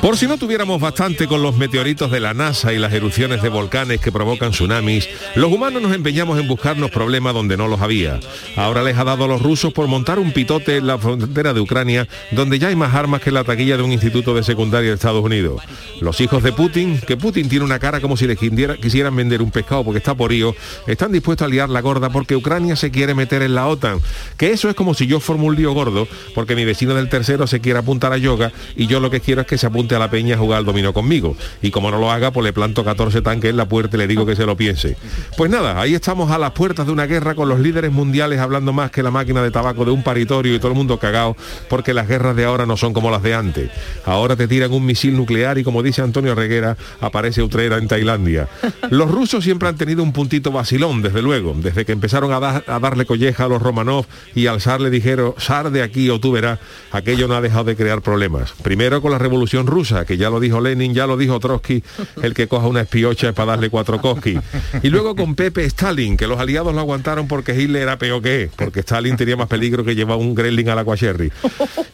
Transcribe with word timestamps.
Por 0.00 0.16
si 0.16 0.26
no 0.26 0.38
tuviéramos 0.38 0.80
bastante 0.80 1.26
con 1.26 1.42
los 1.42 1.58
meteoritos 1.58 2.10
de 2.10 2.20
la 2.20 2.32
NASA 2.32 2.72
y 2.72 2.78
las 2.78 2.94
erupciones 2.94 3.42
de 3.42 3.50
volcanes 3.50 4.00
que 4.00 4.10
provocan 4.10 4.50
tsunamis, 4.50 5.06
los 5.34 5.52
humanos 5.52 5.82
nos 5.82 5.92
empeñamos 5.92 6.40
en 6.40 6.48
buscarnos 6.48 6.90
problemas 6.90 7.34
donde 7.34 7.58
no 7.58 7.68
los 7.68 7.82
había. 7.82 8.18
Ahora 8.56 8.82
les 8.82 8.96
ha 8.96 9.04
dado 9.04 9.24
a 9.24 9.28
los 9.28 9.42
rusos 9.42 9.74
por 9.74 9.88
montar 9.88 10.18
un 10.18 10.32
pitote 10.32 10.78
en 10.78 10.86
la 10.86 10.96
frontera 10.96 11.52
de 11.52 11.60
Ucrania, 11.60 12.08
donde 12.30 12.58
ya 12.58 12.68
hay 12.68 12.76
más 12.76 12.94
armas 12.94 13.20
que 13.20 13.30
la 13.30 13.44
taquilla 13.44 13.76
de 13.76 13.82
un 13.82 13.92
instituto 13.92 14.34
de 14.34 14.42
secundaria 14.42 14.88
de 14.88 14.94
Estados 14.94 15.22
Unidos. 15.22 15.60
Los 16.00 16.18
hijos 16.22 16.42
de 16.42 16.52
Putin, 16.52 16.98
que 17.06 17.18
Putin 17.18 17.50
tiene 17.50 17.66
una 17.66 17.78
cara 17.78 18.00
como 18.00 18.16
si 18.16 18.26
les 18.26 18.38
quisieran 18.38 19.14
vender 19.14 19.42
un 19.42 19.50
pescado 19.50 19.84
porque 19.84 19.98
está 19.98 20.14
porío, 20.14 20.54
están 20.86 21.12
dispuestos 21.12 21.44
a 21.44 21.50
liar 21.50 21.68
la 21.68 21.82
gorda 21.82 22.08
porque 22.08 22.34
Ucrania 22.34 22.74
se 22.74 22.90
quiere 22.90 23.12
meter 23.14 23.42
en 23.42 23.54
la 23.54 23.66
OTAN. 23.68 24.00
Que 24.38 24.50
eso 24.50 24.70
es 24.70 24.74
como 24.74 24.94
si 24.94 25.06
yo 25.06 25.20
formo 25.20 25.48
un 25.48 25.56
lío 25.56 25.72
gordo 25.72 26.08
porque 26.34 26.56
mi 26.56 26.64
vecino 26.64 26.94
del 26.94 27.10
tercero 27.10 27.46
se 27.46 27.60
quiere 27.60 27.78
apuntar 27.78 28.14
a 28.14 28.16
yoga 28.16 28.50
y 28.76 28.86
yo 28.86 28.98
lo 28.98 29.10
que 29.10 29.20
quiero 29.20 29.42
es 29.42 29.46
que 29.46 29.58
se 29.58 29.66
apunte 29.66 29.89
a 29.94 29.98
la 29.98 30.10
peña 30.10 30.34
a 30.34 30.38
jugar 30.38 30.58
al 30.58 30.64
dominó 30.64 30.92
conmigo. 30.92 31.36
Y 31.62 31.70
como 31.70 31.90
no 31.90 31.98
lo 31.98 32.10
haga, 32.10 32.30
pues 32.30 32.44
le 32.44 32.52
planto 32.52 32.84
14 32.84 33.22
tanques 33.22 33.50
en 33.50 33.56
la 33.56 33.68
puerta 33.68 33.96
y 33.96 33.98
le 33.98 34.06
digo 34.06 34.26
que 34.26 34.36
se 34.36 34.46
lo 34.46 34.56
piense. 34.56 34.96
Pues 35.36 35.50
nada, 35.50 35.80
ahí 35.80 35.94
estamos 35.94 36.30
a 36.30 36.38
las 36.38 36.52
puertas 36.52 36.86
de 36.86 36.92
una 36.92 37.06
guerra 37.06 37.34
con 37.34 37.48
los 37.48 37.60
líderes 37.60 37.92
mundiales 37.92 38.38
hablando 38.40 38.72
más 38.72 38.90
que 38.90 39.02
la 39.02 39.10
máquina 39.10 39.42
de 39.42 39.50
tabaco 39.50 39.84
de 39.84 39.90
un 39.90 40.02
paritorio 40.02 40.54
y 40.54 40.58
todo 40.58 40.68
el 40.68 40.76
mundo 40.76 40.98
cagado 40.98 41.36
porque 41.68 41.94
las 41.94 42.08
guerras 42.08 42.36
de 42.36 42.44
ahora 42.44 42.66
no 42.66 42.76
son 42.76 42.92
como 42.92 43.10
las 43.10 43.22
de 43.22 43.34
antes. 43.34 43.70
Ahora 44.04 44.36
te 44.36 44.48
tiran 44.48 44.72
un 44.72 44.84
misil 44.84 45.16
nuclear 45.16 45.58
y 45.58 45.64
como 45.64 45.82
dice 45.82 46.02
Antonio 46.02 46.34
Reguera, 46.34 46.76
aparece 47.00 47.42
Utrera 47.42 47.78
en 47.78 47.88
Tailandia. 47.88 48.48
Los 48.90 49.10
rusos 49.10 49.44
siempre 49.44 49.68
han 49.68 49.76
tenido 49.76 50.02
un 50.02 50.12
puntito 50.12 50.50
vacilón, 50.52 51.02
desde 51.02 51.22
luego, 51.22 51.54
desde 51.56 51.84
que 51.84 51.92
empezaron 51.92 52.32
a, 52.32 52.62
darle 52.80 53.06
colleja 53.06 53.44
a 53.44 53.48
los 53.48 53.62
Romanov 53.62 54.06
y 54.34 54.46
al 54.46 54.60
zar 54.60 54.80
le 54.80 54.90
dijeron, 54.90 55.34
sar 55.38 55.70
de 55.70 55.82
aquí 55.82 56.10
o 56.10 56.20
tú 56.20 56.32
verás, 56.32 56.58
aquello 56.92 57.28
no 57.28 57.34
ha 57.34 57.40
dejado 57.40 57.64
de 57.64 57.76
crear 57.76 58.02
problemas. 58.02 58.52
Primero 58.62 59.02
con 59.02 59.12
la 59.12 59.18
revolución 59.18 59.66
rusa, 59.66 59.79
que 60.06 60.16
ya 60.16 60.30
lo 60.30 60.40
dijo 60.40 60.60
Lenin, 60.60 60.94
ya 60.94 61.06
lo 61.06 61.16
dijo 61.16 61.40
Trotsky, 61.40 61.82
el 62.22 62.34
que 62.34 62.48
coja 62.48 62.66
una 62.66 62.82
espiocha 62.82 63.30
es 63.30 63.34
para 63.34 63.52
darle 63.52 63.70
cuatro 63.70 64.00
koski. 64.00 64.38
Y 64.82 64.90
luego 64.90 65.16
con 65.16 65.34
Pepe 65.34 65.64
Stalin, 65.64 66.16
que 66.16 66.26
los 66.26 66.38
aliados 66.38 66.74
lo 66.74 66.80
aguantaron 66.80 67.28
porque 67.28 67.58
Hitler 67.58 67.82
era 67.82 67.98
peor 67.98 68.22
que 68.22 68.50
porque 68.56 68.80
Stalin 68.80 69.16
tenía 69.16 69.36
más 69.36 69.48
peligro 69.48 69.84
que 69.84 69.94
llevar 69.94 70.18
un 70.18 70.34
gremlin 70.34 70.68
al 70.68 70.78
aquasherry. 70.80 71.32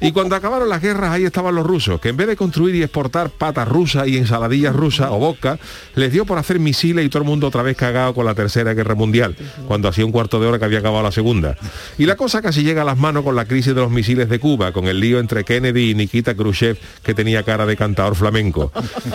Y 0.00 0.12
cuando 0.12 0.34
acabaron 0.36 0.68
las 0.68 0.82
guerras, 0.82 1.12
ahí 1.12 1.24
estaban 1.24 1.54
los 1.54 1.66
rusos, 1.66 2.00
que 2.00 2.08
en 2.08 2.16
vez 2.16 2.26
de 2.26 2.36
construir 2.36 2.74
y 2.74 2.82
exportar 2.82 3.30
patas 3.30 3.68
rusas 3.68 4.08
y 4.08 4.16
ensaladillas 4.16 4.74
rusas 4.74 5.08
o 5.10 5.18
vodka, 5.18 5.58
les 5.94 6.12
dio 6.12 6.26
por 6.26 6.38
hacer 6.38 6.58
misiles 6.58 7.04
y 7.04 7.08
todo 7.08 7.22
el 7.22 7.28
mundo 7.28 7.46
otra 7.46 7.62
vez 7.62 7.76
cagado 7.76 8.14
con 8.14 8.26
la 8.26 8.34
tercera 8.34 8.74
guerra 8.74 8.94
mundial, 8.94 9.36
cuando 9.68 9.88
hacía 9.88 10.04
un 10.04 10.12
cuarto 10.12 10.40
de 10.40 10.46
hora 10.46 10.58
que 10.58 10.64
había 10.64 10.80
acabado 10.80 11.02
la 11.02 11.12
segunda. 11.12 11.56
Y 11.98 12.06
la 12.06 12.16
cosa 12.16 12.42
casi 12.42 12.62
llega 12.62 12.82
a 12.82 12.84
las 12.84 12.98
manos 12.98 13.24
con 13.24 13.36
la 13.36 13.44
crisis 13.44 13.74
de 13.74 13.80
los 13.80 13.90
misiles 13.90 14.28
de 14.28 14.38
Cuba, 14.38 14.72
con 14.72 14.86
el 14.86 15.00
lío 15.00 15.18
entre 15.18 15.44
Kennedy 15.44 15.90
y 15.90 15.94
Nikita 15.94 16.34
Khrushchev, 16.34 16.78
que 17.02 17.14
tenía 17.14 17.42
cara 17.42 17.66
de 17.66 17.75
cantador 17.76 18.14
flamenco. 18.14 18.72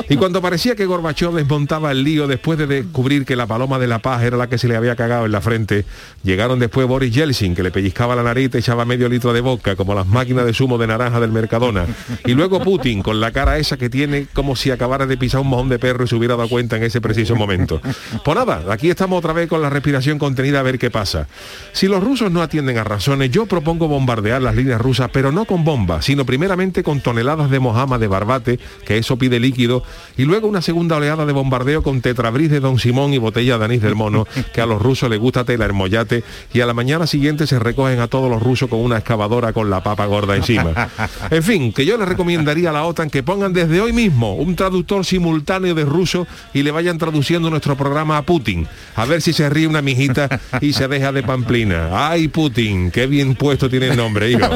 Y 0.09 0.17
cuando 0.17 0.41
parecía 0.41 0.75
que 0.75 0.85
Gorbachev 0.85 1.33
desmontaba 1.33 1.91
el 1.91 2.03
lío 2.03 2.27
después 2.27 2.57
de 2.57 2.67
descubrir 2.67 3.25
que 3.25 3.35
la 3.35 3.47
paloma 3.47 3.79
de 3.79 3.87
la 3.87 3.99
paz 3.99 4.23
era 4.23 4.37
la 4.37 4.47
que 4.47 4.57
se 4.57 4.67
le 4.67 4.75
había 4.75 4.95
cagado 4.95 5.25
en 5.25 5.31
la 5.31 5.41
frente, 5.41 5.85
llegaron 6.23 6.59
después 6.59 6.87
Boris 6.87 7.13
Yeltsin, 7.13 7.55
que 7.55 7.63
le 7.63 7.71
pellizcaba 7.71 8.15
la 8.15 8.23
nariz 8.23 8.51
y 8.53 8.57
echaba 8.57 8.85
medio 8.85 9.09
litro 9.09 9.33
de 9.33 9.41
boca, 9.41 9.75
como 9.75 9.93
las 9.93 10.07
máquinas 10.07 10.45
de 10.45 10.53
zumo 10.53 10.77
de 10.77 10.87
naranja 10.87 11.19
del 11.19 11.31
Mercadona. 11.31 11.85
Y 12.25 12.33
luego 12.33 12.61
Putin, 12.61 13.01
con 13.01 13.19
la 13.19 13.31
cara 13.31 13.57
esa 13.57 13.77
que 13.77 13.89
tiene 13.89 14.27
como 14.33 14.55
si 14.55 14.71
acabara 14.71 15.05
de 15.05 15.17
pisar 15.17 15.41
un 15.41 15.47
mojón 15.47 15.69
de 15.69 15.79
perro 15.79 16.05
y 16.05 16.07
se 16.07 16.15
hubiera 16.15 16.35
dado 16.35 16.49
cuenta 16.49 16.77
en 16.77 16.83
ese 16.83 17.01
preciso 17.01 17.35
momento. 17.35 17.81
Pues 18.23 18.35
nada, 18.37 18.63
aquí 18.71 18.89
estamos 18.89 19.19
otra 19.19 19.33
vez 19.33 19.47
con 19.47 19.61
la 19.61 19.69
respiración 19.69 20.19
contenida 20.19 20.59
a 20.59 20.63
ver 20.63 20.79
qué 20.79 20.89
pasa. 20.89 21.27
Si 21.71 21.87
los 21.87 22.03
rusos 22.03 22.31
no 22.31 22.41
atienden 22.41 22.77
a 22.77 22.83
razones, 22.83 23.31
yo 23.31 23.45
propongo 23.45 23.87
bombardear 23.87 24.41
las 24.41 24.55
líneas 24.55 24.81
rusas, 24.81 25.09
pero 25.11 25.31
no 25.31 25.45
con 25.45 25.63
bombas, 25.63 26.05
sino 26.05 26.25
primeramente 26.25 26.83
con 26.83 27.01
toneladas 27.01 27.49
de 27.49 27.59
mojama 27.59 27.97
de 27.97 28.07
barbate, 28.07 28.50
que 28.85 28.97
eso 28.97 29.17
pide 29.17 29.39
líquido, 29.39 29.83
y 30.17 30.23
luego 30.23 30.47
una 30.47 30.61
segunda 30.61 30.97
oleada 30.97 31.25
de 31.25 31.33
bombardeo 31.33 31.83
con 31.83 32.01
tetrabris 32.01 32.49
de 32.49 32.59
Don 32.59 32.79
Simón 32.79 33.13
y 33.13 33.17
botella 33.17 33.57
de 33.57 33.65
anís 33.65 33.81
del 33.81 33.95
mono, 33.95 34.27
que 34.53 34.61
a 34.61 34.65
los 34.65 34.81
rusos 34.81 35.09
les 35.09 35.19
gusta 35.19 35.43
tela 35.43 35.65
hermollate, 35.65 36.23
y 36.53 36.61
a 36.61 36.65
la 36.65 36.73
mañana 36.73 37.07
siguiente 37.07 37.47
se 37.47 37.59
recogen 37.59 37.99
a 37.99 38.07
todos 38.07 38.29
los 38.29 38.41
rusos 38.41 38.69
con 38.69 38.79
una 38.79 38.97
excavadora 38.97 39.53
con 39.53 39.69
la 39.69 39.83
papa 39.83 40.05
gorda 40.05 40.35
encima. 40.35 40.89
En 41.29 41.43
fin, 41.43 41.73
que 41.73 41.85
yo 41.85 41.97
les 41.97 42.07
recomendaría 42.07 42.69
a 42.69 42.73
la 42.73 42.85
OTAN 42.85 43.09
que 43.09 43.23
pongan 43.23 43.53
desde 43.53 43.81
hoy 43.81 43.93
mismo 43.93 44.35
un 44.35 44.55
traductor 44.55 45.05
simultáneo 45.05 45.75
de 45.75 45.85
ruso 45.85 46.27
y 46.53 46.63
le 46.63 46.71
vayan 46.71 46.97
traduciendo 46.97 47.49
nuestro 47.49 47.75
programa 47.75 48.17
a 48.17 48.21
Putin, 48.23 48.67
a 48.95 49.05
ver 49.05 49.21
si 49.21 49.33
se 49.33 49.49
ríe 49.49 49.67
una 49.67 49.81
mijita 49.81 50.29
y 50.61 50.73
se 50.73 50.87
deja 50.87 51.11
de 51.11 51.23
pamplina. 51.23 51.89
¡Ay, 52.09 52.27
Putin! 52.27 52.91
¡Qué 52.91 53.07
bien 53.07 53.35
puesto 53.35 53.69
tiene 53.69 53.87
el 53.87 53.97
nombre, 53.97 54.31
hijo! 54.31 54.49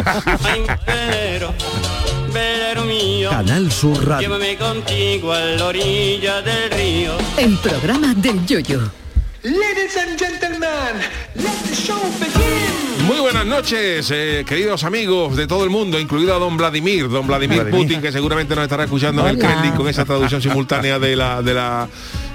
Canal 2.75 3.71
Sur 3.71 4.05
Radio. 4.05 4.27
Llévame 4.27 4.57
contigo 4.57 5.31
a 5.31 5.39
la 5.39 5.65
orilla 5.67 6.41
del 6.41 6.69
río. 6.71 7.13
El 7.37 7.57
programa 7.59 8.13
del 8.13 8.45
yoyo. 8.45 8.81
Ladies 9.43 9.95
and 9.95 10.19
gentlemen, 10.19 10.99
let 11.35 11.53
the 11.69 11.73
show 11.73 12.01
begin. 12.19 13.05
Muy 13.07 13.19
buenas 13.19 13.45
noches, 13.45 14.11
eh, 14.11 14.43
queridos 14.45 14.83
amigos 14.83 15.37
de 15.37 15.47
todo 15.47 15.63
el 15.63 15.69
mundo, 15.69 15.99
incluido 15.99 16.35
a 16.35 16.39
don 16.39 16.57
Vladimir, 16.57 17.07
don 17.07 17.25
Vladimir, 17.27 17.61
Vladimir. 17.61 17.81
Putin, 17.81 18.01
que 18.01 18.11
seguramente 18.11 18.55
nos 18.55 18.63
estará 18.63 18.83
escuchando 18.83 19.21
en 19.21 19.35
el. 19.35 19.39
Kremlin 19.39 19.71
con 19.71 19.87
esa 19.87 20.03
traducción 20.03 20.41
simultánea 20.41 20.99
de 20.99 21.15
la 21.15 21.41
de 21.41 21.53
la 21.53 21.87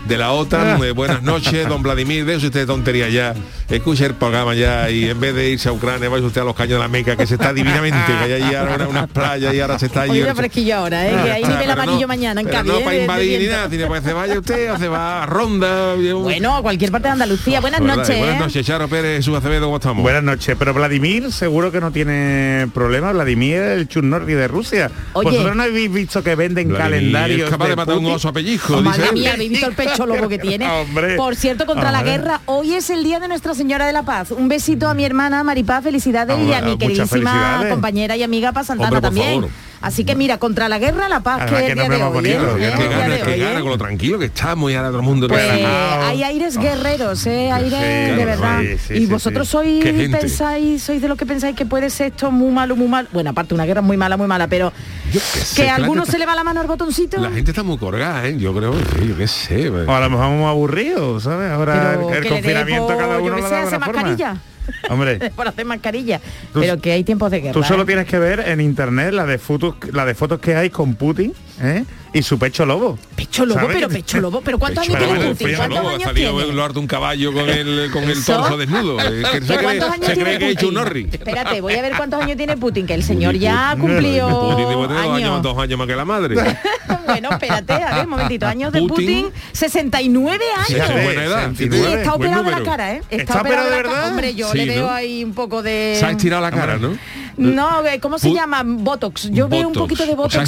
de 0.07 0.19
la 0.19 0.33
OTAN. 0.33 0.83
Eh, 0.83 0.93
buenas 0.93 1.23
noches, 1.23 1.69
don 1.69 1.83
Vladimir, 1.83 2.25
deje 2.25 2.47
usted 2.47 2.61
de 2.61 2.67
tontería 2.67 3.09
ya, 3.09 3.35
escuche 3.69 4.07
el 4.07 4.15
programa 4.15 4.55
ya 4.55 4.91
y 4.91 5.09
en 5.09 5.21
vez 5.21 5.35
de 5.35 5.51
irse 5.51 5.69
a 5.69 5.73
Ucrania, 5.73 6.09
vaya 6.09 6.25
usted 6.25 6.41
a 6.41 6.45
los 6.45 6.55
caños 6.57 6.75
de 6.75 6.79
la 6.81 6.89
Meca, 6.89 7.17
que 7.17 7.27
se 7.27 7.35
está 7.35 7.53
divinamente, 7.53 7.99
que 8.07 8.13
hay 8.13 8.43
allí 8.43 8.55
ahora 8.55 8.75
una- 8.77 8.89
unas 8.89 9.09
playas 9.09 9.55
y 9.55 9.61
ahora 9.61 9.79
se 9.79 9.87
está 9.87 10.07
era 10.07 10.35
fresquillo 10.35 10.77
ahora, 10.77 11.07
¿eh? 11.07 11.11
que 11.25 11.31
ahí 11.33 11.43
nivel 11.43 11.59
pero 11.61 11.73
amarillo 11.73 12.01
no- 12.03 12.09
mañana 12.09 12.41
en 12.41 12.47
pero 12.47 12.59
Cádiz. 12.59 12.73
No 12.73 12.79
¿eh? 12.79 12.83
para 12.85 12.97
de 12.97 13.03
invadir 13.03 13.41
ni 13.41 13.47
nada, 13.47 13.69
tiene 13.69 13.87
pues 13.87 14.03
se 14.05 14.13
vaya 14.13 14.39
usted 14.39 14.73
o 14.73 14.79
se 14.79 14.89
va 14.89 15.23
a 15.23 15.27
Ronda. 15.27 15.95
un- 15.95 16.23
Bueno, 16.25 16.57
a 16.57 16.63
cualquier 16.63 16.91
parte 16.91 17.09
de 17.09 17.13
Andalucía. 17.13 17.61
Buenas 17.61 17.81
¿Verdad? 17.81 17.97
noches. 17.97 18.19
Buenas 18.19 18.37
¿eh? 18.37 18.41
noches, 18.41 18.67
Charo 18.67 18.89
Pérez, 18.89 19.17
Jesús 19.19 19.37
Acevedo, 19.37 19.67
¿cómo 19.67 19.77
estamos? 19.77 20.03
Buenas 20.03 20.23
noches, 20.23 20.57
pero 20.59 20.75
Vladimir 20.75 21.31
seguro 21.33 21.71
que 21.71 21.81
no 21.81 21.93
tiene 21.93 22.69
problema. 22.75 23.13
Vladimir 23.13 23.57
el 23.59 23.89
churnorri 23.89 24.35
de 24.35 24.49
Rusia. 24.49 24.91
Oye. 25.13 25.31
¿Vosotros 25.31 25.55
no 25.57 25.63
habéis 25.63 25.93
visto 25.93 26.23
que 26.23 26.35
venden 26.35 26.69
Vladimir 26.69 26.91
calendarios 27.13 27.43
es 27.45 27.51
capaz 27.51 27.69
de 27.69 27.77
matar 27.77 27.95
un 27.97 28.01
Putin? 28.03 28.17
oso 28.17 28.29
a 28.29 28.33
pellizco, 28.33 28.77
Oh, 28.77 28.83
dice 28.83 29.13
mía, 29.13 29.33
habéis 29.35 29.51
visto 29.51 29.67
el 29.67 29.75
pecho 29.91 30.07
lobo 30.07 30.29
que 30.29 30.39
tiene. 30.39 30.69
Hombre. 30.69 31.17
Por 31.17 31.37
cierto, 31.37 31.67
contra 31.67 31.91
la 31.93 32.03
guerra, 32.03 32.41
hoy 32.47 32.75
es 32.75 32.91
el 32.91 33.03
día 33.05 33.21
de 33.21 33.29
Nuestra 33.29 33.55
Señora 33.55 33.87
de 33.87 33.93
la 33.93 34.03
Paz. 34.03 34.31
Un 34.31 34.49
besito 34.49 34.89
a 34.89 34.95
mi 34.95 35.05
hermana 35.05 35.43
Maripaz, 35.45 35.83
felicidades 35.85 36.39
y 36.47 36.53
a 36.53 36.61
mi 36.63 36.77
queridísima 36.79 37.65
compañera 37.71 38.17
y 38.17 38.23
amiga 38.23 38.53
Paz 38.53 38.69
Santana 38.69 38.89
Hombre, 38.89 39.01
por 39.01 39.09
también. 39.09 39.35
favor. 39.43 39.51
Así 39.83 40.05
que 40.05 40.15
mira, 40.15 40.37
contra 40.37 40.69
la 40.69 40.79
guerra, 40.79 41.09
la 41.09 41.21
paz, 41.21 41.41
Además, 41.43 41.63
que 41.63 41.73
el 41.73 41.79
día 41.79 41.89
de 41.89 42.03
hoy. 42.03 42.27
¿eh? 42.27 42.39
Que 42.39 42.67
el 42.67 42.77
día 42.77 42.99
gana, 42.99 43.15
de 43.15 43.21
que 43.23 43.31
hoy, 43.31 43.41
gana 43.41 43.61
con 43.61 43.69
lo 43.71 43.79
tranquilo 43.79 44.19
que 44.19 44.27
estamos 44.27 44.71
y 44.71 44.75
ahora 44.75 44.89
todo 44.89 44.99
el 44.99 45.05
mundo 45.05 45.27
Pues 45.27 45.43
que 45.43 45.65
hay 45.65 46.23
aires 46.23 46.59
guerreros, 46.59 47.27
¿eh? 47.27 47.51
Aires 47.51 47.71
Sí, 47.81 48.17
de 48.17 48.25
verdad. 48.27 48.61
sí, 48.61 48.79
sí, 48.89 48.95
y 48.95 48.99
sí, 49.01 49.07
vosotros 49.07 49.49
sí. 49.49 49.53
sois 49.53 50.11
pensáis, 50.11 50.83
sois 50.83 51.01
de 51.01 51.09
lo 51.09 51.17
que 51.17 51.25
pensáis 51.25 51.57
que 51.57 51.65
puede 51.65 51.89
ser 51.89 52.09
esto 52.09 52.31
muy 52.31 52.51
malo, 52.53 52.77
muy 52.77 52.89
mal. 52.89 53.09
Bueno, 53.11 53.31
aparte 53.31 53.55
una 53.55 53.65
guerra 53.65 53.81
muy 53.81 53.97
mala, 53.97 54.19
muy 54.19 54.27
mala, 54.27 54.49
pero 54.49 54.71
Yo 55.13 55.21
sé, 55.21 55.63
que 55.63 55.71
a 55.71 55.77
algunos 55.77 56.05
gente 56.05 56.13
se 56.13 56.19
le 56.19 56.27
va 56.27 56.35
la 56.35 56.45
mano 56.45 56.61
al 56.61 56.67
botoncito. 56.67 57.19
La 57.19 57.31
gente 57.31 57.51
está 57.53 57.63
muy 57.63 57.79
colgada, 57.79 58.27
¿eh? 58.29 58.37
Yo 58.39 58.55
creo, 58.55 58.75
sí, 58.75 59.09
yo 59.09 59.17
qué 59.17 59.29
sé. 59.29 59.71
O 59.71 59.91
a 59.93 60.01
lo 60.01 60.11
mejor 60.11 60.29
muy 60.29 60.47
aburrido, 60.47 61.21
¿sabes? 61.21 61.51
Ahora 61.51 61.95
Pero 61.97 62.11
el, 62.11 62.17
el 62.17 62.23
que 62.23 62.29
confinamiento 62.29 62.87
por, 62.87 62.97
cada 62.99 63.17
yo 63.19 63.25
uno 63.25 63.37
que 63.37 63.43
lo 63.43 63.49
sé, 63.49 63.55
hacer 63.57 63.79
una 63.79 63.87
forma. 63.87 64.41
Hombre, 64.89 65.31
por 65.37 65.49
hacer 65.49 65.65
mascarilla. 65.65 66.21
Tú- 66.53 66.61
Pero 66.61 66.79
que 66.81 66.93
hay 66.93 67.05
tiempos 67.05 67.31
de 67.31 67.41
guerra. 67.41 67.53
tú 67.53 67.63
solo 67.63 67.83
¿eh? 67.83 67.87
tienes 67.87 68.07
que 68.07 68.19
ver 68.19 68.41
en 68.41 68.61
internet 68.61 69.13
la 69.13 69.27
de 69.27 69.39
fotos, 69.39 69.75
la 69.93 70.05
de 70.05 70.15
fotos 70.15 70.41
que 70.41 70.55
hay 70.57 70.71
con 70.71 70.95
Putin 70.95 71.33
¿eh? 71.63 71.85
Y 72.13 72.23
su 72.23 72.39
pecho 72.39 72.67
lobo. 72.67 72.99
Pecho 73.15 73.47
lobo, 73.47 73.61
¿Sabes? 73.61 73.77
pero 73.77 73.89
pecho 73.89 74.21
lobo. 74.21 74.41
¿Pero 74.41 74.59
cuántos 74.59 74.87
Pecho 74.87 74.97
años 74.99 75.09
lobo, 75.09 75.21
tiene 75.21 75.35
Putin? 75.35 75.57
¿Cuántos 75.57 75.79
lobo, 75.79 75.89
ha 75.89 75.93
años 75.93 76.03
salido 76.05 76.33
tiene? 76.33 76.51
en 76.51 76.57
lo 76.57 76.65
harto 76.65 76.81
un 76.81 76.87
caballo 76.87 77.33
con 77.33 77.49
el, 77.49 77.91
con 77.93 78.05
el 78.05 78.25
torso 78.25 78.57
desnudo. 78.57 78.99
eh, 79.01 79.23
que 79.33 79.41
se 79.41 79.47
¿Pero 79.47 79.47
cree, 79.47 79.63
cuántos 79.63 79.91
años 79.91 80.07
se 80.07 80.15
tiene 80.15 80.25
cree 80.25 80.39
que 80.39 80.45
ha 80.45 80.49
hecho 80.49 80.69
un. 80.69 80.79
Espérate, 81.13 81.61
voy 81.61 81.75
a 81.75 81.83
ver 81.83 81.93
cuántos 81.97 82.23
años 82.23 82.37
tiene 82.37 82.57
Putin, 82.57 82.87
que 82.87 82.95
el 82.95 83.03
señor 83.03 83.33
Putin, 83.35 83.43
ya 83.43 83.77
cumplió 83.79 84.29
Putin 84.29 84.69
debe 84.69 84.89
tener 84.89 85.03
dos 85.05 85.15
años, 85.15 85.43
dos 85.43 85.59
años 85.59 85.79
más 85.79 85.87
que 85.87 85.97
la 85.97 86.05
madre. 86.05 86.35
bueno, 87.07 87.29
espérate, 87.31 87.73
a 87.75 87.95
ver, 87.97 88.05
un 88.05 88.11
momentito. 88.11 88.47
Años 88.47 88.73
de 88.73 88.81
Putin. 88.81 89.25
Putin, 89.25 89.33
69 89.53 90.45
Sí, 90.67 90.75
años. 90.75 90.87
qué 90.91 91.03
buena 91.05 91.25
edad. 91.25 91.51
Y 91.53 91.57
69. 91.57 91.95
está 92.01 92.15
operado 92.15 92.43
de 92.45 92.51
la 92.51 92.63
cara, 92.63 92.93
¿eh? 92.95 93.03
Está, 93.11 93.17
¿Está 93.17 93.41
operado 93.41 93.65
de 93.65 93.71
de 93.71 93.77
la 93.77 93.83
cara. 93.83 93.93
verdad? 93.95 94.11
Hombre, 94.11 94.35
yo 94.35 94.51
Sí, 94.51 94.59
le 94.59 94.67
veo 94.67 94.87
¿no? 94.87 94.93
ahí 94.93 95.23
un 95.25 95.35
poco 95.35 95.63
de... 95.63 95.97
Se 95.99 96.07
ha 96.07 96.11
estirado 96.11 96.43
la 96.43 96.51
cara, 96.51 96.77
¿no? 96.79 96.97
No, 97.37 97.87
eh, 97.87 98.01
¿cómo 98.01 98.19
se 98.19 98.33
llama? 98.33 98.63
Botox. 98.65 99.31
Yo 99.31 99.49
veo 99.49 99.69
un 99.69 99.73
poquito 99.75 100.05
de 100.05 100.15
Botox. 100.15 100.33
se 100.33 100.39
ha 100.39 100.43
en 100.43 100.45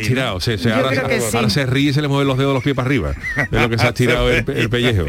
estirado, 0.00 0.40
se 0.40 0.52
ha 0.52 0.54
estirado. 0.54 0.77
Yo 0.80 0.84
ahora, 0.86 0.96
creo 0.96 1.08
que 1.08 1.20
se- 1.20 1.36
ahora 1.36 1.48
sí. 1.48 1.54
se 1.54 1.66
ríe 1.66 1.90
y 1.90 1.92
se 1.92 2.02
le 2.02 2.08
mueven 2.08 2.26
los 2.28 2.38
dedos 2.38 2.50
de 2.50 2.54
los 2.54 2.62
pies 2.64 2.74
para 2.76 2.86
arriba. 2.86 3.14
De 3.50 3.60
lo 3.60 3.68
que 3.68 3.78
se 3.78 3.84
ha 3.86 3.88
estirado 3.88 4.30
el, 4.30 4.44
el 4.48 4.70
pellejo. 4.70 5.04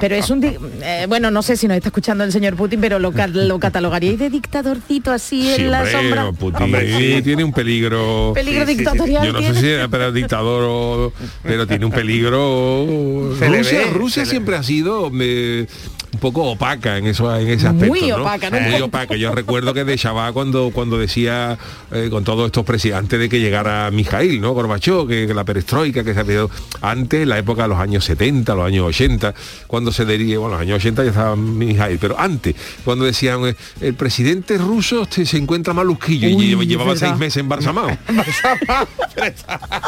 Pero 0.00 0.14
es 0.14 0.30
un... 0.30 0.42
eh, 0.44 1.06
bueno, 1.08 1.30
no 1.30 1.42
sé 1.42 1.56
si 1.56 1.66
nos 1.68 1.76
está 1.76 1.88
escuchando 1.88 2.24
el 2.24 2.32
señor 2.32 2.56
Putin, 2.56 2.80
pero 2.80 2.98
lo, 2.98 3.12
ca- 3.12 3.26
lo 3.26 3.58
catalogaríais 3.58 4.18
de 4.18 4.30
dictadorcito 4.30 5.10
así 5.12 5.42
Sí, 5.54 5.62
en 5.62 5.70
la 5.70 5.78
hombre, 5.80 5.92
sombra. 5.92 6.32
Putin 6.32 6.62
Hombre, 6.64 7.16
sí. 7.16 7.22
tiene 7.22 7.44
un 7.44 7.52
peligro. 7.52 8.32
Peligro 8.34 8.66
Sí, 8.66 8.72
sí, 8.72 8.72
sí. 8.72 8.78
dictatorial 8.84 9.26
Yo 9.26 9.32
no 9.32 9.40
sé 9.42 9.54
si 9.60 9.68
era 9.68 9.88
pero 9.88 10.12
dictador 10.12 10.64
o 10.66 11.12
pero 11.42 11.66
tiene 11.66 11.84
un 11.86 11.92
peligro. 11.92 13.34
Rusia, 13.40 13.78
ve, 13.78 13.90
Rusia 13.92 14.24
siempre 14.26 14.56
ha 14.56 14.62
sido 14.62 15.10
eh, 15.20 15.66
un 16.14 16.20
poco 16.20 16.44
opaca 16.44 16.96
en 16.96 17.06
eso 17.06 17.34
en 17.36 17.48
ese 17.48 17.66
aspecto. 17.66 17.88
Muy 17.88 18.10
opaca, 18.12 18.50
¿no? 18.50 18.60
Muy 18.60 18.80
opaca. 18.80 19.16
Yo 19.16 19.32
recuerdo 19.32 19.74
que 19.74 19.84
de 19.84 19.98
Chaval 19.98 20.32
cuando 20.32 20.70
cuando 20.72 20.96
decía 20.96 21.58
eh, 21.92 22.08
con 22.10 22.24
todos 22.24 22.46
estos 22.46 22.64
presidentes 22.64 23.04
antes 23.04 23.18
de 23.18 23.28
que 23.28 23.40
llegara 23.40 23.90
Mijail, 23.90 24.40
¿no? 24.40 24.52
Gorbachev, 24.52 25.08
que, 25.08 25.26
que 25.26 25.34
la 25.34 25.44
perestroika 25.44 26.04
que 26.04 26.14
se 26.14 26.20
había 26.20 26.46
antes, 26.80 27.22
en 27.22 27.28
la 27.28 27.38
época 27.38 27.62
de 27.62 27.68
los 27.68 27.78
años 27.78 28.04
70, 28.04 28.54
los 28.54 28.66
años 28.66 28.86
80, 28.86 29.34
cuando 29.66 29.90
se 29.90 30.04
diría, 30.04 30.38
bueno, 30.38 30.54
los 30.54 30.62
años 30.62 30.76
80 30.76 31.02
ya 31.04 31.10
estaba 31.10 31.36
Mijail, 31.36 31.98
pero 31.98 32.18
antes, 32.18 32.54
cuando 32.84 33.04
decían 33.04 33.46
eh, 33.46 33.56
el 33.80 33.94
presidente 33.94 34.58
ruso 34.58 35.02
este, 35.02 35.26
se 35.26 35.38
encuentra 35.38 35.74
malusquillo 35.74 36.28
y 36.28 36.54
Uy, 36.54 36.66
llevaba 36.66 36.94
seis 36.96 37.16
meses 37.16 37.38
embalsamado. 37.38 37.88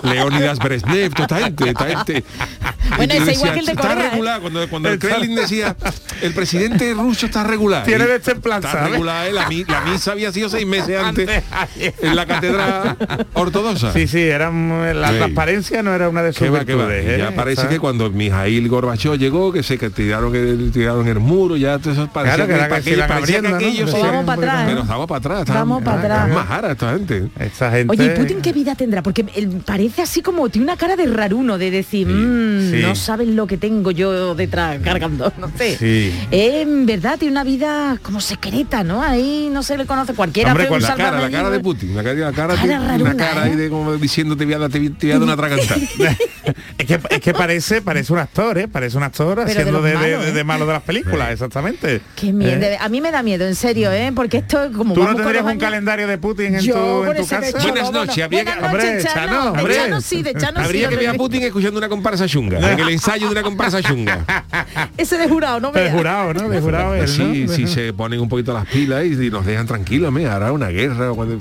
Leónidas 0.02 0.58
Brezhnev, 0.58 1.12
esta 1.18 1.86
gente. 1.86 2.24
Bueno, 2.96 3.14
igual 3.14 3.54
que 3.54 3.60
el 3.60 3.66
de 3.66 3.72
Está 3.72 3.88
Corea, 3.88 4.06
¿eh?". 4.06 4.10
regular, 4.10 4.40
cuando, 4.40 4.68
cuando 4.68 4.88
el 4.90 4.98
Kremlin 4.98 5.34
decía, 5.34 5.76
el 6.22 6.32
presidente 6.34 6.92
ruso 6.94 7.26
está 7.26 7.44
regular. 7.44 7.84
Tiene 7.84 8.04
Y 8.04 8.08
de 8.08 8.16
este 8.16 8.34
plan, 8.36 8.58
Está 8.58 8.72
¿sabes? 8.72 8.90
regular, 8.92 9.26
¿eh? 9.26 9.32
la, 9.32 9.48
mi- 9.48 9.64
la 9.64 9.80
misa 9.82 10.12
había 10.12 10.32
sido 10.32 10.48
seis 10.48 10.66
meses 10.66 10.98
antes 11.02 11.28
en 12.00 12.16
la 12.16 12.26
catedral 12.26 12.96
ortodoxa. 13.34 13.92
Sí, 13.92 14.06
sí, 14.06 14.20
era, 14.22 14.50
mm, 14.50 14.94
la 14.94 15.10
Sí. 15.10 15.16
transparencia 15.16 15.82
no 15.82 15.94
era 15.94 16.08
una 16.08 16.22
de 16.22 16.32
sus 16.32 16.42
Qué 16.42 16.50
va, 16.50 16.64
qué 16.64 16.74
va. 16.74 16.86
virtudes. 16.86 17.16
Y 17.16 17.18
Ya 17.20 17.28
¿eh? 17.28 17.32
parece 17.34 17.56
¿Sabes? 17.62 17.70
que 17.74 17.80
cuando 17.80 18.10
Mijail 18.10 18.68
Gorbachev 18.68 19.16
llegó, 19.18 19.52
que 19.52 19.62
se 19.62 19.78
que 19.78 19.90
tiraron 19.90 20.34
el, 20.34 20.70
tiraron 20.72 21.06
el 21.08 21.18
muro, 21.20 21.56
ya 21.56 21.78
todo 21.78 21.92
eso 21.92 22.08
parecía 22.12 22.36
Claro, 22.46 22.48
que 22.48 22.54
que 22.54 22.68
parecía 22.68 22.96
se- 23.36 24.02
vamos 24.02 24.24
para 24.24 24.42
atrás, 24.42 24.62
¿eh? 24.62 24.66
Pero 24.68 24.80
estamos 24.82 25.06
para 25.06 25.18
atrás. 25.18 25.44
Vamos 25.48 25.82
para 25.82 25.98
atrás. 26.00 26.28
Es 26.28 26.34
majara 26.34 26.72
esta 26.72 26.92
gente. 26.92 27.28
Esta 27.38 27.70
gente... 27.70 27.92
Oye, 27.92 28.06
¿y 28.06 28.18
Putin 28.18 28.40
qué 28.42 28.52
vida 28.52 28.74
tendrá? 28.74 29.02
Porque 29.02 29.24
él 29.34 29.62
parece 29.64 30.02
así 30.02 30.22
como, 30.22 30.48
tiene 30.48 30.64
una 30.66 30.76
cara 30.76 30.96
de 30.96 31.06
raruno, 31.06 31.58
de 31.58 31.70
decir, 31.70 32.06
"Mm, 32.06 32.70
sí. 32.70 32.82
no 32.82 32.94
saben 32.94 33.36
lo 33.36 33.46
que 33.46 33.56
tengo 33.56 33.90
yo 33.90 34.34
detrás 34.34 34.78
cargando, 34.82 35.32
no 35.38 35.50
sé. 35.56 35.76
Sí. 35.76 36.05
Eh, 36.30 36.62
en 36.62 36.86
verdad 36.86 37.18
tiene 37.18 37.32
una 37.32 37.44
vida 37.44 37.98
como 38.02 38.20
secreta, 38.20 38.82
¿no? 38.84 39.02
Ahí 39.02 39.48
no 39.52 39.62
se 39.62 39.76
le 39.76 39.86
conoce 39.86 40.14
cualquiera. 40.14 40.50
Hombre, 40.52 40.68
con 40.68 40.80
La 40.82 40.88
cara, 40.88 40.98
la 41.02 41.10
salvamedio, 41.10 41.38
cara 41.38 41.50
de 41.50 41.56
¿eh? 41.56 41.60
Putin, 41.60 41.96
la 41.96 42.02
cara, 42.02 42.14
la 42.14 42.32
cara, 42.32 42.54
Cara 42.54 42.66
de- 42.66 42.74
una 42.76 42.88
raruna, 42.88 43.16
cara 43.16 43.42
ahí 43.42 43.52
¿eh? 43.52 43.56
de 43.56 43.70
como 43.70 43.94
diciendo 43.96 44.36
te 44.36 44.44
voy 44.44 44.54
a 44.54 44.58
dar, 44.58 44.70
te 44.70 44.78
voy 44.78 44.90
te 44.90 45.06
voy 45.06 45.10
a 45.12 45.14
dar 45.18 45.22
una 45.24 45.36
traganta. 45.36 45.74
es 46.78 46.86
que, 46.86 47.00
es 47.10 47.20
que 47.20 47.32
parece, 47.34 47.82
parece 47.82 48.12
un 48.12 48.18
actor, 48.18 48.58
¿eh? 48.58 48.68
Parece 48.68 48.96
un 48.96 49.02
actor 49.02 49.40
haciendo 49.40 49.82
de, 49.82 49.90
de- 49.90 49.94
malos, 49.96 50.22
de- 50.24 50.28
¿eh? 50.28 50.32
de 50.32 50.44
malo 50.44 50.66
de 50.66 50.72
las 50.72 50.82
películas, 50.82 51.30
exactamente. 51.30 52.00
Qué 52.14 52.32
miedo. 52.32 52.62
¿Eh? 52.62 52.78
A 52.80 52.88
mí 52.88 53.00
me 53.00 53.10
da 53.10 53.22
miedo, 53.22 53.46
en 53.46 53.54
serio, 53.54 53.90
¿eh? 53.92 54.12
Porque 54.14 54.38
esto 54.38 54.64
es 54.64 54.76
como 54.76 54.94
¿Tú 54.94 55.02
no 55.04 55.14
tendrías 55.16 55.42
un 55.44 55.50
años- 55.50 55.62
calendario 55.62 56.06
de 56.06 56.18
Putin 56.18 56.54
en 56.56 56.60
Yo 56.60 56.74
tu, 56.74 57.04
en 57.10 57.16
tu 57.16 57.26
casa? 57.26 57.58
Buenas 57.62 57.92
noches, 57.92 58.24
habría 58.24 58.44
que- 58.44 58.64
Hombre, 58.64 59.02
Chano. 59.02 59.14
Chano, 59.14 59.42
De 59.52 59.58
hombre. 59.58 59.74
Chano 59.76 60.00
sí, 60.00 60.22
de 60.22 60.34
Chano 60.34 60.58
sí. 60.60 60.64
Habría 60.64 60.88
que 60.88 60.96
ver 60.96 61.08
a 61.10 61.14
Putin 61.14 61.42
escuchando 61.42 61.78
una 61.78 61.88
comparsa 61.88 62.26
chunga, 62.26 62.58
en 62.72 62.78
el 62.80 62.88
ensayo 62.90 63.26
de 63.26 63.32
una 63.32 63.42
comparsa 63.42 63.82
chunga. 63.82 64.24
Ese 64.96 65.18
de 65.18 65.28
jurado, 65.28 65.60
no 65.60 65.72
veas. 65.72 65.94
jurado, 65.96 66.34
¿no? 66.34 66.48
De 66.48 66.60
jurado 66.60 66.94
él, 66.94 67.00
¿no? 67.02 67.06
Sí, 67.08 67.48
sí, 67.48 67.66
se 67.66 67.92
ponen 67.92 68.20
un 68.20 68.28
poquito 68.28 68.52
las 68.52 68.66
pilas 68.66 69.04
y, 69.04 69.12
y 69.26 69.30
nos 69.30 69.44
dejan 69.46 69.66
tranquilos, 69.66 70.12
me 70.12 70.26
hará 70.26 70.52
una 70.52 70.68
guerra. 70.68 71.10
cuando- 71.12 71.40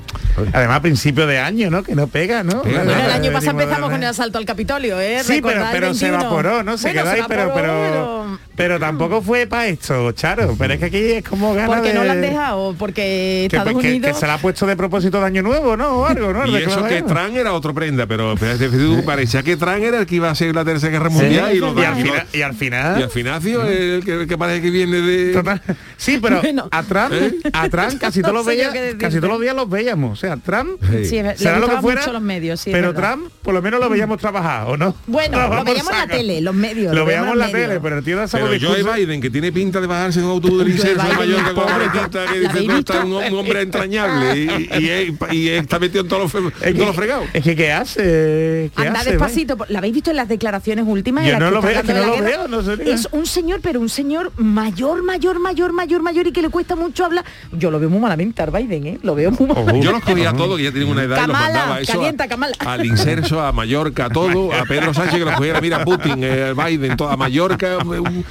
Además, 0.52 0.76
a 0.78 0.82
principio 0.82 1.26
de 1.26 1.38
año, 1.38 1.70
¿no? 1.70 1.82
Que 1.82 1.94
no 1.94 2.06
pega, 2.06 2.42
¿no? 2.42 2.62
Pega 2.62 2.84
Bueno, 2.84 3.04
el 3.04 3.10
año 3.10 3.32
pasado 3.32 3.52
empezamos 3.60 3.90
con 3.90 4.02
el 4.02 4.08
asalto 4.08 4.38
al 4.38 4.44
Capitolio, 4.44 5.00
¿eh? 5.00 5.20
Sí, 5.24 5.40
pero, 5.42 5.64
pero 5.72 5.94
se 5.94 6.06
21. 6.06 6.20
evaporó, 6.20 6.62
¿no? 6.62 6.76
Se 6.78 6.88
Bueno, 6.88 7.02
quedó 7.02 7.10
ahí, 7.12 7.22
pero, 7.28 7.42
evaporó, 7.42 7.66
pero, 7.66 8.38
pero 8.56 8.78
tampoco 8.80 9.22
fue 9.22 9.46
para 9.46 9.66
esto, 9.66 10.12
Charo. 10.12 10.54
Pero 10.58 10.74
es 10.74 10.80
que 10.80 10.86
aquí 10.86 10.96
es 11.12 11.24
como 11.24 11.54
ganas 11.54 11.76
Porque 11.76 11.88
de... 11.88 11.94
no 11.94 12.04
lo 12.04 12.12
han 12.12 12.20
dejado, 12.20 12.74
porque 12.78 13.46
que, 13.50 13.56
Estados 13.56 13.74
que- 13.74 13.80
que 13.80 13.88
Unidos... 13.96 14.18
se 14.18 14.26
la 14.26 14.34
ha 14.34 14.38
puesto 14.38 14.66
de 14.66 14.76
propósito 14.76 15.20
de 15.20 15.26
año 15.26 15.42
nuevo, 15.42 15.76
¿no? 15.76 15.88
O 16.00 16.06
algo, 16.06 16.32
¿no? 16.32 16.46
Y 16.56 16.56
eso 16.56 16.84
que. 16.84 17.02
Trump 17.02 17.36
era 17.36 17.52
otro 17.52 17.74
prenda, 17.74 18.06
pero 18.06 18.34
tú, 18.36 19.02
parecía 19.04 19.42
que 19.42 19.56
Trump 19.56 19.82
era 19.82 19.98
el 20.00 20.06
que 20.06 20.16
iba 20.16 20.30
a 20.30 20.34
ser 20.34 20.54
la 20.54 20.64
tercera 20.64 20.90
guerra 20.92 21.10
mundial 21.10 21.54
y, 21.54 21.58
los 21.58 21.76
y, 21.76 21.84
al 21.84 21.94
dos- 21.94 22.02
final, 22.02 22.26
y 22.32 22.42
al 22.42 22.54
final... 22.54 23.00
y 23.00 23.02
al 23.02 23.10
final, 23.10 23.42
tío, 23.42 23.62
el 23.62 24.04
que, 24.04 24.12
el 24.22 24.35
que 24.36 24.38
parece 24.38 24.62
que 24.62 24.70
viene 24.70 25.00
de... 25.00 25.32
Total. 25.32 25.62
Sí, 25.96 26.18
pero 26.20 26.40
Bueno. 26.46 26.68
a 26.70 26.82
Trump, 26.82 27.12
a 27.52 27.68
Trump 27.68 27.98
casi 28.00 28.20
todos 28.22 28.34
No 28.34 28.38
los 28.40 28.46
sé 28.46 28.56
yo 28.62 28.70
veía- 28.72 28.98
casi 28.98 29.16
todos 29.16 29.30
los 29.30 29.40
días 29.40 29.54
los 29.56 29.68
veíamos. 29.68 30.12
O 30.12 30.16
sea, 30.16 30.36
Trump 30.36 30.80
Sí. 30.90 31.04
Será 31.06 31.58
lo 31.58 31.68
que 31.68 31.76
fuera, 31.78 32.00
mucho 32.02 32.12
los 32.12 32.22
medios, 32.22 32.60
sí, 32.60 32.70
pero 32.72 32.92
verdad. 32.92 33.12
Trump 33.14 33.30
por 33.42 33.54
lo 33.54 33.62
menos 33.62 33.80
lo 33.80 33.88
veíamos 33.88 34.18
trabajar, 34.18 34.66
¿o 34.68 34.76
no? 34.76 34.94
Bueno, 35.06 35.40
lo 35.40 35.48
vamos 35.48 35.64
veíamos 35.64 35.92
en 35.92 35.98
la 35.98 36.06
tele, 36.06 36.40
los 36.40 36.54
medios. 36.54 36.94
Lo 36.94 37.04
veíamos 37.04 37.32
en 37.32 37.38
la 37.38 37.46
medios. 37.46 37.68
tele, 37.68 37.80
pero 37.80 37.98
el 37.98 38.04
tío 38.04 38.18
de 38.20 38.28
Pero 38.28 38.46
Joe 38.60 38.82
Biden, 38.82 39.20
que 39.20 39.30
tiene 39.30 39.52
pinta 39.52 39.80
de 39.80 39.86
bajarse 39.86 40.18
en 40.20 40.26
un 40.26 40.32
autobús 40.32 40.58
del 40.60 40.68
incenso 40.70 41.06
de 41.06 41.14
Mallorca 41.14 41.54
con 41.54 41.64
maletita 41.64 42.26
que 42.26 42.40
¿la 42.40 42.52
dice 42.52 42.66
no 42.66 42.78
está 42.78 43.04
un, 43.04 43.12
un 43.14 43.34
hombre 43.34 43.62
entrañable 43.62 44.38
y, 44.38 44.68
y 44.80 44.88
es- 44.90 45.12
y 45.32 45.48
está 45.48 45.78
metido 45.78 46.02
en 46.02 46.08
todos 46.08 46.22
los, 46.22 46.32
todos 46.32 46.86
los 46.86 46.96
fregados. 46.96 47.26
Es 47.32 47.42
que 47.44 47.56
¿qué 47.56 47.72
hace? 47.72 48.70
¿Qué 48.76 48.86
Anda 48.86 49.00
hace, 49.00 49.10
despacito. 49.10 49.56
¿La 49.68 49.78
habéis 49.78 49.94
visto 49.94 50.10
en 50.10 50.16
las 50.16 50.28
declaraciones 50.28 50.84
últimas? 50.86 51.26
Yo 51.26 51.38
no 51.38 51.50
lo 51.50 51.62
veo, 51.62 51.82
que 51.82 51.94
no 51.94 52.06
lo 52.06 52.22
veo, 52.22 52.72
Es 52.80 53.08
un 53.12 53.26
señor, 53.26 53.60
pero 53.62 53.80
un 53.80 53.88
señor 53.88 54.25
mayor, 54.36 55.02
mayor, 55.02 55.38
mayor, 55.40 55.72
mayor, 55.72 56.02
mayor 56.02 56.26
y 56.26 56.32
que 56.32 56.42
le 56.42 56.48
cuesta 56.50 56.76
mucho 56.76 57.04
hablar. 57.04 57.24
Yo 57.52 57.70
lo 57.70 57.78
veo 57.80 57.88
muy 57.90 58.00
malamente 58.00 58.42
al 58.42 58.50
Biden, 58.50 58.86
¿eh? 58.86 58.98
Lo 59.02 59.14
veo 59.14 59.30
muy 59.30 59.48
mal. 59.48 59.80
Yo 59.80 59.92
los 59.92 60.02
cogía 60.02 60.30
a 60.30 60.32
todos, 60.36 60.56
que 60.58 60.64
ya 60.64 60.70
tienen 60.72 60.88
una 60.90 61.02
edad, 61.04 61.16
y 61.16 61.26
los 61.26 61.26
Kamala, 61.36 61.46
mandaba 61.58 61.80
eso 61.80 61.92
calienta, 61.92 62.24
a- 62.24 62.28
Kamala. 62.28 62.54
al 62.60 62.86
inserso, 62.86 63.40
a 63.40 63.52
Mallorca, 63.52 64.06
a 64.06 64.10
todo, 64.10 64.52
a 64.52 64.64
Pedro 64.64 64.92
Sánchez 64.94 65.18
que 65.18 65.24
los 65.24 65.34
cogiera, 65.34 65.60
mira, 65.60 65.84
Putin, 65.84 66.14
eh, 66.22 66.52
Biden, 66.54 66.96
todo, 66.96 67.08
a 67.10 67.16
Mallorca, 67.16 67.78
un- 67.78 68.24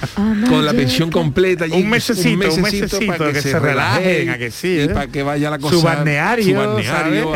con 0.49 0.65
la 0.65 0.73
pensión 0.73 1.09
completa. 1.11 1.65
allí, 1.65 1.73
Un 1.81 1.89
mesecito, 1.89 2.53
un 2.53 2.61
mesecito, 2.61 2.99
para 3.07 3.31
que 3.31 3.41
se 3.41 3.59
relajen, 3.59 4.29
a 4.29 4.37
que 4.37 4.51
sí, 4.51 4.67
y 4.67 4.79
¿eh? 4.81 4.89
para 4.89 5.07
que 5.07 5.23
vaya 5.23 5.49
la 5.49 5.59
cosa. 5.59 5.75
Su 5.75 5.81
balneario, 5.81 6.45
su 6.45 6.53
balneario, 6.53 7.33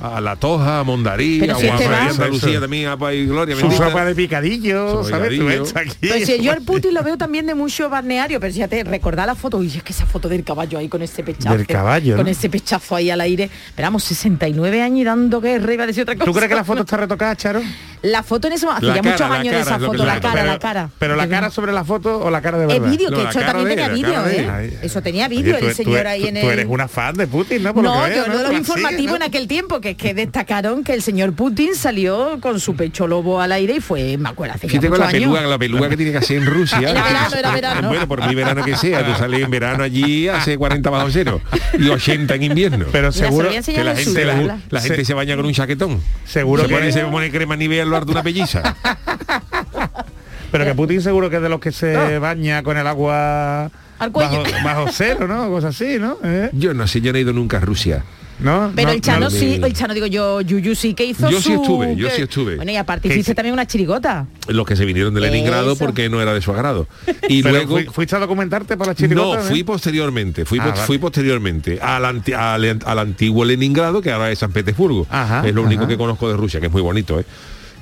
a, 0.00 0.20
La 0.20 0.36
Toja, 0.36 0.80
a 0.80 0.84
Mondarí, 0.84 1.38
Pero 1.40 1.54
a 1.54 1.56
si 1.58 1.66
este 1.66 1.76
Guadalajara, 1.84 2.10
Andalucía 2.12 2.50
Eso. 2.52 2.60
también, 2.60 2.88
a 2.88 2.96
País 2.96 3.28
Gloria, 3.28 3.56
Su 3.56 3.70
sopa 3.72 4.04
de 4.04 4.14
picadillo, 4.14 5.04
¿sabes? 5.04 5.38
Tú 5.38 5.48
aquí. 5.78 5.90
Pues 6.08 6.26
si 6.26 6.40
yo 6.42 6.52
el 6.52 6.62
Putin 6.62 6.94
lo 6.94 7.02
veo 7.02 7.16
también 7.16 7.46
de 7.46 7.54
mucho 7.72 7.88
balneario, 7.88 8.38
pero 8.38 8.52
fíjate, 8.52 8.84
recordad 8.84 9.24
la 9.26 9.34
foto, 9.34 9.62
y 9.62 9.68
es 9.68 9.82
que 9.82 9.92
esa 9.94 10.04
foto 10.04 10.28
del 10.28 10.44
caballo 10.44 10.76
ahí 10.78 10.88
con 10.88 11.00
ese 11.00 11.22
pechazo. 11.22 11.56
Del 11.56 11.66
caballo, 11.66 12.16
Con 12.16 12.26
¿no? 12.26 12.30
ese 12.30 12.50
pechazo 12.50 12.94
ahí 12.96 13.08
al 13.08 13.20
aire. 13.22 13.48
Esperamos 13.68 14.04
69 14.04 14.82
años 14.82 14.98
y 15.00 15.04
dando 15.04 15.40
guerra, 15.40 15.72
iba 15.72 15.84
a 15.84 15.86
decir 15.86 16.02
otra 16.02 16.14
cosa. 16.16 16.26
¿Tú 16.26 16.32
crees 16.34 16.48
que 16.50 16.54
la 16.54 16.64
foto 16.64 16.80
está 16.82 16.98
retocada, 16.98 17.34
Charo? 17.34 17.62
La 18.02 18.22
foto 18.24 18.48
en 18.48 18.54
ese 18.54 18.66
hace 18.66 18.84
La 18.86 18.96
ya 18.96 19.02
muchos 19.02 19.20
años 19.22 19.54
de 19.54 19.60
esa 19.60 19.76
es 19.76 19.80
lo 19.80 19.86
foto, 19.86 20.04
la 20.04 20.20
cara, 20.20 20.32
pero, 20.34 20.46
la 20.46 20.58
cara. 20.58 20.90
Pero 20.98 21.16
la 21.16 21.28
cara 21.28 21.50
sobre 21.50 21.72
la 21.72 21.84
foto 21.84 22.18
o 22.18 22.30
la 22.30 22.42
cara 22.42 22.58
de 22.58 22.66
verdad. 22.66 22.90
vídeo, 22.90 23.10
No, 23.10 23.16
que 23.16 23.22
eso 23.30 23.40
también 23.40 23.68
tenía 23.68 23.88
vídeo, 23.88 24.26
¿eh? 24.26 24.50
Ay, 24.52 24.78
Eso 24.82 25.00
tenía 25.02 25.28
vídeo 25.28 25.56
tú- 25.58 25.66
el 25.66 25.70
tú- 25.70 25.76
señor 25.84 26.02
tú- 26.02 26.08
ahí 26.08 26.26
en 26.26 26.34
Tú 26.34 26.40
el... 26.40 26.52
eres 26.52 26.66
una 26.68 26.88
fan 26.88 27.14
de 27.14 27.26
Putin, 27.28 27.62
¿no? 27.62 27.72
Por 27.72 27.84
lo 27.84 27.94
No, 27.94 28.02
veo, 28.02 28.26
yo 28.26 28.32
no 28.32 28.38
de 28.38 28.44
Tú 28.48 28.52
informativos 28.54 28.98
sigues, 28.98 29.14
en 29.16 29.22
aquel 29.22 29.46
tiempo, 29.48 29.80
que 29.80 29.90
es 29.90 29.96
que 29.96 30.14
destacaron 30.14 30.82
que 30.84 30.94
el 30.94 31.02
señor 31.02 31.32
Putin 31.34 31.76
salió 31.76 32.38
con 32.40 32.58
su 32.58 32.74
pecho 32.74 33.06
lobo 33.06 33.40
al 33.40 33.52
aire 33.52 33.76
y 33.76 33.80
fue, 33.80 34.18
me 34.18 34.28
acuerdo, 34.30 34.54
hace 34.56 34.66
ya 34.66 34.80
con 34.90 34.98
la 34.98 35.08
peluga, 35.08 35.40
la 35.42 35.58
peluga 35.58 35.88
que 35.88 35.96
tiene 35.96 36.10
que 36.12 36.18
hacer 36.18 36.38
en 36.38 36.46
Rusia. 36.46 36.78
Era 36.80 37.04
verano, 37.04 37.36
era 37.36 37.50
verano. 37.68 37.88
Bueno, 37.88 38.08
por 38.08 38.26
mi 38.26 38.34
verano 38.34 38.64
que 38.64 38.76
sea, 38.76 39.04
tú 39.06 39.14
sales 39.18 39.40
en 39.42 39.50
verano 39.50 39.82
allí 39.84 40.28
hace 40.28 40.56
40 40.58 40.90
bajo 40.90 41.10
cero 41.10 41.40
y 41.78 41.88
80 41.88 42.34
en 42.34 42.42
invierno. 42.42 42.86
Pero 42.92 43.10
seguro 43.12 43.48
que 43.50 43.84
la 43.84 43.94
gente, 43.96 44.24
la, 44.24 44.80
gente 44.80 44.96
Se- 44.96 45.04
se 45.04 45.14
baña 45.14 45.36
con 45.36 45.46
un 45.46 45.52
chaquetón. 45.52 46.00
Seguro 46.24 46.62
se 46.62 46.68
que 46.68 46.74
pone, 46.74 46.92
se 46.92 47.04
pone 47.04 47.30
crema 47.30 47.56
nivel 47.56 47.92
al 47.94 48.04
de 48.04 48.12
una 48.12 48.22
pelliza. 48.22 48.74
Pero 50.50 50.64
que 50.66 50.74
Putin 50.74 51.00
seguro 51.00 51.30
que 51.30 51.36
es 51.36 51.42
de 51.42 51.48
los 51.48 51.60
que 51.60 51.72
se 51.72 51.96
Ah. 51.96 52.18
baña 52.18 52.62
con 52.62 52.76
el 52.76 52.86
agua 52.86 53.70
Al 53.98 54.12
cuello. 54.12 54.42
bajo, 54.42 54.64
bajo 54.64 54.86
cero, 54.92 55.26
¿no? 55.26 55.48
Cosas 55.48 55.74
así, 55.74 55.98
¿no? 55.98 56.18
¿Eh? 56.22 56.50
Yo 56.52 56.74
no 56.74 56.86
sé, 56.86 57.00
yo 57.00 57.10
no 57.12 57.18
he 57.18 57.22
ido 57.22 57.32
nunca 57.32 57.56
a 57.56 57.60
Rusia. 57.60 58.04
¿No? 58.42 58.72
Pero 58.74 58.88
No, 58.88 58.94
el 58.94 59.00
Chano 59.00 59.20
no- 59.20 59.30
sí, 59.30 59.60
el 59.62 59.72
Chano 59.72 59.94
digo 59.94 60.06
yo, 60.06 60.40
Yuyu 60.40 60.74
sí 60.74 60.94
que 60.94 61.04
hizo 61.04 61.30
Yo 61.30 61.38
sí 61.38 61.54
su- 61.54 61.62
estuve, 61.62 61.96
yo 61.96 62.10
sí 62.10 62.22
estuve. 62.22 62.56
Bueno, 62.56 62.72
y 62.72 62.76
aparte 62.76 63.08
hiciste 63.08 63.30
hice- 63.30 63.34
también 63.34 63.52
una 63.52 63.66
chirigota. 63.66 64.26
Los 64.48 64.66
que 64.66 64.76
se 64.76 64.84
vinieron 64.84 65.14
de 65.14 65.20
Leningrado 65.20 65.72
Eso. 65.72 65.84
porque 65.84 66.08
no 66.08 66.20
era 66.20 66.34
de 66.34 66.40
su 66.42 66.50
agrado. 66.52 66.86
Y 67.28 67.42
Pero 67.42 67.54
luego... 67.56 67.76
fui- 67.76 67.84
¿Fuiste 67.86 68.16
a 68.16 68.18
documentarte 68.18 68.76
para 68.76 68.88
la 68.88 68.92
No, 68.92 68.98
chirigota? 68.98 69.42
fui 69.42 69.60
eh? 69.60 69.64
posteriormente, 69.64 70.44
fui, 70.44 70.58
Ah, 70.58 70.64
po- 70.64 70.70
vale. 70.70 70.82
fui 70.82 70.98
posteriormente 70.98 71.78
al, 71.80 72.04
anti- 72.04 72.32
al, 72.32 72.78
al 72.84 72.98
antiguo 72.98 73.44
Leningrado, 73.44 74.02
que 74.02 74.10
ahora 74.10 74.30
es 74.30 74.38
San 74.38 74.52
Petersburgo. 74.52 75.06
Ajá, 75.10 75.46
es 75.46 75.54
lo 75.54 75.62
único 75.62 75.82
ajá. 75.82 75.88
que 75.90 75.96
conozco 75.96 76.28
de 76.28 76.36
Rusia, 76.36 76.60
que 76.60 76.66
es 76.66 76.72
muy 76.72 76.82
bonito, 76.82 77.18
¿eh? 77.20 77.24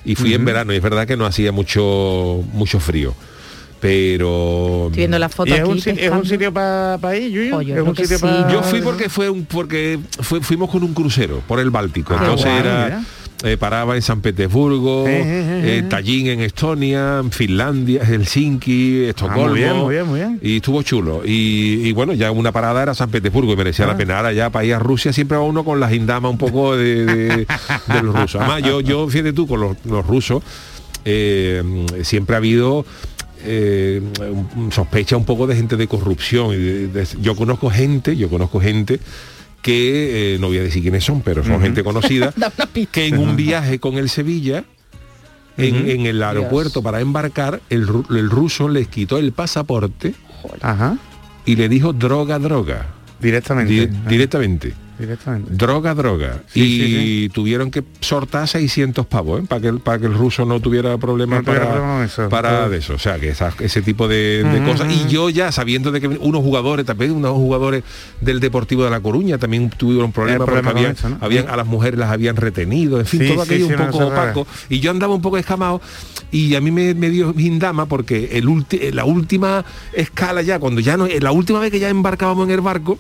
Y 0.04 0.14
fui 0.14 0.32
en 0.32 0.44
verano, 0.46 0.72
y 0.72 0.76
es 0.76 0.82
verdad 0.82 1.06
que 1.06 1.16
no 1.16 1.26
hacía 1.26 1.52
mucho, 1.52 2.42
mucho 2.52 2.80
frío. 2.80 3.14
Pero 3.80 4.87
Estoy 4.87 4.99
viendo 4.99 5.18
la 5.18 5.28
foto 5.30 5.50
¿Y 5.50 5.54
es 5.54 5.60
aquí. 5.60 5.70
un, 5.70 5.78
es 6.22 6.28
sitio 6.28 6.52
para 6.52 7.16
ir, 7.16 7.30
Yuyu? 7.32 7.56
Oh, 7.56 7.62
yo 7.62 7.68
¿Es 7.68 7.80
creo 7.80 7.84
un 7.87 7.94
que 7.94 8.02
sitio 8.02 8.18
sí. 8.18 8.25
pa- 8.25 8.52
yo 8.52 8.62
fui 8.62 8.80
porque 8.82 9.08
fue 9.08 9.30
un 9.30 9.44
porque 9.46 9.99
fue- 10.20 10.40
fuimos 10.42 10.68
con 10.70 10.82
un 10.82 10.92
crucero 10.92 11.42
por 11.49 11.58
el 11.60 11.70
Báltico. 11.70 12.14
Ah, 12.14 12.18
Entonces 12.20 12.46
guay, 12.46 12.58
era 12.58 12.84
mira. 12.84 13.04
eh, 13.52 13.56
paraba 13.56 13.96
en 13.96 14.02
San 14.02 14.20
Petersburgo, 14.20 15.08
Eh, 15.08 15.12
eh, 15.12 15.22
eh, 15.25 15.78
eh. 15.78 15.82
Tallinn 15.88 16.26
en 16.26 16.40
Estonia, 16.40 17.20
en 17.20 17.30
Finlandia, 17.32 18.04
Helsinki, 18.04 19.04
Estocolmo. 19.04 19.44
Ah, 19.44 19.49
muy 19.49 19.58
bien, 19.60 19.76
muy 19.76 19.94
bien, 19.94 20.06
muy 20.06 20.20
bien. 20.20 20.38
Y 20.42 20.56
estuvo 20.56 20.82
chulo. 20.82 21.22
Y, 21.25 21.80
y 21.88 21.92
bueno, 21.92 22.12
ya 22.12 22.30
una 22.32 22.52
parada 22.52 22.82
era 22.82 22.94
San 22.94 23.08
Petersburgo 23.10 23.54
y 23.54 23.56
merecía 23.56 23.87
Ah. 23.87 23.88
la 23.88 23.96
pena. 23.96 24.18
Ahora 24.18 24.32
ya 24.34 24.50
para 24.50 24.66
ir 24.66 24.75
a 24.75 24.78
Rusia 24.78 25.10
siempre 25.14 25.38
va 25.38 25.42
uno 25.44 25.64
con 25.64 25.80
la 25.80 25.88
gindama 25.88 26.28
un 26.28 26.37
poco 26.37 26.76
de, 26.76 27.06
de- 27.06 27.46
de 27.94 28.02
los 28.02 28.14
rusos. 28.14 28.42
Además, 28.42 28.62
yo, 28.62 28.82
yo 28.82 29.08
fíjate 29.08 29.32
tú, 29.32 29.46
con 29.46 29.58
los, 29.60 29.76
los 29.87 30.06
rusos, 30.06 30.42
eh, 31.06 31.62
siempre 32.02 32.37
ha 32.37 32.38
habido 32.38 32.84
eh, 33.44 34.02
sospecha 34.70 35.16
un 35.16 35.25
poco 35.25 35.47
de 35.47 35.56
gente 35.56 35.76
de 35.76 35.87
corrupción. 35.87 36.52
Y 36.54 36.56
de- 36.59 36.88
de- 36.88 37.06
yo 37.20 37.35
conozco 37.37 37.70
gente, 37.70 38.16
yo 38.16 38.28
conozco 38.28 38.61
gente 38.61 39.00
que, 39.62 40.35
eh, 40.35 40.38
no 40.38 40.47
voy 40.49 40.59
a 40.59 40.62
decir 40.62 40.82
quiénes 40.82 41.04
son, 41.04 41.20
pero 41.23 41.44
son 41.44 41.61
gente 41.61 41.82
conocida, 41.85 42.32
que 42.92 43.06
en 43.06 43.18
un 43.18 43.37
viaje 43.37 43.78
con 43.78 43.97
el 43.99 44.09
Sevilla, 44.09 44.64
en, 45.59 45.88
en 45.90 46.06
el 46.06 46.23
aeropuerto 46.23 46.82
para 46.82 47.00
embarcar, 47.00 47.61
el, 47.68 47.87
ru- 47.87 48.06
el 48.16 48.30
ruso 48.30 48.68
les 48.68 48.88
quitó 48.88 49.18
el 49.18 49.32
pasaporte 49.32 50.14
Ajá. 50.62 50.97
y 51.44 51.56
le 51.56 51.68
dijo 51.68 51.92
droga, 51.92 52.38
droga. 52.38 52.87
Directamente. 53.20 53.73
Di- 53.87 53.94
Ah, 53.94 54.09
directamente. 54.09 54.73
Directamente. 55.00 55.50
Droga, 55.54 55.95
droga. 55.95 56.42
Sí, 56.52 56.61
y 56.61 56.78
sí, 57.25 57.28
tuvieron 57.33 57.71
que 57.71 57.83
sortar 58.00 58.47
600 58.47 59.07
pavos 59.07 59.40
¿eh? 59.42 59.47
para 59.49 59.61
que, 59.61 59.69
el, 59.69 59.80
para 59.80 59.99
que 59.99 60.07
el 60.07 60.14
ruso 60.14 60.45
no 60.45 60.61
tuviera 60.61 60.97
problemas 60.99 61.40
No 61.40 61.45
para, 61.45 61.61
problema 61.66 62.04
eso. 62.04 62.28
para 62.28 62.69
de 62.69 62.78
eso. 62.78 62.95
O 62.95 62.99
sea, 62.99 63.19
que 63.19 63.30
esa- 63.30 63.52
ese 63.61 63.83
tipo 63.83 64.07
de, 64.09 64.45
de 64.45 64.61
Ujú, 64.61 64.71
cosas. 64.73 64.92
Y 64.92 65.00
ujú. 65.02 65.09
yo 65.09 65.30
ya 65.30 65.50
sabiendo 65.52 65.90
de 65.92 66.00
que 66.00 66.09
unos 66.09 66.42
jugadores, 66.42 66.85
también 66.87 67.12
unos 67.12 67.33
jugadores 67.33 67.83
del 68.21 68.40
Deportivo 68.40 68.85
de 68.85 68.90
La 68.90 69.00
Coruña 69.00 69.38
también 69.38 69.71
tuvieron 69.71 70.12
problemas 70.12 70.45
problema 70.47 70.71
porque 70.71 70.78
habían, 70.80 70.92
eso, 70.97 71.09
¿no? 71.09 71.19
habían- 71.21 71.49
a 71.49 71.57
las 71.57 71.66
mujeres 71.66 71.99
las 71.99 72.11
habían 72.11 72.37
retenido, 72.37 73.00
en 73.00 73.07
fin, 73.07 73.26
todo 73.26 73.42
aquello 73.42 73.66
un 73.66 73.76
poco 73.76 74.07
opaco. 74.07 74.47
Y 74.69 74.80
yo 74.80 74.90
andaba 74.90 75.14
un 75.14 75.23
poco 75.23 75.38
escamado 75.38 75.80
y 76.30 76.54
a 76.54 76.61
mí 76.61 76.71
me, 76.71 76.95
me 76.95 77.11
dio 77.11 77.35
gindama 77.35 77.87
porque 77.87 78.30
el 78.33 78.47
ulti- 78.47 78.92
la 78.92 79.04
última 79.04 79.64
escala 79.92 80.42
ya, 80.42 80.59
cuando 80.59 80.80
ya 80.80 80.97
no, 80.97 81.07
la 81.09 81.33
última 81.33 81.59
vez 81.61 81.71
que 81.71 81.78
ya 81.80 81.88
embarcábamos 81.88 82.47
en 82.47 82.54
el 82.54 82.61
barco, 82.61 82.99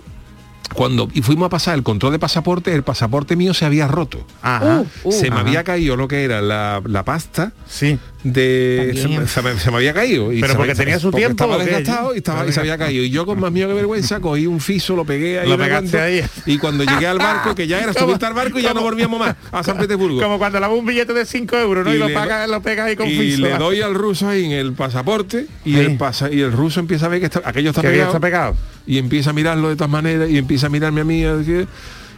cuando 0.74 1.08
y 1.12 1.22
fuimos 1.22 1.46
a 1.46 1.50
pasar 1.50 1.74
el 1.74 1.82
control 1.82 2.12
de 2.12 2.18
pasaporte, 2.18 2.72
el 2.74 2.82
pasaporte 2.82 3.36
mío 3.36 3.54
se 3.54 3.64
había 3.64 3.86
roto. 3.88 4.24
Ajá. 4.42 4.84
Uh, 5.04 5.12
se 5.12 5.30
me 5.30 5.36
Ajá. 5.36 5.40
había 5.40 5.64
caído 5.64 5.96
lo 5.96 6.08
que 6.08 6.24
era 6.24 6.40
la, 6.40 6.80
la 6.86 7.04
pasta 7.04 7.52
Sí. 7.68 7.98
de 8.24 8.92
se, 8.96 9.08
me- 9.08 9.26
se 9.26 9.42
me, 9.42 9.58
se 9.58 9.70
me 9.70 9.76
había 9.78 9.94
caído 9.94 10.32
y 10.32 10.40
Pero 10.40 10.54
porque 10.56 10.74
tenía 10.74 10.98
su 10.98 11.10
porque 11.10 11.26
tiempo, 11.26 11.44
estaba 11.44 11.64
desgastado 11.64 12.14
y, 12.14 12.18
estaba, 12.18 12.46
y 12.46 12.52
se 12.52 12.60
había 12.60 12.76
caído 12.78 13.02
y 13.04 13.10
yo 13.10 13.24
con 13.26 13.40
más 13.40 13.50
miedo 13.50 13.68
que 13.68 13.74
vergüenza 13.74 14.20
cogí 14.20 14.46
un 14.46 14.60
fiso 14.60 14.94
lo 14.94 15.04
pegué 15.04 15.40
ahí 15.40 15.48
Lo 15.48 15.56
pegaste 15.58 16.24
y 16.46 16.58
cuando 16.58 16.84
llegué 16.84 17.06
al 17.06 17.18
barco 17.18 17.54
que 17.54 17.66
ya 17.66 17.80
era 17.80 17.92
subirte 17.94 18.26
al 18.26 18.34
barco 18.34 18.58
y 18.58 18.62
ya 18.62 18.74
no 18.74 18.82
volvíamos 18.82 19.18
más 19.18 19.36
a 19.50 19.62
San 19.64 19.78
Petersburgo 19.78 20.20
Como 20.20 20.38
cuando 20.38 20.60
lava 20.60 20.74
un 20.74 20.84
billete 20.86 21.12
de 21.14 21.24
5 21.24 21.56
euros, 21.56 21.84
¿no? 21.84 21.92
Y, 21.92 21.96
Y 21.96 21.98
lo, 21.98 22.12
pagas, 22.12 22.48
lo 22.48 22.60
pegas 22.62 22.86
ahí 22.88 22.96
con 22.96 23.08
y 23.08 23.16
fiso. 23.18 23.40
le 23.42 23.56
doy 23.56 23.80
al 23.80 23.94
ruso 23.94 24.28
ahí 24.28 24.44
en 24.44 24.52
el 24.52 24.72
pasaporte 24.74 25.46
y 25.64 25.74
Sí. 25.74 25.80
el 25.80 25.96
pasa 25.96 26.30
y 26.30 26.40
el 26.40 26.52
ruso 26.52 26.80
empieza 26.80 27.06
a 27.06 27.08
ver 27.08 27.20
que 27.20 27.26
está- 27.26 27.42
aquello 27.44 27.70
está 27.70 27.80
Que 27.82 27.88
pegado, 27.88 28.08
está 28.10 28.20
pegado. 28.20 28.56
Y 28.90 28.98
empieza 28.98 29.30
a 29.30 29.32
mirarlo 29.32 29.68
de 29.68 29.76
todas 29.76 29.90
maneras 29.90 30.28
y 30.28 30.36
empieza 30.36 30.66
a 30.66 30.68
mirarme 30.68 31.02
a 31.02 31.04
mí 31.04 31.24
así, 31.24 31.64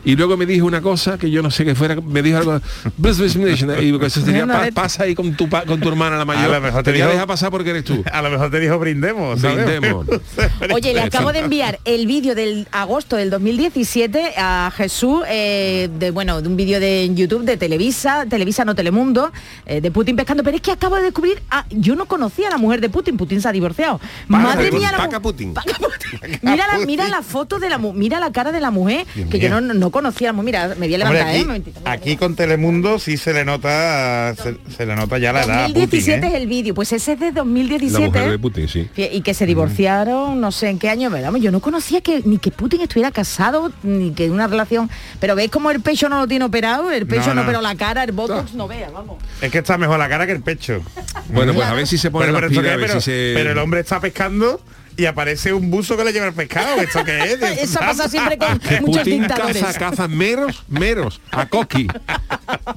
y 0.04 0.16
luego 0.16 0.36
me 0.36 0.46
dijo 0.46 0.66
una 0.66 0.80
cosa 0.80 1.18
que 1.18 1.30
yo 1.30 1.42
no 1.42 1.50
sé 1.50 1.64
qué 1.64 1.74
fuera 1.74 1.96
me 1.96 2.22
dijo 2.22 2.38
algo 2.38 2.60
y 2.98 4.04
eso 4.04 4.20
sería, 4.24 4.44
Una 4.44 4.54
"Pa- 4.58 4.64
letra. 4.64 4.82
pasa 4.82 5.04
ahí 5.04 5.14
con 5.14 5.34
tu 5.36 5.48
pa- 5.48 5.64
con 5.64 5.80
tu 5.80 5.88
hermana 5.88 6.16
la 6.16 6.24
mayor 6.24 6.44
A 6.44 6.58
lo 6.58 6.60
mejor 6.60 6.82
te 6.82 6.90
a 6.90 6.92
dijo- 6.92 7.08
dejar 7.08 7.26
pasar 7.26 7.50
porque 7.50 7.70
eres 7.70 7.84
tú 7.84 8.02
A 8.12 8.22
lo 8.22 8.30
mejor 8.30 8.50
te 8.50 8.60
dijo 8.60 8.78
brindemos. 8.78 9.40
¿sabes? 9.40 9.64
Brindemos. 9.64 10.06
Oye, 10.74 10.94
le 10.94 11.00
acabo 11.02 11.32
de 11.32 11.40
enviar 11.40 11.78
el 11.84 12.06
vídeo 12.06 12.34
del 12.34 12.66
agosto 12.72 13.16
del 13.16 13.30
2017 13.30 14.34
a 14.36 14.72
Jesús, 14.76 15.22
eh, 15.28 15.88
de 15.98 16.10
bueno, 16.10 16.40
de 16.42 16.48
un 16.48 16.56
vídeo 16.56 16.80
de 16.80 17.04
en 17.04 17.16
YouTube 17.16 17.44
de 17.44 17.56
Televisa, 17.56 18.26
Televisa 18.28 18.64
no 18.64 18.74
Telemundo, 18.74 19.32
eh, 19.66 19.80
de 19.80 19.90
Putin 19.90 20.16
pescando. 20.16 20.42
Pero 20.42 20.56
es 20.56 20.62
que 20.62 20.70
acabo 20.72 20.96
de 20.96 21.02
descubrir, 21.02 21.42
ah, 21.50 21.64
yo 21.70 21.94
no 21.96 22.06
conocía 22.06 22.48
a 22.48 22.50
la 22.50 22.58
mujer 22.58 22.80
de 22.80 22.88
Putin, 22.88 23.16
Putin 23.16 23.40
se 23.40 23.48
ha 23.48 23.52
divorciado. 23.52 24.00
Madre 24.28 24.70
mía, 24.72 24.90
la 24.92 24.98
Paca 24.98 25.18
mu- 25.18 25.22
Putin. 25.22 25.54
Paca 25.54 25.74
Putin. 25.78 26.38
Mira 26.42 26.66
la, 26.66 26.84
mira 26.86 27.08
la 27.08 27.22
foto 27.22 27.58
de 27.58 27.68
la 27.70 27.78
mira 27.78 28.20
la 28.20 28.30
cara 28.32 28.52
de 28.52 28.60
la 28.60 28.70
mujer, 28.70 29.06
que 29.30 29.38
yo 29.38 29.48
no 29.60 29.74
conocía 29.92 30.30
a 30.30 30.32
la 30.32 30.32
mujer. 30.32 30.46
Mira, 30.46 30.68
me 30.76 30.88
voy 30.88 30.94
a 30.94 30.98
Hombre, 30.98 30.98
levantar, 30.98 31.28
aquí, 31.28 31.36
¿eh? 31.38 31.44
Momentito, 31.44 31.80
aquí 31.84 32.08
mira. 32.10 32.18
con 32.18 32.34
Telemundo 32.34 32.98
sí 32.98 33.16
se 33.16 33.32
le 33.32 33.44
nota 33.44 34.34
se, 34.34 34.56
se 34.76 34.86
le 34.86 34.96
nota 34.96 35.18
ya 35.18 35.32
la 35.32 35.44
edad. 35.44 35.64
a 35.64 35.68
Putin, 35.68 35.82
2017 35.82 36.26
¿eh? 36.26 36.28
es 36.30 36.34
el 36.34 36.46
vídeo, 36.48 36.74
pues 36.74 36.92
ese 36.92 37.12
es 37.12 37.20
de 37.20 37.26
la 37.26 37.32
2017. 37.32 38.06
mujer 38.08 38.30
de 38.30 38.38
Putin 38.40 38.68
sí 38.68 38.88
Y 38.96 39.20
que 39.20 39.34
se 39.34 39.46
divorciaron, 39.46 40.40
no 40.40 40.50
sé 40.50 40.68
en 40.70 40.78
qué 40.80 40.88
año, 40.88 41.08
¿verdad? 41.10 41.32
Yo 41.36 41.52
no 41.52 41.60
conocía 41.60 42.00
que 42.00 42.22
ni 42.24 42.38
que 42.38 42.50
Putin 42.50 42.80
estuviera 42.80 43.12
casado, 43.12 43.70
ni 43.84 44.10
que 44.12 44.28
una 44.30 44.48
relación. 44.48 44.90
Pero 45.20 45.36
veis 45.36 45.50
como 45.50 45.70
el 45.70 45.80
pecho 45.80 46.08
no 46.08 46.18
lo 46.18 46.26
tiene 46.26 46.44
operado, 46.44 46.90
el 46.90 47.06
pecho 47.06 47.28
No, 47.28 47.34
no, 47.34 47.40
no. 47.42 47.46
pero 47.46 47.60
la 47.60 47.74
cara, 47.76 48.02
el 48.02 48.12
botox 48.12 48.54
no 48.54 48.66
vea, 48.66 48.90
vamos. 48.90 49.18
Es 49.40 49.50
que 49.50 49.58
está 49.58 49.78
mejor 49.78 49.98
la 49.98 50.08
cara 50.08 50.26
que 50.26 50.32
el 50.32 50.42
pecho. 50.42 50.80
bueno 51.28 51.52
pues 51.54 51.66
a 51.66 51.74
ver 51.74 51.86
si 51.86 51.98
se 51.98 52.10
pone 52.10 52.26
Pero, 52.26 52.32
las 52.32 52.40
pero, 52.40 52.50
esto 52.52 52.60
pilas, 52.62 52.70
qué, 52.70 52.74
a 52.74 52.76
ver 52.76 52.86
pero, 52.88 53.00
si 53.00 53.04
se 53.10 53.32
pero 53.34 53.52
el 53.52 53.58
hombre 53.58 53.80
está 53.80 54.00
pescando 54.00 54.60
y 54.96 55.06
aparece 55.06 55.52
un 55.52 55.70
buzo 55.70 55.96
que 55.96 56.04
le 56.04 56.12
lleva 56.12 56.26
el 56.26 56.32
pescado. 56.34 56.80
¿Esto 56.80 57.04
qué 57.04 57.32
es? 57.32 57.42
Eso 57.58 57.80
pasa 57.80 58.08
siempre 58.08 58.38
con 58.38 58.52
muchos 58.80 58.98
Putin 59.02 59.22
dictadores. 59.22 59.62
caza, 59.62 59.78
caza 59.78 60.08
meros, 60.08 60.64
meros, 60.68 61.20
a 61.30 61.46
coqui. 61.46 61.86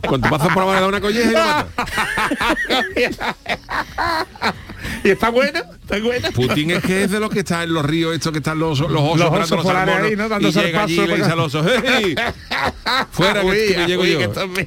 Cuando 0.08 0.30
pasas 0.30 0.50
por 0.54 0.64
abajo 0.64 0.76
le 0.76 0.82
da 0.82 0.88
una 0.88 1.02
colleja 1.02 1.30
y 1.30 1.34
lo 1.34 1.40
mata. 1.40 1.68
y 5.04 5.10
está 5.10 5.30
bueno, 5.30 5.60
está 5.82 6.00
bueno. 6.00 6.30
Putin 6.34 6.72
es 6.72 6.84
que 6.84 7.04
es 7.04 7.12
de 7.12 7.20
los 7.20 7.30
que 7.30 7.40
está 7.40 7.64
en 7.64 7.74
los 7.74 7.86
ríos 7.86 8.14
estos 8.14 8.32
que 8.32 8.40
están 8.40 8.60
los, 8.60 8.80
los 8.80 8.92
osos, 8.92 9.20
Los 9.20 9.52
osos 9.52 9.64
los 9.64 9.76
ahí, 9.76 10.16
¿no? 10.16 10.30
Dando 10.30 10.48
y 10.48 10.52
llega 10.52 10.84
allí 10.84 11.00
y 11.00 11.08
le 11.08 11.18
dice 11.18 11.32
al 11.32 11.40
oso, 11.40 11.64
¡Hey! 11.66 12.16
Fuera 13.12 13.42
que, 13.42 13.48
Uy, 13.48 13.58
que 13.68 13.78
me 13.78 13.88
llego 13.88 14.04
uy, 14.04 14.12
yo. 14.12 14.18
que 14.20 14.24
esto 14.26 14.48
mío. 14.48 14.66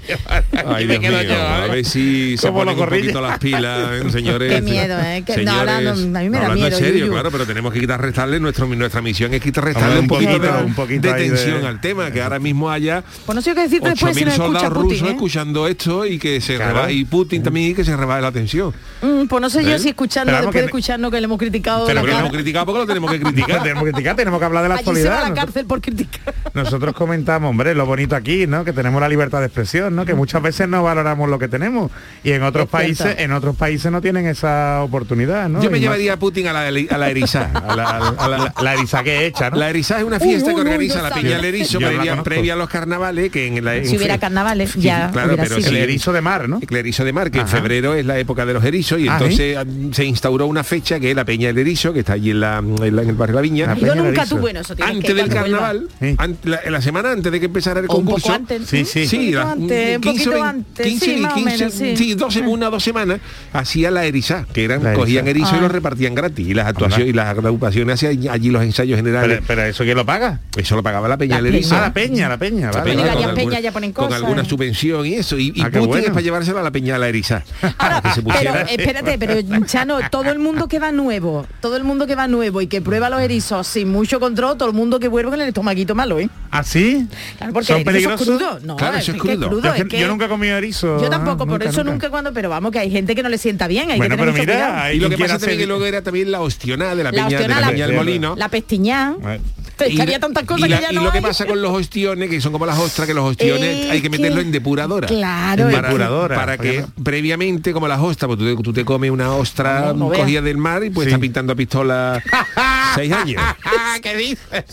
Ay, 0.66 0.87
Dios 0.87 1.00
mío, 1.00 1.22
yo, 1.22 1.34
a 1.34 1.66
¿eh? 1.66 1.70
ver 1.70 1.84
si 1.84 2.37
se 2.37 2.50
ponen 2.50 2.78
un 2.78 2.84
poquito 2.84 3.20
las 3.20 3.38
pilas, 3.38 3.90
¿eh, 4.06 4.10
señores. 4.10 4.52
Qué 4.54 4.62
miedo, 4.62 4.98
¿eh? 5.00 5.22
Que- 5.25 5.44
no, 5.44 5.52
ahora 5.52 5.80
no, 5.80 5.90
a 5.90 5.94
mí 5.94 6.06
me 6.08 6.38
da 6.38 6.44
hablando 6.46 6.54
miedo, 6.54 6.66
en 6.76 6.84
serio, 6.84 7.00
Yuyu. 7.00 7.12
claro, 7.12 7.30
pero 7.30 7.46
tenemos 7.46 7.72
que 7.72 7.80
quitar 7.80 8.00
restarle, 8.00 8.40
nuestro, 8.40 8.66
nuestra 8.66 9.00
misión 9.02 9.32
es 9.34 9.40
quitar 9.40 9.64
restarle 9.64 10.00
un 10.00 10.08
poquito, 10.08 10.38
de, 10.38 10.48
un 10.64 10.75
poquito 10.75 11.12
de 11.12 11.14
tensión 11.14 11.64
al 11.64 11.80
tema, 11.80 12.10
que 12.10 12.22
ahora 12.22 12.38
mismo 12.38 12.70
haya 12.70 13.02
Pues 13.26 13.37
no 13.37 13.42
sé 13.42 13.54
qué 13.54 13.62
decirte 13.62 13.88
después 13.90 14.16
si 14.16 14.22
8.000 14.22 14.25
no 14.25 14.30
escucha 14.32 14.60
soldados 14.60 14.72
rusos 14.82 15.08
¿eh? 15.08 15.10
escuchando 15.10 15.68
esto 15.68 16.06
y 16.06 16.18
que 16.18 16.40
se 16.40 16.58
y 16.90 17.04
Putin 17.04 17.42
también 17.42 17.70
y 17.70 17.75
que 17.75 17.84
se 17.84 17.96
rebaje 17.96 18.22
la 18.22 18.32
tensión. 18.32 18.72
Mm, 19.02 19.26
pues 19.26 19.40
no 19.40 19.50
sé 19.50 19.62
yo 19.64 19.70
¿Eh? 19.70 19.78
si 19.78 19.88
escuchando, 19.88 20.07
Vamos 20.08 20.26
después 20.26 20.54
de 20.54 20.60
que- 20.60 20.64
escucharnos 20.66 21.10
que 21.10 21.20
le 21.20 21.24
hemos 21.24 21.38
criticado 21.38 21.86
Pero 21.86 22.00
que 22.02 22.06
cara. 22.08 22.20
hemos 22.20 22.32
criticado 22.32 22.66
porque 22.66 22.78
lo 22.80 22.86
tenemos 22.86 23.10
que 23.12 23.20
criticar. 23.20 23.62
tenemos 23.62 23.84
que 23.84 23.90
criticar, 23.92 24.16
tenemos 24.16 24.38
que 24.38 24.44
hablar 24.46 24.62
de 24.62 24.68
la 24.70 24.74
Allí 24.76 24.84
se 24.84 24.90
va 24.90 24.92
a 24.92 24.98
actualidad. 24.98 25.14
la 25.14 25.20
Nosotros- 25.30 25.44
cárcel 25.46 25.66
por 25.66 25.80
criticar. 25.80 26.34
Nosotros 26.54 26.94
comentamos, 26.94 27.50
hombre, 27.50 27.74
lo 27.74 27.86
bonito 27.86 28.16
aquí, 28.16 28.46
¿no? 28.46 28.64
Que 28.64 28.72
tenemos 28.72 29.00
la 29.00 29.08
libertad 29.08 29.40
de 29.40 29.46
expresión, 29.46 29.94
¿no? 29.94 30.04
Que 30.04 30.14
muchas 30.14 30.42
veces 30.42 30.68
no 30.68 30.82
valoramos 30.82 31.28
lo 31.28 31.38
que 31.38 31.48
tenemos 31.48 31.90
y 32.24 32.32
en 32.32 32.42
otros 32.42 32.64
Es 32.64 32.70
cierto. 32.70 33.04
países, 33.04 33.20
en 33.24 33.32
otros 33.32 33.56
países 33.56 33.90
no 33.92 34.00
tienen 34.00 34.26
esa 34.26 34.82
oportunidad, 34.82 35.48
¿no? 35.48 35.62
Yo 35.62 35.70
me 35.70 35.78
Y 35.78 35.80
llevaría 35.82 36.14
a 36.14 36.16
Putin 36.18 36.48
a 36.48 36.52
la, 36.52 36.60
a 36.68 36.98
la 36.98 37.10
eriza. 37.10 37.50
A 37.68 37.76
la, 37.76 37.84
a 38.18 38.28
la- 38.28 38.38
más- 38.38 38.62
la 38.62 38.74
eriza 38.74 39.02
que 39.02 39.26
hecha, 39.26 39.50
¿no? 39.50 39.56
La 39.56 39.68
eriza 39.70 39.98
es 39.98 40.04
una 40.04 40.18
fiesta 40.18 40.48
Uy, 40.50 40.54
que 40.54 40.60
uy, 40.60 40.66
uy, 40.66 40.72
organiza 40.72 41.02
la. 41.02 41.10
Peña 41.10 41.36
del 41.36 41.44
Erizo 41.46 41.78
previa, 42.24 42.52
a 42.52 42.56
los 42.56 42.68
carnavales 42.68 43.30
que 43.30 43.46
en 43.46 43.64
la 43.64 43.76
en 43.76 43.86
Si 43.86 43.96
hubiera 43.96 44.18
carnavales, 44.18 44.74
ya 44.74 45.10
claro, 45.12 45.28
hubiera 45.28 45.42
pero 45.44 45.56
sido. 45.56 45.68
el 45.70 45.76
erizo 45.76 46.12
de 46.12 46.20
mar, 46.20 46.48
¿no? 46.48 46.60
El 46.66 46.76
erizo 46.76 47.04
de 47.04 47.12
mar, 47.12 47.30
que 47.30 47.38
en 47.40 47.48
febrero 47.48 47.94
es 47.94 48.06
la 48.06 48.18
época 48.18 48.46
de 48.46 48.54
los 48.54 48.64
erizos 48.64 48.98
y 49.00 49.08
Ah, 49.08 49.14
entonces 49.18 49.56
ah, 49.56 49.64
se 49.98 50.04
instauró 50.04 50.46
una 50.46 50.62
fecha 50.62 51.00
que 51.00 51.10
es 51.10 51.16
la 51.16 51.24
Peña 51.24 51.48
del 51.48 51.58
Erizo, 51.58 51.92
que 51.92 51.98
está 52.00 52.12
allí 52.12 52.30
en, 52.30 52.38
la, 52.40 52.58
en, 52.58 52.94
la- 52.96 53.02
en 53.02 53.08
el 53.08 53.14
barrio 53.16 53.34
La 53.34 53.40
Viña. 53.42 53.66
La 53.66 53.74
Yo 53.74 53.94
nunca 53.96 54.24
bueno, 54.38 54.60
eso 54.60 54.74
Antes 54.80 55.04
que 55.04 55.14
del 55.14 55.28
carnaval, 55.28 55.88
Sí. 56.00 56.14
an- 56.18 56.38
la, 56.44 56.60
la 56.70 56.80
semana 56.80 57.10
antes 57.10 57.32
de 57.32 57.40
que 57.40 57.46
empezara 57.46 57.80
el 57.80 57.86
O 57.88 57.96
un 57.96 58.04
concurso. 58.04 58.26
poco 58.28 58.36
antes. 58.36 58.68
Sí, 58.68 58.84
sí. 58.84 59.06
Sí, 59.08 59.34
Un 59.34 59.40
antes, 59.42 59.96
un 59.96 60.02
poquito 60.02 60.30
20, 60.30 60.48
antes, 60.48 60.86
15, 60.86 61.04
sí, 61.04 61.16
más 61.16 61.32
o 61.32 61.34
15, 61.34 61.56
menos, 61.58 61.74
sí. 61.74 61.96
sí, 61.96 62.14
dos, 62.14 62.36
una 62.36 62.68
o 62.68 62.70
dos 62.70 62.84
semanas 62.84 63.18
hacía 63.52 63.90
la 63.90 64.04
eriza, 64.04 64.46
que 64.52 64.64
eran 64.64 64.82
La 64.84 64.90
eriza. 64.90 65.00
cogían 65.02 65.26
erizo 65.26 65.54
y 65.56 65.58
Ah. 65.58 65.62
los 65.62 65.72
repartían 65.72 66.14
gratis 66.14 66.46
y 66.46 66.54
las 66.54 66.68
actuaciones 66.68 67.08
y 67.08 67.12
las 67.12 67.26
agrupaciones 67.28 67.94
hacían 67.94 68.28
allí 68.32 68.50
los 68.50 68.62
ensayos 68.62 68.96
generales. 68.96 69.38
Pero, 69.44 69.60
pero 69.60 69.62
eso 69.68 69.82
quién 69.82 69.96
lo 69.96 70.06
paga? 70.06 70.38
Eso 70.56 70.76
lo 70.76 70.82
pagaba 70.84 71.08
la 71.08 71.16
Peña 71.16 71.36
del 71.36 71.46
Erizo. 71.46 71.74
Ah, 71.76 71.80
la 71.80 71.92
peña, 71.92 72.28
la 72.28 72.38
peña, 72.38 72.70
La 72.70 72.84
Peña, 72.84 73.12
con 73.14 73.24
alguna- 73.38 73.60
ya 73.60 73.72
ponen 73.72 73.92
con 73.92 74.06
cosas, 74.06 74.20
alguna 74.22 74.42
¿eh? 74.42 74.44
subvención 74.48 75.04
y 75.06 75.14
eso 75.14 75.36
y, 75.36 75.52
y 75.56 75.60
Ah, 75.62 75.64
qué 75.70 75.78
Putin 75.78 75.88
bueno. 75.88 76.04
es 76.06 76.10
para 76.10 76.20
llevárselo 76.22 76.60
a 76.60 76.62
la 76.62 76.70
peña 76.70 76.92
de 76.94 77.00
la 77.00 77.08
eriza 77.08 77.42
para 77.78 78.00
que 78.00 78.10
se 78.10 78.22
Pero 78.22 78.34
pusiera 78.34 78.62
espérate, 78.62 79.18
pero 79.18 79.34
Chano, 79.97 80.11
todo 80.11 80.30
el 80.30 80.38
mundo 80.38 80.68
que 80.68 80.78
va 80.78 80.92
nuevo, 80.92 81.47
todo 81.61 81.76
el 81.76 81.85
mundo 81.85 82.07
que 82.07 82.14
va 82.14 82.28
nuevo 82.28 82.61
y 82.61 82.66
que 82.66 82.80
prueba 82.80 83.09
los 83.11 83.21
erizos 83.21 83.66
sin 83.66 83.88
mucho 83.88 84.21
control, 84.21 84.57
todo 84.59 84.68
el 84.68 84.75
mundo 84.75 85.00
que 85.00 85.09
vuelve 85.09 85.30
con 85.30 85.40
el 85.40 85.49
estomaguito 85.49 85.95
malo, 85.95 86.18
¿eh? 86.18 86.28
¿Así? 86.50 87.07
Claro, 87.38 87.52
porque 87.52 87.66
¿Son 87.73 87.85
peligrosos? 87.85 88.26
crudo. 88.26 88.59
No, 88.62 88.76
Claro, 88.76 88.97
es 88.99 89.02
eso 89.04 89.12
es 89.12 89.18
crudo. 89.18 89.61
Yo, 89.61 89.75
es 89.75 89.85
que- 89.85 90.00
yo 90.00 90.09
nunca 90.09 90.26
he 90.26 90.28
comido 90.28 90.57
erizo. 90.57 91.00
Yo 91.00 91.09
tampoco, 91.11 91.42
ah, 91.45 91.47
por 91.47 91.49
nunca, 91.49 91.64
eso 91.68 91.78
nunca. 91.85 91.92
nunca 91.92 92.11
cuando, 92.11 92.33
pero 92.33 92.49
vamos, 92.50 92.73
que 92.73 92.78
hay 92.78 92.90
gente 92.90 93.14
que 93.14 93.23
no 93.23 93.28
le 93.28 93.38
sienta 93.38 93.66
bien, 93.66 93.90
hay 93.90 93.99
Bueno, 93.99 94.16
que 94.16 94.21
tener 94.23 94.35
pero 94.35 94.45
mucho 94.47 94.52
mira, 94.59 94.68
cuidado. 94.75 94.92
Y 94.95 95.00
lo 95.00 95.09
que 95.11 95.18
pasa 95.18 95.38
también 95.38 95.59
que 95.59 95.66
luego 95.66 95.85
era 95.85 96.02
también 96.02 96.30
la 96.30 96.40
ostionada 96.40 96.95
de 96.95 97.04
la 97.04 97.12
La 97.12 97.26
peña, 97.26 97.40
de 97.40 97.49
la 97.49 97.68
peña 97.71 97.87
del 97.87 97.97
molino. 97.97 98.35
La 98.37 98.49
pestiñán. 98.49 99.16
Bueno. 99.21 99.42
Es 99.87 99.92
Y 99.92 99.97
que 99.97 100.02
había 100.02 100.14
la- 100.16 100.20
tantas 100.20 100.42
y 100.42 100.47
cosas 100.47 100.68
la- 100.68 100.76
que 100.78 100.82
ya 100.82 100.92
y 100.92 100.94
no 100.97 101.04
lo 101.04 101.12
que 101.12 101.23
pasa 101.23 101.47
con 101.47 101.61
los 101.62 101.73
ostiones, 101.73 102.28
que 102.30 102.40
son 102.40 102.52
como 102.52 102.66
las 102.66 102.78
ostras, 102.78 103.06
que 103.06 103.14
los 103.14 103.25
ostiones 103.30 103.87
Es 103.87 103.90
hay 103.90 104.00
que 104.02 104.11
meterlo 104.11 104.37
que- 104.37 104.42
en 104.42 104.52
depuradora. 104.52 105.06
Claro, 105.06 105.68
En 105.68 105.75
para, 105.75 105.88
depuradora, 105.88 106.35
para 106.37 106.58
que 106.58 106.80
no- 106.80 107.04
previamente, 107.04 107.73
como 107.73 107.87
las 107.88 108.00
ostras, 108.00 108.26
pues 108.28 108.38
tú, 108.38 108.44
te- 108.56 108.62
tú 108.62 108.73
te 108.73 108.85
comes 108.85 109.11
una 109.11 109.32
ostra 109.35 109.80
No, 109.88 109.94
no 109.94 110.08
veas. 110.08 110.23
cogida 110.23 110.42
del 110.42 110.56
mar 110.56 110.82
y 110.85 110.90
pues 110.90 111.06
Sí. 111.06 111.11
está 111.11 111.20
pintando 111.20 111.52
a 111.52 111.56
pistola 111.56 112.23
seis 112.94 113.12
años. 113.12 113.42
¿Qué 114.02 114.16
dices? 114.16 114.64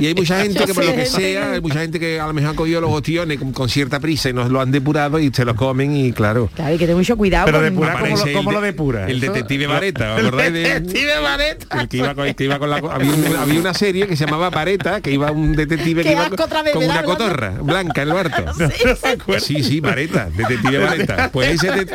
Y 0.00 0.06
hay 0.06 0.14
mucha 0.14 0.40
gente 0.42 0.64
que 0.64 0.74
por 0.74 0.84
lo 0.84 0.94
que 0.94 1.06
sea, 1.06 1.52
hay 1.52 1.60
mucha 1.60 1.80
gente 1.80 1.98
que 2.00 2.20
a 2.20 2.26
lo 2.26 2.32
mejor 2.32 2.50
han 2.50 2.56
cogido 2.56 2.80
los 2.80 2.90
ostiones 2.92 3.38
con, 3.38 3.52
con 3.52 3.68
cierta 3.68 4.00
prisa 4.00 4.28
y 4.30 4.32
nos 4.32 4.50
lo 4.50 4.60
han 4.60 4.70
depurado 4.70 5.18
y 5.18 5.30
se 5.32 5.44
los 5.44 5.56
comen 5.56 5.94
y 5.96 6.12
claro. 6.12 6.48
Claro, 6.54 6.70
hay 6.70 6.78
que 6.78 6.84
tener 6.84 6.96
mucho 6.96 7.16
cuidado 7.16 7.46
Pero 7.46 7.58
con- 7.58 7.64
depurar, 7.64 7.92
¿cómo 7.94 8.04
Aparece 8.06 8.22
lo, 8.24 8.28
el 8.30 8.36
cómo 8.36 8.50
de- 8.50 8.56
lo 8.56 8.62
depura? 8.62 9.06
El 9.08 9.20
detective 9.20 9.66
Vareta, 9.66 10.14
¿os 10.14 10.20
acordáis 10.20 10.52
de- 10.52 10.58
Detective 10.60 11.18
Vareta. 11.20 11.80
El 11.80 11.88
que 11.88 11.96
iba 11.98 12.14
con, 12.14 12.26
el 12.26 12.34
que 12.34 12.44
iba 12.44 12.58
con 12.58 12.70
la 12.70 12.80
co- 12.80 12.90
había, 12.90 13.12
un- 13.12 13.36
había 13.36 13.60
una 13.60 13.74
serie 13.74 14.06
que 14.06 14.16
se 14.16 14.24
llamaba 14.26 14.37
Vareta, 14.38 15.00
que 15.00 15.10
iba 15.10 15.30
un 15.30 15.54
detective 15.54 16.02
que 16.02 16.12
iba 16.12 16.30
con, 16.30 16.84
una 16.84 17.02
cotorra 17.02 17.50
blanca 17.60 18.02
en 18.02 18.08
el 18.08 18.16
acuerdo. 18.16 19.40
Sí, 19.40 19.62
sí, 19.62 19.80
Vareta, 19.80 20.30
detective 20.30 20.78
Vareta. 20.78 21.30
Pues 21.32 21.62
ese 21.62 21.70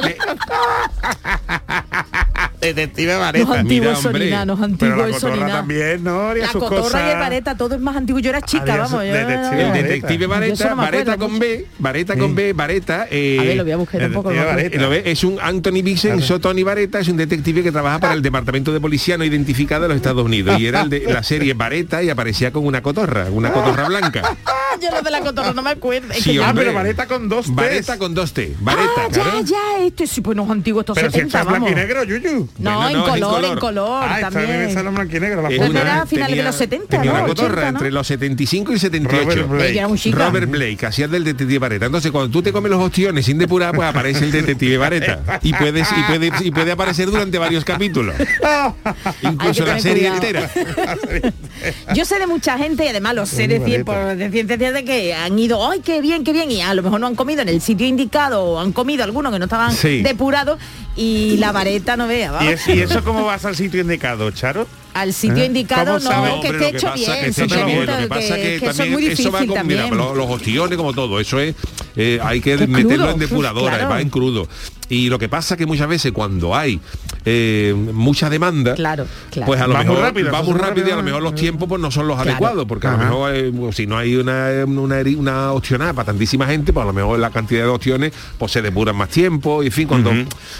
det- 2.63 2.73
Detective 2.75 3.11
Los 3.13 3.19
Vareta. 3.21 3.59
antiguos 3.59 3.87
Mira, 3.89 3.95
son 3.95 4.05
hombre. 4.07 4.27
inanos, 4.27 4.59
Pero 4.59 4.65
antiguos 4.65 4.97
la 5.09 5.19
cotorra 5.19 5.47
también, 5.47 6.03
¿no? 6.03 6.19
Haría 6.29 6.45
La 6.45 6.51
sus 6.51 6.63
cotorra 6.63 6.81
y 6.81 6.85
el 6.85 6.91
cosas. 7.05 7.19
vareta, 7.19 7.57
todo 7.57 7.75
es 7.75 7.81
más 7.81 7.95
antiguo. 7.95 8.19
Yo 8.19 8.29
era 8.29 8.41
chica, 8.41 8.63
Haría 8.63 8.75
vamos. 8.77 8.89
su- 8.91 8.95
yo- 8.97 9.13
detective 9.13 9.61
el 9.63 9.67
Vareta. 9.69 9.87
detective 9.87 10.27
Vareta, 10.27 10.69
no 10.69 10.75
Vareta 10.75 11.01
acuerdo 11.13 11.19
con 11.29 11.39
B, 11.39 11.65
Vareta 11.79 12.15
con 12.17 12.35
B, 12.35 12.53
Vareta. 12.53 13.07
eh, 13.11 13.37
A 13.39 13.43
ver, 13.43 13.57
lo 13.57 13.63
voy 13.63 13.71
a 13.73 13.77
buscar 13.77 14.01
tampoco. 14.01 14.31
lo-. 14.31 14.57
Eh, 14.59 14.71
¿Lo 14.77 14.89
ves? 14.89 15.03
Es 15.05 15.23
un 15.23 15.37
Anthony 15.41 15.81
Vincenzo, 15.83 16.39
Tony 16.39 16.63
Vareta, 16.63 16.99
es 16.99 17.07
un 17.07 17.17
detective 17.17 17.63
que 17.63 17.71
trabaja 17.71 17.99
para 17.99 18.13
el 18.13 18.21
Departamento 18.21 18.71
de 18.73 18.79
Policía 18.79 19.17
no 19.17 19.23
identificado 19.23 19.83
de 19.83 19.87
los 19.89 19.97
Estados 19.97 20.23
Unidos. 20.25 20.59
Y 20.59 20.65
era 20.67 20.81
el 20.81 20.89
de 20.89 21.01
la 21.11 21.23
serie 21.23 21.53
Vareta 21.53 22.01
y 22.03 22.09
aparecía 22.09 22.51
con 22.51 22.65
una 22.65 22.81
cotorra, 22.81 23.27
una 23.31 23.51
cotorra 23.51 23.87
blanca. 23.87 24.21
Yo 24.81 24.89
lo 24.91 25.01
de 25.01 25.11
la 25.11 25.19
cotorra 25.21 25.53
no 25.53 25.61
me 25.61 25.69
acuerdo. 25.69 26.11
Es 26.13 26.17
Sí, 26.23 26.31
que 26.31 26.35
ya- 26.37 26.49
Ah, 26.49 26.53
pero 26.55 26.73
Vareta 26.73 27.05
con 27.07 27.29
dos 27.29 27.45
Ts. 27.45 27.55
Vareta 27.55 27.97
con 27.97 28.13
dos 28.13 28.33
T. 28.33 28.53
Vareta, 28.59 28.89
ah, 28.97 29.07
ya, 29.11 29.41
ya, 29.43 29.85
este 29.85 30.07
sí, 30.07 30.21
pues 30.21 30.35
no 30.35 30.43
es 30.43 30.49
antiguo, 30.49 30.81
estos 30.81 30.95
Pero 30.95 31.09
si 31.09 31.13
70, 31.19 31.27
está 31.27 31.39
en 31.41 31.47
blanco 31.47 31.65
vamos. 31.65 31.71
y 31.71 31.75
negro, 31.87 32.03
Yuyu. 32.03 32.49
No, 32.59 32.75
Bueno, 32.77 32.87
en, 32.87 32.93
no, 32.93 33.15
en 33.15 33.21
color, 33.21 33.45
en 33.45 33.57
color. 33.57 34.03
Ah, 34.03 34.15
está 34.15 34.29
también. 34.29 34.61
esa 34.61 34.79
en 34.81 34.93
blanco 34.93 35.17
y 35.17 35.19
negro. 35.19 35.41
La 35.41 35.49
Es 35.49 35.55
Pero 35.55 35.67
foto. 35.67 35.79
era 35.79 36.01
a 36.03 36.05
finales 36.05 36.37
de 36.37 36.43
los 36.43 36.55
70, 36.55 36.85
tenía 36.87 37.11
¿no? 37.11 37.17
una 37.17 37.27
cotorra 37.27 37.47
80, 37.53 37.61
¿no? 37.71 37.77
entre 37.79 37.91
los 37.91 38.07
75 38.07 38.73
y 38.73 38.79
78. 38.79 39.23
Robert 39.23 39.47
Blake. 39.49 39.79
Era 39.79 39.95
chica. 39.95 40.25
Robert 40.27 40.49
Blake, 40.51 40.85
hacía 40.85 41.07
del 41.07 41.23
detective 41.23 41.57
Vareta. 41.59 41.85
Entonces, 41.87 42.11
cuando 42.11 42.29
tú 42.31 42.43
te 42.43 42.51
comes 42.53 42.69
los 42.69 42.79
ostiones 42.79 43.25
sin 43.25 43.39
depurar, 43.39 43.73
pues 43.75 43.87
aparece 43.89 44.25
el 44.25 44.31
detective 44.31 44.77
Vareta. 44.77 45.39
Y 45.41 45.51
puedes 45.53 45.87
y 45.91 46.03
puede, 46.03 46.31
y 46.41 46.51
puede 46.51 46.71
aparecer 46.71 47.09
durante 47.09 47.37
varios 47.39 47.65
capítulos. 47.65 48.15
Incluso 49.21 49.65
la 49.65 49.79
serie 49.79 50.09
cuidado. 50.09 50.15
entera. 50.47 51.33
Yo 51.95 52.05
sé 52.05 52.19
de 52.19 52.27
mucha 52.27 52.57
gente 52.57 52.85
y 52.85 52.87
además 52.89 53.15
lo 53.15 53.25
sé 53.25 53.47
de, 53.47 53.61
cien- 53.61 53.83
por, 53.83 54.15
de 54.15 54.29
ciencia 54.29 54.57
cierta 54.57 54.83
que 54.83 55.13
han 55.13 55.37
ido, 55.39 55.69
¡ay, 55.71 55.79
qué 55.79 56.01
bien, 56.01 56.23
qué 56.23 56.33
bien! 56.33 56.51
Y 56.51 56.61
a 56.61 56.73
lo 56.73 56.83
mejor 56.83 56.99
no 56.99 57.07
han 57.07 57.15
comido 57.15 57.41
en 57.41 57.49
el 57.49 57.61
sitio 57.61 57.87
indicado 57.87 58.43
o 58.43 58.59
han 58.59 58.73
comido 58.73 59.03
algunos 59.03 59.31
que 59.31 59.39
no 59.39 59.45
estaban 59.45 59.71
Sí. 59.73 60.01
depurados 60.01 60.59
y 60.95 61.37
la 61.37 61.51
vareta 61.51 61.97
no 61.97 62.07
vea, 62.07 62.29
¿Y, 62.29 62.33
vamos. 62.33 62.67
¿Y 62.67 62.81
eso 62.81 63.03
cómo 63.03 63.25
vas 63.25 63.45
al 63.45 63.55
sitio 63.55 63.81
indicado, 63.81 64.29
Charo? 64.31 64.67
Al 64.93 65.13
sitio 65.13 65.43
¿Eh? 65.43 65.45
indicado 65.47 65.97
¿Cómo 65.97 65.99
no, 65.99 66.09
sabe? 66.11 66.39
que 66.41 66.47
esté 66.49 66.67
hecho 66.77 66.93
bien, 66.93 67.05
que 67.05 67.27
esté 67.27 67.27
hecho 67.27 67.33
simplemente 67.55 67.73
bien. 67.73 67.85
Lo 67.87 67.97
que 67.97 68.07
pasa 68.07 68.35
que, 68.35 68.41
que, 68.41 68.59
que 68.59 68.65
eso 68.67 68.83
es 68.83 69.53
también 69.53 69.79
eso 69.81 69.89
va 69.91 69.95
los, 69.95 70.17
los 70.17 70.29
ostiones 70.29 70.77
como 70.77 70.93
todo, 70.93 71.19
eso 71.19 71.39
es 71.39 71.55
eh, 71.95 72.19
hay 72.23 72.41
que 72.41 72.53
es 72.53 72.67
meterlo 72.67 72.95
crudo, 73.05 73.11
en 73.11 73.19
depuradora, 73.19 73.75
claro. 73.77 73.89
va 73.89 74.01
en 74.01 74.09
crudo. 74.09 74.47
Y 74.89 75.09
lo 75.09 75.17
que 75.17 75.29
pasa 75.29 75.57
que 75.57 75.65
muchas 75.65 75.87
veces 75.87 76.11
cuando 76.11 76.55
hay 76.55 76.79
eh, 77.25 77.73
mucha 77.93 78.29
demanda, 78.29 78.75
Claro, 78.75 79.07
claro. 79.31 79.47
pues 79.47 79.61
a 79.61 79.65
lo 79.67 79.73
Va 79.73 79.79
muy 79.79 79.87
mejor 79.87 80.03
rápido, 80.03 80.31
va 80.31 80.43
muy 80.43 80.53
rápido 80.59 80.89
y 80.89 80.91
a 80.91 80.95
lo 80.97 81.03
mejor 81.03 81.23
los 81.23 81.35
tiempos 81.35 81.67
pues 81.69 81.81
no 81.81 81.89
son 81.89 82.07
los 82.07 82.15
Claro. 82.17 82.31
adecuados, 82.31 82.65
porque 82.67 82.87
a 82.87 82.91
lo 82.91 82.97
mejor 82.97 83.33
eh, 83.33 83.51
pues, 83.55 83.75
si 83.77 83.87
no 83.87 83.97
hay 83.97 84.15
una 84.15 84.49
una, 84.65 84.97
una 85.17 85.51
opcionada 85.53 85.93
para 85.93 86.07
tantísima 86.07 86.45
gente, 86.47 86.73
pues 86.73 86.83
a 86.83 86.87
lo 86.87 86.93
mejor 86.93 87.17
la 87.17 87.29
cantidad 87.31 87.63
de 87.63 87.69
opciones 87.69 88.11
pues 88.37 88.51
se 88.51 88.61
depuran 88.61 88.95
más 88.95 89.09
tiempo 89.09 89.63
y 89.63 89.67
en 89.67 89.71
fin, 89.71 89.87
cuando 89.87 90.11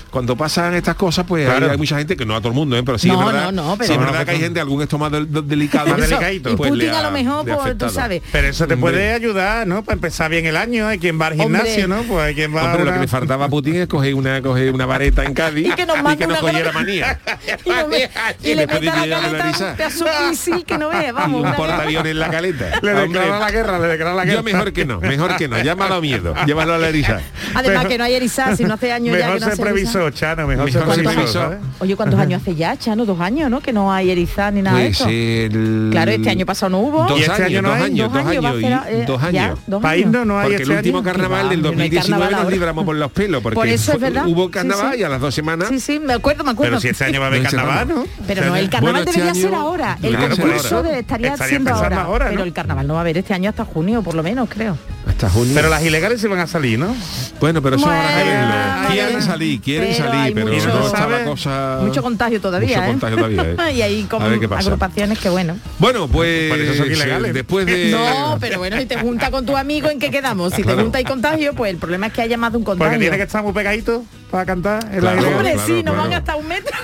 cuando 0.10 0.36
pasan 0.38 0.74
estas 0.76 0.96
cosas 0.96 1.26
pues 1.28 1.48
hay- 1.48 1.58
Claro. 1.58 1.72
hay, 1.72 1.78
mucha 1.78 1.98
gente 1.98 2.16
que 2.16 2.26
no 2.26 2.36
a 2.36 2.40
todo 2.40 2.50
el 2.50 2.56
mundo, 2.56 2.78
¿eh? 2.78 2.84
pero 2.84 2.98
sí 2.98 3.10
No, 3.10 3.20
es 3.20 3.26
verdad, 3.34 3.52
no, 3.52 3.64
no, 3.70 3.76
pero- 3.78 3.88
sí 3.88 3.94
es 3.94 4.00
No, 4.00 4.06
verdad 4.24 4.32
que 4.34 4.38
hay 4.38 4.44
gente 4.44 4.60
algún 4.60 4.82
estómago 4.82 5.16
del- 5.16 5.32
del- 5.32 5.48
delicado 5.48 5.88
Más 5.88 6.02
delicadito. 6.02 6.50
y 6.52 6.56
pues, 6.56 6.72
le 6.72 6.78
Putin 6.86 6.90
a 6.96 7.00
ha- 7.00 7.04
lo 7.04 7.12
mejor, 7.12 7.46
le 7.46 7.52
ha 7.54 7.58
pues, 7.58 7.78
tú 7.78 7.90
sabes. 7.90 8.22
Pero 8.32 8.48
eso 8.48 8.68
te 8.68 8.74
Hombre. 8.76 8.92
puede 8.92 9.14
ayudar, 9.14 9.68
¿no? 9.68 9.84
Para 9.84 9.96
empezar 9.96 10.30
bien 10.32 10.46
el 10.46 10.58
año, 10.58 10.88
hay 10.88 11.00
quien 11.00 11.20
va 11.20 11.28
al 11.28 11.34
Hombre. 11.40 11.62
gimnasio, 11.62 11.88
¿no? 11.88 12.04
Pues 12.04 12.26
hay 12.26 12.36
quien 12.36 12.56
va 12.56 12.64
Hombre, 12.64 12.74
a 12.74 12.78
lo 12.78 12.84
una- 12.84 12.94
que 12.94 13.00
le 13.02 13.08
faltaba 13.08 13.46
a 13.46 13.50
Putin 13.50 13.76
es 13.76 13.88
coger 13.88 14.14
una, 14.16 14.42
coger 14.42 14.74
una 14.74 14.86
vareta 14.86 15.24
en 15.24 15.34
Cádiz 15.34 15.68
Y 15.68 15.72
que 15.72 15.86
nos 15.86 16.02
mande 16.02 16.26
una 16.26 16.40
cogiera 16.40 16.68
cosa- 16.72 16.80
manía. 16.80 17.20
Y, 17.66 17.70
no 17.70 17.88
me- 17.88 18.10
y 18.44 18.50
Y 18.52 18.56
le 18.56 18.64
a 18.64 18.68
de 18.68 18.82
la 18.82 19.02
llegar 19.04 19.04
a 19.04 19.06
la 19.32 19.38
caleta 19.38 19.44
risa. 19.48 19.76
un 20.24 20.30
misil 20.30 20.66
que 20.66 20.78
no 20.78 20.90
vea, 20.90 21.10
Y 21.10 21.12
vamos. 21.12 21.42
un 21.42 21.48
una 21.48 21.56
portaaviones 21.56 22.12
en 22.12 22.20
la 22.20 22.30
caleta. 22.30 22.66
Le 22.82 22.92
Hombre, 22.94 23.20
declara 23.20 23.40
la 23.40 23.52
guerra, 23.52 23.80
le 23.80 23.88
declara 23.88 24.14
la 24.16 24.26
guerra. 24.26 24.38
yo 24.38 24.44
mejor 24.44 24.74
que 24.74 24.86
no, 24.86 25.00
mejor 25.02 25.36
que 25.38 25.48
no. 25.48 25.62
Llámalo 25.62 25.96
a 25.96 26.02
miedo, 26.02 26.34
llévalo 26.46 26.74
a 26.74 26.78
la 26.78 26.90
eriza. 26.90 27.20
Además 27.54 27.86
que 27.86 27.98
no 27.98 28.04
hay 28.04 28.14
erizar, 28.16 28.56
si 28.58 28.64
no 28.66 28.74
hace 28.76 28.92
años 28.92 29.18
ya 29.18 29.26
que 29.34 29.40
no 29.40 29.46
erizar. 29.48 29.58
previsor, 29.66 30.14
Chano, 30.14 30.48
mejor, 30.48 30.70
previsor. 30.72 31.28
¿sabes? 31.28 31.60
Oye, 31.80 31.96
¿cuántos 31.96 32.20
años 32.20 32.42
hace 32.42 32.56
ya, 32.56 32.78
Chano? 32.78 33.06
Dos 33.06 33.20
años, 33.20 33.50
¿no? 33.50 33.62
Que 33.62 33.74
no 33.74 33.92
hay 33.92 34.12
ni 34.16 34.62
nada 34.62 34.78
de 34.78 34.86
Pues 34.86 35.00
eso. 35.02 35.10
el... 35.10 35.90
Claro, 35.92 36.12
este 36.12 36.30
año 36.30 36.46
pasado 36.46 36.70
no 36.70 36.80
hubo. 36.80 37.06
Dos 37.06 37.20
¿Y 37.20 37.22
este 37.24 37.32
años, 37.34 37.46
año 37.48 37.62
no 37.62 37.70
dos 37.70 37.78
hay? 37.78 37.84
años, 37.84 38.14
dos 38.14 38.26
años, 38.26 38.56
y- 38.62 38.66
eh, 38.66 39.04
dos 39.08 39.22
ya, 39.32 39.46
años. 39.46 39.60
dos 39.68 39.82
País 39.82 40.08
no, 40.08 40.26
no 40.26 40.40
hay 40.40 40.44
Porque 40.50 40.62
este 40.64 40.72
el 40.74 40.78
último 40.78 40.98
año. 41.00 41.06
carnaval 41.06 41.50
del 41.50 41.62
No 41.62 41.68
hay 41.70 41.74
2019 41.76 42.22
carnaval 42.24 42.44
nos 42.44 42.52
libramos 42.54 42.86
por 42.86 42.96
los 42.96 43.12
pelos, 43.12 43.42
porque 43.44 43.56
Por 43.56 43.68
eso 43.68 43.92
es 43.94 43.98
fue- 44.00 44.10
verdad. 44.10 44.26
hubo 44.28 44.46
Sí, 44.46 44.52
carnaval 44.52 44.94
sí. 44.94 45.00
y 45.00 45.04
a 45.04 45.10
las 45.10 45.22
dos 45.22 45.34
semanas 45.36 45.70
Sí, 45.70 45.80
sí, 45.80 46.00
me 46.00 46.14
acuerdo, 46.14 46.44
me 46.44 46.52
acuerdo. 46.52 46.72
Pero 46.72 46.82
si 46.82 46.88
este 46.90 47.06
año 47.06 47.20
va 47.20 47.26
a 47.26 47.30
haber 47.30 47.42
ese 47.46 47.56
carnaval, 47.56 47.88
¿no? 47.88 48.06
Pero 48.28 48.46
no, 48.46 48.56
el 48.56 48.70
carnaval 48.70 48.94
Bueno, 48.94 49.10
este 49.10 49.22
debería 49.22 49.42
ser 49.42 49.56
ahora. 49.56 49.98
El 50.02 50.18
concurso 50.18 50.84
de- 50.84 51.00
estaría 51.00 51.38
siendo 51.38 51.74
ahora. 51.74 52.30
Pero 52.30 52.44
el 52.44 52.54
carnaval 52.54 52.88
no 52.88 52.94
va 52.94 53.00
a 53.00 53.02
haber 53.02 53.18
este 53.18 53.34
año 53.34 53.50
hasta 53.50 53.66
junio, 53.66 54.02
por 54.02 54.16
lo 54.16 54.24
menos, 54.24 54.50
creo. 54.50 54.78
Hasta 55.14 55.30
junio. 55.30 55.54
Pero 55.56 55.70
las 55.70 55.84
ilegales 55.84 56.20
se 56.22 56.28
van 56.28 56.40
a 56.40 56.48
salir, 56.48 56.78
¿no? 56.78 56.96
Bueno, 57.40 57.62
pero 57.62 57.76
eso 57.78 57.86
Bueno, 57.86 58.02
verlo. 58.04 58.48
vale. 58.48 58.88
Quieren 58.94 59.22
salir, 59.22 59.62
quieren 59.62 59.90
Pero 59.98 60.10
salir, 60.10 60.34
pero 60.34 60.48
mucho- 60.48 60.68
no 60.68 60.86
está 60.88 61.08
la 61.08 61.24
cosa... 61.26 61.78
Mucho 61.82 62.02
contagio 62.04 62.42
todavía, 62.42 62.78
Mucho 62.78 62.84
¿eh? 62.84 62.92
contagio 62.92 63.18
todavía, 63.18 63.70
¿eh? 63.70 63.74
y 63.76 63.82
ahí 63.82 64.08
A 64.10 64.18
pasa. 64.50 64.60
agrupaciones 64.68 65.20
que 65.20 65.30
bueno. 65.30 65.58
Bueno, 65.80 66.08
pues 66.08 66.50
Por 66.52 66.60
eso 66.60 66.76
son 66.76 66.92
ilegales. 66.92 67.34
después 67.34 67.66
de 67.66 67.92
No, 67.92 68.38
pero 68.40 68.60
bueno, 68.60 68.78
si 68.78 68.86
te 68.86 68.98
junta 68.98 69.32
con 69.32 69.46
tu 69.46 69.56
amigo, 69.58 69.90
¿en 69.90 70.00
qué 70.00 70.10
quedamos? 70.12 70.54
Si 70.54 70.64
te 70.64 70.74
junta 70.74 71.00
y 71.00 71.04
contagio, 71.04 71.54
pues 71.54 71.72
el 71.72 71.78
problema 71.78 72.08
es 72.08 72.14
que 72.14 72.22
haya 72.22 72.38
más 72.38 72.52
de 72.52 72.58
un 72.58 72.64
Porque 72.64 72.80
contagio. 72.80 73.00
tiene 73.00 73.18
que 73.18 73.24
estar 73.24 73.44
muy 73.44 73.54
pegadito 73.54 74.04
para 74.32 74.46
cantar 74.46 74.84
en 74.92 75.00
Claro. 75.00 75.16
la 75.16 75.22
ilegal. 75.22 75.34
Hombre, 75.38 75.54
Claro, 75.54 75.68
sí, 75.68 75.74
nos 75.74 75.94
claro. 75.94 75.98
van 76.10 76.14
hasta 76.14 76.36
un 76.36 76.48
metro. 76.48 76.78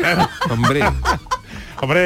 hombre, 0.50 0.80
Hombre, 1.82 2.00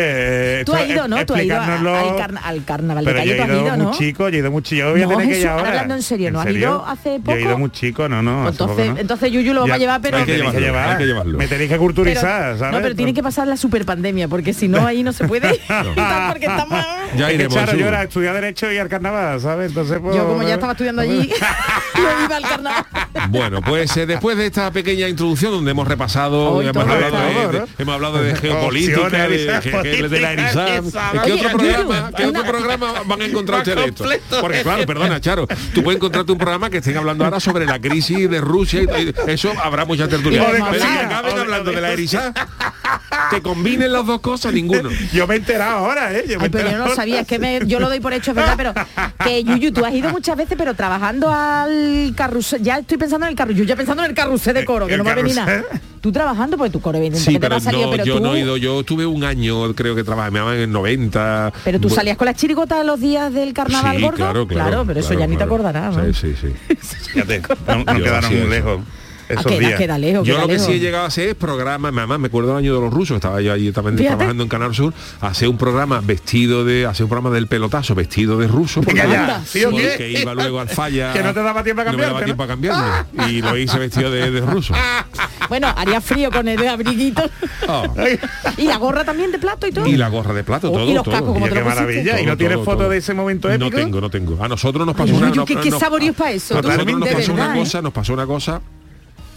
eh, 0.59 0.63
Tú 0.65 0.73
has 0.73 0.87
ido, 0.87 1.07
¿no? 1.07 1.25
Tú 1.25 1.33
has 1.33 1.43
ido 1.43 1.59
al, 1.59 2.15
carna- 2.17 2.41
al 2.43 2.63
carnaval 2.63 3.05
de 3.05 3.11
Pero 3.11 3.23
yo 3.25 3.31
calle, 3.31 3.33
he 3.33 3.37
tú 3.37 3.43
has 3.43 3.49
ido 3.65 3.77
muy 3.77 3.85
¿no? 3.85 3.97
chico, 3.97 4.29
yo 4.29 4.35
he 4.35 4.39
ido 4.39 4.51
muy 4.51 4.61
chico, 4.63 4.81
yo 4.83 4.91
voy 4.91 5.01
a 5.01 5.05
No, 5.05 5.09
tener 5.11 5.25
que 5.25 5.31
ir 5.31 5.35
Jesús, 5.37 5.49
ahora. 5.51 5.67
hablando 5.69 5.95
en 5.95 6.01
serio, 6.03 6.31
¿no 6.31 6.41
has 6.41 6.49
ido 6.51 6.85
hace 6.85 7.09
Yo 7.09 7.15
he 7.15 7.19
poco? 7.19 7.37
ido 7.39 7.57
muy 7.57 7.69
chico, 7.71 8.09
no, 8.09 8.21
no. 8.21 8.41
hace 8.43 8.49
Entonces, 8.51 8.77
poco 8.85 8.93
no. 8.95 8.99
entonces 9.01 9.31
Yuyu 9.31 9.53
lo 9.53 9.61
vamos 9.61 9.75
a 9.75 9.79
llevar, 9.79 10.01
pero... 10.01 10.17
hay 10.17 10.25
que 10.25 10.31
Me 10.33 10.37
tenéis 10.39 10.59
llevarlo, 10.61 10.91
hay 10.91 10.97
que 10.97 11.05
llevarlo. 11.05 11.37
Me 11.37 11.47
tenéis 11.47 11.69
que 11.69 11.73
pero- 11.75 11.81
culturizar, 11.83 12.57
¿sabes? 12.57 12.73
No, 12.75 12.81
pero 12.81 12.95
tiene 12.95 13.13
que 13.13 13.23
pasar 13.23 13.47
la 13.47 13.57
super 13.57 13.85
pandemia, 13.85 14.27
porque 14.27 14.53
si 14.53 14.67
no 14.67 14.85
ahí 14.85 15.03
no 15.03 15.11
se 15.13 15.27
puede. 15.27 15.47
porque 16.29 16.45
estamos... 16.45 16.85
ya 17.17 17.27
que, 17.27 17.33
iremos. 17.35 17.53
Charo, 17.55 17.65
Jesús. 17.67 17.79
yo 17.81 17.87
era 17.87 18.03
estudiar 18.03 18.33
Derecho 18.35 18.71
y 18.71 18.77
al 18.77 18.89
carnaval, 18.89 19.39
¿sabes? 19.41 19.69
Entonces, 19.69 19.99
pues, 20.01 20.15
Yo 20.15 20.27
como 20.27 20.43
ya 20.43 20.53
estaba 20.55 20.73
estudiando 20.73 21.01
allí, 21.01 21.31
no 21.95 22.25
iba 22.25 22.35
al 22.37 22.43
carnaval. 22.43 22.85
Bueno, 23.29 23.61
pues 23.61 23.95
eh, 23.97 24.05
después 24.05 24.37
de 24.37 24.45
esta 24.47 24.71
pequeña 24.71 25.07
introducción 25.07 25.51
donde 25.51 25.71
hemos 25.71 25.87
repasado, 25.87 26.51
Hoy 26.53 26.67
hemos, 26.67 26.83
hablado 26.87 27.17
de, 27.51 27.63
hemos 27.77 27.95
hablado 27.95 28.21
de 28.21 28.35
geopolítica, 28.35 29.09
de, 29.09 29.61
que- 29.71 29.77
de 29.77 30.01
la 30.01 30.07
política, 30.09 30.31
erizar. 30.33 30.67
esa- 30.69 31.11
¿En 31.13 31.21
¿Qué 31.23 31.31
otro 31.33 31.49
programa, 31.57 32.11
qué 32.15 32.25
otro 32.25 32.43
programa 32.43 32.93
van 33.05 33.21
a 33.21 33.25
encontrar 33.33 33.59
ustedes 33.59 33.85
esto? 33.87 34.05
Porque 34.41 34.61
claro, 34.61 34.85
perdona, 34.87 35.19
Charo, 35.21 35.47
tú 35.73 35.83
puedes 35.83 35.97
encontrarte 35.97 36.31
un 36.31 36.37
programa 36.37 36.69
que 36.69 36.77
estén 36.77 36.97
hablando 36.97 37.23
ahora 37.25 37.39
sobre 37.39 37.65
la 37.65 37.79
crisis 37.79 38.29
de 38.29 38.41
Rusia 38.41 38.81
y 38.83 39.13
eso 39.27 39.51
habrá 39.63 39.85
muchas 39.85 40.09
tertulias. 40.09 40.45
Pero 40.45 40.65
que 40.65 40.71
cocina. 40.71 41.05
acaben 41.05 41.39
hablando 41.39 41.71
de 41.71 41.81
la 41.81 41.91
erizar, 41.91 42.33
que 43.29 43.41
combinen 43.41 43.91
las 43.93 44.05
dos 44.05 44.21
cosas, 44.21 44.53
ninguno. 44.53 44.89
Yo 45.13 45.27
me 45.27 45.35
he 45.35 45.37
enterado 45.37 45.77
ahora, 45.77 46.13
¿eh? 46.13 46.25
Yo 46.27 46.37
me 46.39 46.45
Ay, 46.45 46.49
pero 46.49 46.71
yo 46.71 46.77
no 46.77 46.93
sabía, 46.95 47.21
es 47.21 47.27
que 47.27 47.39
me- 47.39 47.61
yo 47.65 47.79
lo 47.79 47.89
doy 47.89 47.99
por 47.99 48.13
hecho, 48.13 48.31
es 48.31 48.35
verdad, 48.35 48.53
pero 48.57 48.73
que 49.23 49.43
Yuyu, 49.43 49.71
tú 49.71 49.85
has 49.85 49.93
ido 49.93 50.09
muchas 50.09 50.35
veces, 50.37 50.55
pero 50.57 50.73
trabajando 50.73 51.31
al 51.31 52.13
carrusel, 52.15 52.61
ya 52.61 52.77
estoy 52.79 52.97
pensando 52.97 53.25
en 53.25 53.31
el 53.31 53.35
carrusel, 53.37 53.65
ya 53.65 53.75
pensando 53.75 54.03
en 54.03 54.09
el 54.09 54.15
carrusel 54.15 54.53
de 54.53 54.65
coro, 54.65 54.87
que 54.87 54.93
¿El 54.93 54.97
no 54.99 55.03
va 55.05 55.11
a 55.11 55.15
venir 55.15 55.35
nada. 55.35 55.63
Tú 56.03 56.11
trabajando, 56.11 56.57
pues 56.57 56.69
tu 56.69 56.81
coro 56.81 56.97
Sí, 56.97 57.05
evidentemente 57.05 57.39
pero 57.39 57.55
no 57.55 57.61
salido, 57.61 57.89
pero 57.89 58.03
yo 58.03 58.17
tú... 58.17 58.23
no 58.23 58.35
he 58.35 58.41
ido, 58.41 58.57
yo 58.57 58.83
tuve 58.83 59.05
un 59.05 59.23
año, 59.23 59.73
creo 59.73 59.95
que 59.95 60.03
trabajé, 60.03 60.31
me 60.31 60.39
llamaban 60.39 60.57
en 60.57 60.63
el 60.63 60.71
90. 60.73 61.53
Pero 61.63 61.79
tú 61.79 61.89
salías 61.89 62.17
con 62.17 62.25
las 62.25 62.35
chirigotas 62.35 62.85
los 62.85 62.99
días 62.99 63.33
del 63.33 63.53
carnaval 63.53 63.95
Sí, 63.95 64.03
gordo. 64.03 64.17
Claro, 64.17 64.45
claro. 64.45 64.83
pero 64.85 64.99
eso 64.99 65.07
claro, 65.07 65.19
ya 65.21 65.27
ni 65.27 65.35
te 65.35 65.37
claro. 65.37 65.53
acordarás. 65.53 65.95
¿no? 65.95 66.13
Sí, 66.13 66.35
sí, 66.35 66.35
sí. 66.41 66.75
Fíjate, 67.13 67.41
no, 67.67 67.85
no 67.85 68.03
quedaron 68.03 68.33
eso. 68.33 68.47
lejos. 68.49 68.81
Esos 69.33 69.45
queda, 69.51 69.59
días. 69.67 69.79
queda 69.79 69.97
lejos, 69.97 70.27
Yo 70.27 70.33
queda 70.33 70.41
lo 70.43 70.47
que 70.47 70.53
lejos. 70.53 70.67
sí 70.67 70.73
he 70.73 70.79
llegado 70.79 71.03
a 71.05 71.07
hacer 71.07 71.29
es 71.29 71.35
programa, 71.35 71.91
mamá, 71.91 72.17
me 72.17 72.27
acuerdo 72.27 72.49
del 72.49 72.57
año 72.57 72.75
de 72.75 72.81
los 72.81 72.93
rusos, 72.93 73.15
estaba 73.15 73.41
yo 73.41 73.53
allí 73.53 73.71
también 73.71 73.97
Fíjate. 73.97 74.15
trabajando 74.15 74.43
en 74.43 74.49
Canal 74.49 74.73
Sur, 74.75 74.93
hacer 75.21 75.47
un 75.49 75.57
programa 75.57 76.01
vestido 76.03 76.65
de, 76.65 76.85
hacer 76.85 77.03
un 77.05 77.09
programa 77.09 77.33
del 77.35 77.47
pelotazo, 77.47 77.95
vestido 77.95 78.37
de 78.37 78.47
ruso, 78.47 78.81
porque, 78.81 79.01
Anda. 79.01 79.41
¿sí 79.45 79.61
porque 79.63 80.15
iba 80.21 80.33
luego 80.33 80.59
al 80.59 80.69
falla. 80.69 81.13
Que 81.13 81.23
no 81.23 81.33
te 81.33 81.41
daba 81.41 81.63
tiempo 81.63 81.81
a 81.81 81.85
no 81.85 81.97
me 81.97 82.03
daba 82.03 82.23
tiempo 82.23 82.43
a 82.43 82.47
cambiarme. 82.47 82.83
Y 83.29 83.41
lo 83.41 83.57
hice 83.57 83.77
vestido 83.79 84.11
de, 84.11 84.29
de 84.31 84.41
ruso. 84.41 84.73
Bueno, 85.49 85.67
haría 85.75 86.01
frío 86.01 86.29
con 86.31 86.47
el 86.47 86.67
abriguito. 86.67 87.23
Oh. 87.67 87.83
y 88.57 88.63
la 88.63 88.77
gorra 88.77 89.03
también 89.03 89.31
de 89.31 89.39
plato 89.39 89.67
y 89.67 89.71
todo. 89.71 89.85
Y 89.87 89.95
la 89.97 90.09
gorra 90.09 90.33
de 90.33 90.43
plato, 90.43 90.69
Oh, 90.69 90.73
todo, 90.73 90.89
y 90.89 90.93
los 90.93 91.03
todo. 91.03 91.13
cascos, 91.13 91.33
como 91.33 91.45
te 91.47 91.53
qué 91.53 91.59
lo 91.59 91.65
maravilla. 91.65 92.13
¿Y 92.13 92.23
Todo, 92.23 92.25
no 92.31 92.37
tienes 92.37 92.55
todo, 92.57 92.65
foto 92.65 92.77
todo. 92.79 92.89
de 92.89 92.97
ese 92.97 93.13
momento 93.13 93.49
épico? 93.51 93.69
No 93.69 93.75
tengo, 93.75 94.01
no 94.01 94.09
tengo. 94.09 94.43
A 94.43 94.47
nosotros 94.47 94.85
nos 94.85 94.95
Ay, 94.95 95.01
pasó 95.05 95.15
una... 95.17 95.27
Yuyu, 95.29 95.35
no- 95.41 95.45
qué- 95.45 95.55
qué 95.57 95.69
no- 95.69 95.79
saboríos 95.79 96.15
pa' 96.15 96.31
eso, 96.31 96.57
A 96.57 96.61
nosotros 96.61 96.99
nos 96.99 97.09
de 97.09 97.15
pasó 97.15 97.33
una 97.33 97.55
¿eh? 97.55 97.59
cosa, 97.59 97.81
nos 97.81 97.93
pasó 97.93 98.13
una 98.13 98.25
cosa 98.25 98.61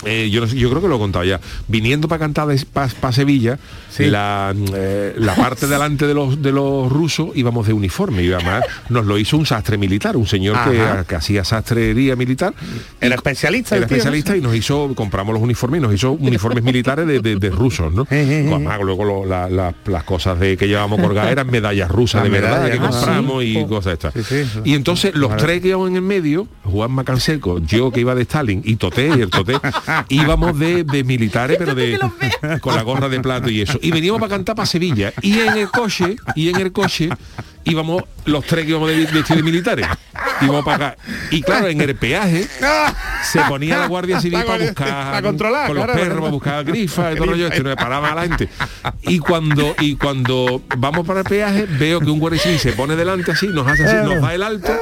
eh, 0.05 0.29
yo, 0.31 0.45
yo 0.47 0.69
creo 0.71 0.83
que 0.83 0.89
lo 0.89 0.97
he 0.97 0.99
contado 0.99 1.25
ya. 1.25 1.41
Viniendo 1.69 2.09
para 2.09 2.19
cantar 2.21 2.49
para 2.73 3.13
Sevilla, 3.13 3.59
Sí. 3.91 4.05
la, 4.07 4.55
eh, 4.75 5.15
la 5.17 5.35
parte 5.35 5.67
delante 5.69 6.07
de 6.07 6.13
los 6.13 6.43
de 6.43 6.53
los 6.53 6.93
rusos 6.93 7.29
íbamos 7.35 7.67
de 7.67 7.73
uniforme 7.73 8.23
y 8.25 8.31
además 8.33 8.63
nos 8.91 9.07
lo 9.07 9.17
hizo 9.19 9.39
un 9.39 9.47
sastre 9.47 9.79
militar, 9.79 10.17
un 10.19 10.27
señor 10.27 10.57
que, 10.71 11.05
que 11.09 11.15
hacía 11.15 11.45
sastrería 11.45 12.15
militar. 12.15 12.53
Era 13.01 13.15
Y- 13.15 13.19
especialista. 13.19 13.77
era 13.77 13.87
tío, 13.87 13.97
¿no? 13.97 13.97
especialista 13.97 14.37
y 14.37 14.41
nos 14.43 14.55
hizo, 14.55 14.93
compramos 14.95 15.33
los 15.33 15.43
uniformes 15.43 15.79
y 15.79 15.83
nos 15.83 15.95
hizo 15.95 16.13
uniformes 16.13 16.63
militares 16.63 17.07
de, 17.07 17.21
de- 17.21 17.37
de 17.37 17.51
rusos, 17.51 17.93
¿no? 17.93 18.03
Eh, 18.11 18.45
eh. 18.47 18.51
Además, 18.55 18.81
luego 18.83 19.05
lo- 19.05 19.25
la- 19.25 19.49
la- 19.49 19.75
las 19.87 20.05
cosas 20.05 20.39
de 20.39 20.57
que 20.57 20.69
llevábamos 20.69 21.01
colgadas 21.01 21.33
eran 21.33 21.51
medallas 21.51 21.91
rusas 21.91 22.23
de 22.23 22.29
verdad 22.29 22.71
que 22.71 22.79
¿no? 22.79 22.91
compramos 22.91 23.45
y 23.45 23.65
cosas 23.67 23.95
estas. 23.95 24.15
Sí. 24.27 24.43
Y 24.65 24.75
entonces 24.75 25.15
los 25.15 25.37
tres 25.37 25.61
que 25.63 25.69
íbamos 25.69 25.89
en 25.89 25.97
el 25.97 26.03
medio, 26.03 26.47
Juan 26.65 26.91
Macanseco, 26.93 27.61
yo 27.61 27.91
que 27.91 28.01
iba 28.01 28.15
de 28.15 28.23
Stalin 28.23 28.61
y 28.65 28.77
Toté 28.77 29.09
y 29.09 29.21
el 29.23 29.31
Toté, 29.31 29.55
íbamos 30.09 30.59
de, 30.59 30.85
de 30.85 31.05
militares, 31.05 31.57
pero 31.59 31.75
de 31.75 31.99
con 32.61 32.75
la 32.75 32.83
gorra 32.83 33.09
de 33.09 33.21
plato 33.21 33.51
y 33.51 33.63
eso. 33.63 33.79
Y 33.83 33.91
veníamos 33.91 34.21
para 34.21 34.31
cantar 34.31 34.55
para 34.57 34.67
Sevilla. 34.67 35.13
Y 35.23 35.41
en 35.41 35.57
el 35.57 35.71
coche, 35.71 36.17
y 36.35 36.49
en 36.49 36.57
el 36.57 36.73
coche 36.73 37.11
íbamos 37.65 38.05
los 38.25 38.45
tres 38.45 38.65
que 38.65 38.71
íbamos 38.71 38.91
de 38.91 38.97
vestidos 38.97 39.37
de 39.37 39.43
militares. 39.43 39.87
Íbamos 40.41 40.65
para 40.65 40.89
acá. 40.89 40.97
Y 41.31 41.43
claro, 41.43 41.69
en 41.69 41.81
el 41.81 41.95
peaje 41.97 42.47
se 43.23 43.41
ponía 43.43 43.79
la 43.79 43.87
Guardia 43.87 44.21
Civil 44.21 44.43
para 44.45 44.65
buscar 44.65 44.89
para 44.89 45.23
controlar, 45.23 45.67
con 45.67 45.77
los 45.77 45.85
claro. 45.85 46.01
perros, 46.01 46.19
para 46.21 46.31
buscar 46.33 46.65
grifas 46.65 47.13
y 47.15 47.17
todo 47.17 47.27
rollo 47.27 47.47
este, 47.49 47.63
nos 47.63 47.77
paraban 47.77 48.13
a 48.13 48.15
la 48.15 48.23
gente. 48.23 48.49
Y 49.03 49.19
cuando, 49.19 49.75
y 49.81 49.97
cuando 49.97 50.63
vamos 50.77 51.07
para 51.07 51.21
el 51.21 51.27
peaje, 51.27 51.67
veo 51.79 52.01
que 52.01 52.11
un 52.11 52.19
guardia 52.19 52.41
civil 52.41 52.59
se 52.59 52.73
pone 52.73 52.97
delante 52.97 53.33
así, 53.33 53.49
nos 53.49 53.67
hace 53.67 53.85
así, 53.85 53.97
nos 53.97 54.21
da 54.21 54.35
el 54.35 54.43
alto, 54.43 54.73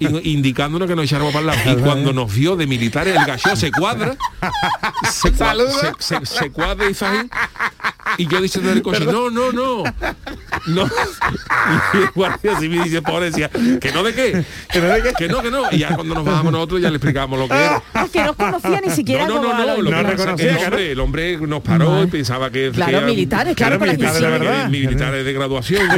indicándonos 0.00 0.88
que 0.88 0.96
nos 0.96 1.04
echáramos 1.04 1.32
para 1.32 1.52
el 1.52 1.58
lado. 1.64 1.78
Y 1.78 1.82
cuando 1.82 2.12
nos 2.12 2.34
vio 2.34 2.56
de 2.56 2.66
militares, 2.66 3.16
el 3.16 3.24
gallo 3.24 3.56
se 3.56 3.70
cuadra, 3.70 4.16
se, 5.10 5.32
cua- 5.32 5.36
Saluda. 5.36 5.92
se, 5.98 6.16
se- 6.18 6.26
se 6.26 6.50
cuadra 6.50 6.86
y. 6.90 6.94
Y 8.16 8.26
yo 8.28 8.40
diciendo 8.40 8.70
del 8.70 8.82
coche, 8.82 9.04
no, 9.06 9.30
no, 9.30 9.52
no. 9.52 9.82
No. 10.66 10.88
Y 11.94 11.96
el 11.98 12.10
guardia 12.10 12.58
civil 12.58 12.82
dice, 12.84 13.00
pobre, 13.02 13.26
decía, 13.26 13.48
que 13.48 13.90
no 13.92 14.02
de 14.02 14.14
qué. 14.14 14.44
¿Que 14.70 14.80
no 14.80 14.86
de 14.88 15.02
qué? 15.08 15.12
Que 15.14 15.28
no, 15.28 15.42
que 15.42 15.50
no. 15.50 15.62
Y 15.70 15.78
ya 15.78 15.94
cuando 15.94 16.14
nos 16.14 16.24
bajamos 16.24 16.52
nosotros 16.52 16.80
ya 16.80 16.90
le 16.90 16.96
explicamos 16.96 17.38
lo 17.38 17.48
que 17.48 17.54
era. 17.54 17.82
Que 18.12 18.22
no 18.24 18.34
conocía 18.34 18.80
ni 18.80 18.90
siquiera 18.90 19.26
No, 19.26 19.36
no, 19.36 19.42
no, 19.54 19.64
la- 19.64 19.74
no, 19.76 19.82
lo 19.82 19.90
que 19.90 19.96
No 19.96 20.02
pasa 20.02 20.12
es 20.12 20.16
que 20.16 20.22
reconocía, 20.22 20.50
el 20.50 20.64
hombre, 20.64 20.92
el 20.92 21.00
hombre 21.00 21.38
nos 21.46 21.60
paró 21.62 22.02
y 22.02 22.06
pensaba 22.08 22.50
que 22.50 22.70
Claro, 22.70 23.00
militares, 23.02 23.54
claro, 23.56 23.78
la 23.78 23.86
militares 23.92 24.20
de 24.20 24.26
inclusión. 24.26 24.40
verdad. 24.48 24.68
militares 24.68 25.24
de 25.24 25.32
graduación 25.32 25.88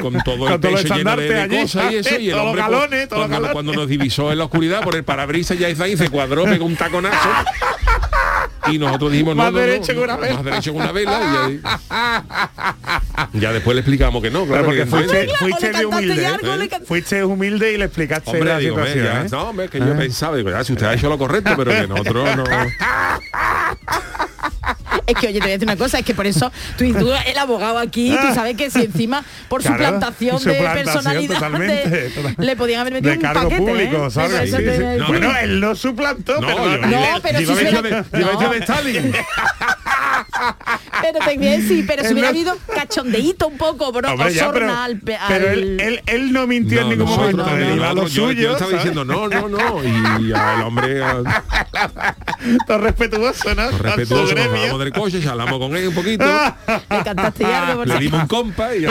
con, 0.00 0.12
con 0.12 0.22
todo 0.22 0.48
el 0.48 0.60
pecho 0.60 0.94
lleno 0.94 1.16
de, 1.16 1.48
cosas 1.62 1.92
y 1.92 1.96
eso 1.96 2.18
y 2.18 2.30
el 2.30 2.38
hombre 2.38 2.62
los 2.62 2.70
cuando, 3.08 3.28
galones. 3.28 3.52
cuando 3.52 3.72
nos 3.74 3.88
divisó 3.88 4.30
en 4.32 4.38
la 4.38 4.44
oscuridad 4.44 4.82
por 4.82 4.94
el 4.96 5.04
parabrisas 5.04 5.58
ya 5.58 5.68
hizo 5.68 5.82
ahí 5.84 5.96
se 5.96 6.08
cuadró 6.08 6.44
pegó 6.44 6.64
un 6.64 6.76
taconazo 6.76 7.16
y 8.70 8.78
nosotros 8.78 9.12
dijimos 9.12 9.36
no, 9.36 9.42
Más 9.42 9.52
no, 9.52 9.58
derecho 9.58 9.92
no, 9.92 9.98
que 9.98 10.04
una 10.04 10.16
vela. 10.16 10.34
más 10.34 10.44
derecho 10.44 10.72
que 10.72 10.78
una 10.78 10.92
vela 10.92 11.20
y 11.20 11.52
ahí- 11.52 11.60
ya 13.40 13.52
después 13.52 13.74
le 13.74 13.80
explicamos 13.80 14.22
que 14.22 14.30
no 14.30 14.44
claro 14.46 14.64
porque 14.66 14.80
que- 14.80 14.86
fuiste, 14.86 15.24
Claro, 15.26 15.38
fuiste 15.38 15.70
de 15.72 15.86
humilde. 15.86 16.26
algo, 16.26 16.54
¿eh? 16.54 16.68
can- 16.68 16.84
Fuiste 16.86 17.24
humilde 17.24 17.72
y 17.72 17.76
le 17.78 17.84
explicaste 17.86 18.30
Hombre, 18.30 18.48
la 18.48 18.58
digo, 18.58 18.76
ve, 18.76 18.86
situación. 18.86 19.14
ya, 19.14 19.22
¿eh? 19.22 19.28
no, 19.30 19.42
hombre, 19.50 19.68
que 19.68 19.78
yo 19.78 19.96
pensaba, 19.96 20.36
digo, 20.36 20.50
ya, 20.50 20.64
si 20.64 20.72
usted 20.72 20.86
ha 20.86 20.94
hecho 20.94 21.08
lo 21.08 21.18
correcto, 21.18 21.52
pero 21.56 21.70
que 21.70 21.86
nosotros 21.86 22.36
no. 22.36 22.44
Es 25.06 25.14
que, 25.16 25.26
oye, 25.28 25.34
te 25.34 25.40
voy 25.40 25.50
a 25.50 25.52
decir 25.54 25.66
una 25.68 25.76
cosa, 25.76 25.98
es 25.98 26.04
que 26.04 26.14
por 26.14 26.26
eso 26.26 26.50
tú, 26.78 26.92
tú 26.94 27.10
el 27.26 27.38
abogado 27.38 27.78
aquí, 27.78 28.10
tú 28.20 28.34
sabes 28.34 28.56
que 28.56 28.70
si 28.70 28.82
encima 28.82 29.24
por 29.48 29.60
Claro, 29.62 29.76
suplantación 29.76 30.42
de 30.44 30.52
personalidad 30.54 31.34
totalmente, 31.34 31.88
de- 31.88 32.10
total- 32.10 32.34
le 32.38 32.56
podían 32.56 32.80
haber 32.80 32.92
metido 32.94 33.10
de 33.12 33.16
un 33.18 33.22
cargo 33.22 33.42
paquete, 33.48 33.62
público, 33.62 34.06
¿eh? 34.06 34.10
¿sabes? 34.10 34.30
Por 34.32 34.40
eso 34.46 34.56
Sí, 34.58 34.64
te- 34.64 34.76
sí. 34.76 34.98
No, 34.98 35.06
bueno, 35.08 35.36
él 35.38 35.60
no 35.60 35.74
suplantó, 35.74 36.40
No, 36.40 36.46
pero 36.46 36.64
yo- 36.76 36.86
No, 36.86 37.06
pero 37.22 37.40
iba 37.40 37.54
si 37.56 37.64
no. 37.64 37.82
de 38.50 38.58
Stalin. 38.58 39.12
Pero 41.02 41.18
a 41.22 41.56
decir, 41.56 41.84
pero 41.86 42.02
si 42.06 42.12
hubiera 42.12 42.28
no- 42.28 42.34
habido 42.36 42.56
cachondeíto 42.74 43.48
un 43.48 43.56
poco, 43.58 43.90
bro, 43.92 44.10
Hombre, 44.12 44.32
ya, 44.34 44.52
pero, 44.52 44.72
al, 44.72 44.98
pero 45.00 45.18
al- 45.22 45.44
él, 45.44 45.80
él, 45.80 46.02
él 46.06 46.32
no 46.32 46.46
mintió 46.46 46.80
en 46.82 46.88
ningún 46.90 47.06
nosotros 47.06 47.32
momento, 47.34 47.50
no, 47.50 47.56
él 47.56 47.68
no, 47.70 47.76
iba 47.76 47.84
a 47.90 47.94
lo 47.94 48.02
nosotros- 48.02 48.12
yo- 48.14 48.26
suyo, 48.28 48.42
Yo 48.42 48.52
estaba 48.52 48.72
diciendo 48.72 49.04
no, 49.04 49.28
no, 49.28 49.48
no. 49.48 49.82
Y 49.84 50.32
al 50.32 50.62
hombre 50.62 51.02
a- 51.04 51.22
respetuoso, 52.78 53.54
¿no? 53.54 53.70
respetuoso, 53.78 54.34
nos 54.34 54.52
bajamos 54.52 54.78
del 54.80 54.92
coche, 54.92 55.22
charlamos 55.22 55.58
con 55.58 55.76
él 55.76 55.88
un 55.88 55.94
poquito, 55.94 56.24
le 56.90 57.02
cantaste 57.04 57.44
algo 57.44 57.78
por 57.80 57.88
le 57.88 57.98
dimos 57.98 58.22
un 58.22 58.28
compa 58.28 58.74
y 58.74 58.82
ya. 58.82 58.90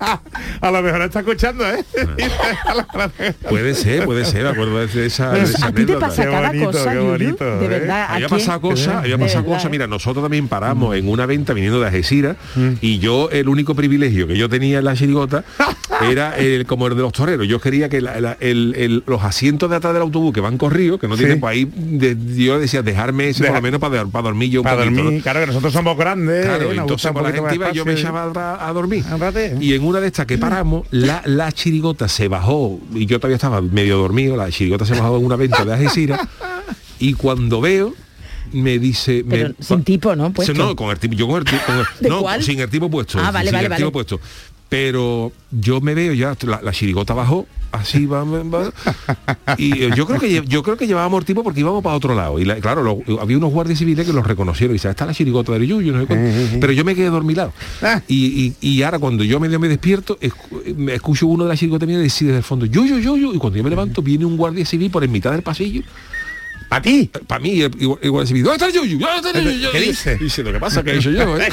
A 0.60 0.70
lo 0.70 0.82
mejor 0.82 1.02
está 1.02 1.20
escuchando, 1.20 1.64
¿eh? 1.68 1.84
Puede 3.48 3.74
ser, 3.74 4.04
puede 4.04 4.24
ser, 4.24 4.44
me 4.44 4.50
acuerdo 4.50 4.86
de 4.86 5.06
esa, 5.06 5.30
de 5.32 5.42
esa 5.42 5.66
a 5.66 5.68
ti 5.70 5.74
te 5.74 5.82
anécdota. 5.82 6.06
pasa 6.06 6.24
Qué 6.24 6.30
cada 6.30 6.48
bonito, 6.48 6.66
cosa, 6.66 6.94
Yuyu, 6.94 7.06
bonito, 7.06 7.58
de 7.58 7.64
¿eh? 7.64 7.68
verdad. 7.68 8.06
Había 8.10 8.28
pasado 8.28 8.60
cosas, 8.60 8.94
había 8.96 9.16
de 9.16 9.24
pasado 9.24 9.44
cosas. 9.44 9.64
¿eh? 9.64 9.68
Mira, 9.70 9.86
nosotros 9.86 10.24
también 10.24 10.48
paramos 10.48 10.96
en 10.96 11.08
una 11.08 11.26
venta 11.26 11.52
viniendo 11.52 11.80
de 11.80 11.86
Algeciras 11.86 12.36
y 12.80 12.98
yo 12.98 13.28
el 13.30 13.48
único 13.48 13.74
privilegio 13.74 14.26
que 14.26 14.36
yo 14.36 14.48
tenía 14.48 14.78
en 14.78 14.84
la 14.84 14.94
chirigota 14.94 15.44
era 16.10 16.36
el 16.38 16.66
como 16.66 16.86
el 16.86 16.94
de 16.96 17.02
los 17.02 17.12
toreros. 17.12 17.46
Yo 17.48 17.60
quería 17.60 17.88
que 17.88 18.00
la- 18.00 18.20
la- 18.20 18.36
el- 18.40 18.74
el- 18.76 19.02
los 19.06 19.22
asientos 19.24 19.68
de 19.70 19.76
atrás 19.76 19.92
del 19.94 20.02
autobús 20.02 20.32
que 20.32 20.40
van 20.40 20.58
corridos, 20.58 21.00
que 21.00 21.08
no 21.08 21.14
Sí. 21.16 21.20
tienen 21.20 21.40
pues 21.40 21.52
ahí, 21.52 21.64
de- 21.74 22.16
yo 22.36 22.58
decía 22.60 22.82
dejarme 22.82 23.28
ese 23.30 23.44
por 23.44 23.54
lo 23.56 23.62
menos 23.62 23.80
para, 23.80 24.04
para 24.06 24.22
dormir 24.22 24.50
yo 24.50 24.60
un 24.60 24.64
Para 24.64 24.76
poquito. 24.76 24.96
¿no? 24.96 25.02
dormir, 25.04 25.22
claro 25.22 25.40
que 25.40 25.46
nosotros 25.46 25.72
somos 25.72 25.96
grandes, 25.96 26.44
Claro, 26.46 26.72
¿eh? 26.72 26.76
entonces 26.76 27.10
por 27.12 27.22
la 27.22 27.32
gente 27.32 27.54
iba, 27.54 27.72
yo 27.72 27.84
me 27.84 27.92
echaba 27.94 28.30
a, 28.34 28.68
a 28.68 28.72
dormir. 28.72 29.04
Y 29.60 29.74
en 29.74 29.84
una 29.88 30.00
de 30.00 30.06
estas 30.08 30.26
que 30.26 30.38
paramos, 30.38 30.86
la, 30.90 31.22
la 31.24 31.50
chirigota 31.52 32.08
se 32.08 32.28
bajó, 32.28 32.78
y 32.94 33.06
yo 33.06 33.18
todavía 33.18 33.36
estaba 33.36 33.60
medio 33.60 33.98
dormido, 33.98 34.36
la 34.36 34.50
chirigota 34.50 34.84
se 34.84 34.94
bajó 34.94 35.16
en 35.18 35.24
una 35.24 35.36
venta 35.36 35.64
de 35.64 35.72
Algeciras, 35.74 36.20
y 36.98 37.14
cuando 37.14 37.60
veo, 37.60 37.94
me 38.52 38.78
dice... 38.78 39.24
Pero 39.28 39.48
me, 39.50 39.64
sin 39.64 39.84
tipo, 39.84 40.14
¿no? 40.16 40.32
Puesto. 40.32 40.54
No, 40.54 40.74
con 40.76 40.90
el 40.90 40.98
tipo, 40.98 41.14
yo 41.14 41.26
con 41.28 41.38
el 41.38 41.44
tipo, 41.44 41.62
con 41.66 41.78
el- 41.78 41.86
¿De 42.00 42.08
no, 42.08 42.20
cuál? 42.20 42.42
sin 42.42 42.60
el 42.60 42.68
tipo 42.70 42.90
puesto. 42.90 43.18
Ah, 43.18 43.30
vale, 43.30 43.50
sin 43.50 43.56
vale, 43.56 43.66
el 43.66 43.72
tipo 43.76 43.90
vale. 43.90 43.92
puesto. 43.92 44.20
Pero 44.68 45.32
yo 45.50 45.80
me 45.80 45.94
veo 45.94 46.12
ya, 46.12 46.36
la, 46.42 46.60
la 46.62 46.72
chirigota 46.72 47.14
bajó, 47.14 47.46
así 47.72 48.04
va, 48.04 48.22
y 49.56 49.84
eh, 49.84 49.90
yo 49.96 50.06
creo 50.06 50.20
que 50.20 50.42
yo 50.46 50.62
creo 50.62 50.76
que 50.76 50.86
llevábamos 50.86 51.24
tipo 51.24 51.42
porque 51.42 51.60
íbamos 51.60 51.82
para 51.82 51.96
otro 51.96 52.14
lado. 52.14 52.38
Y 52.38 52.44
la- 52.44 52.56
claro, 52.56 52.82
lo- 52.82 53.20
había 53.20 53.38
unos 53.38 53.50
guardias 53.50 53.78
civiles 53.78 54.06
que 54.06 54.12
los 54.12 54.26
reconocieron 54.26 54.74
y 54.74 54.76
dice, 54.76 54.90
está 54.90 55.06
la 55.06 55.14
chirigota 55.14 55.52
del 55.52 55.66
Yuyu, 55.66 55.92
no 55.92 56.00
sé 56.00 56.06
cuánto". 56.06 56.60
pero 56.60 56.72
yo 56.74 56.84
me 56.84 56.94
quedé 56.94 57.08
dormilado. 57.08 57.52
Ah. 57.82 58.02
Y, 58.08 58.54
y, 58.60 58.68
y 58.68 58.82
ahora 58.82 58.98
cuando 58.98 59.24
yo 59.24 59.40
medio 59.40 59.58
me 59.58 59.68
despierto, 59.68 60.18
me 60.76 60.94
escucho 60.94 61.26
uno 61.26 61.44
de 61.44 61.48
la 61.50 61.56
chirigota 61.56 61.86
mía 61.86 61.98
decir 61.98 62.26
desde 62.28 62.38
el 62.38 62.44
fondo, 62.44 62.66
Yuyu, 62.66 62.98
Yuyu, 62.98 63.32
y 63.34 63.38
cuando 63.38 63.56
yo 63.56 63.64
me 63.64 63.70
levanto 63.70 64.02
viene 64.02 64.26
un 64.26 64.36
guardia 64.36 64.66
civil 64.66 64.90
por 64.90 65.02
en 65.02 65.12
mitad 65.12 65.32
del 65.32 65.42
pasillo 65.42 65.82
¿A 66.70 66.82
ti? 66.82 67.10
para 67.26 67.40
mí, 67.40 67.62
el 67.62 67.70
guardia 68.10 68.26
civil, 68.26 68.42
¿dónde 68.42 68.56
está 68.56 68.66
el 68.66 68.72
Yuyu? 68.72 68.98
¿Dónde 68.98 69.28
está 69.28 69.38
el 69.38 69.44
Yuyu?". 69.44 69.70
¿Qué 69.72 69.80
dice? 69.80 70.16
Dice, 70.16 70.42
lo 70.42 70.52
que 70.52 70.60
pasa 70.60 70.82
que 70.82 70.96
he 70.96 71.00
yo, 71.00 71.38
¿eh? 71.38 71.48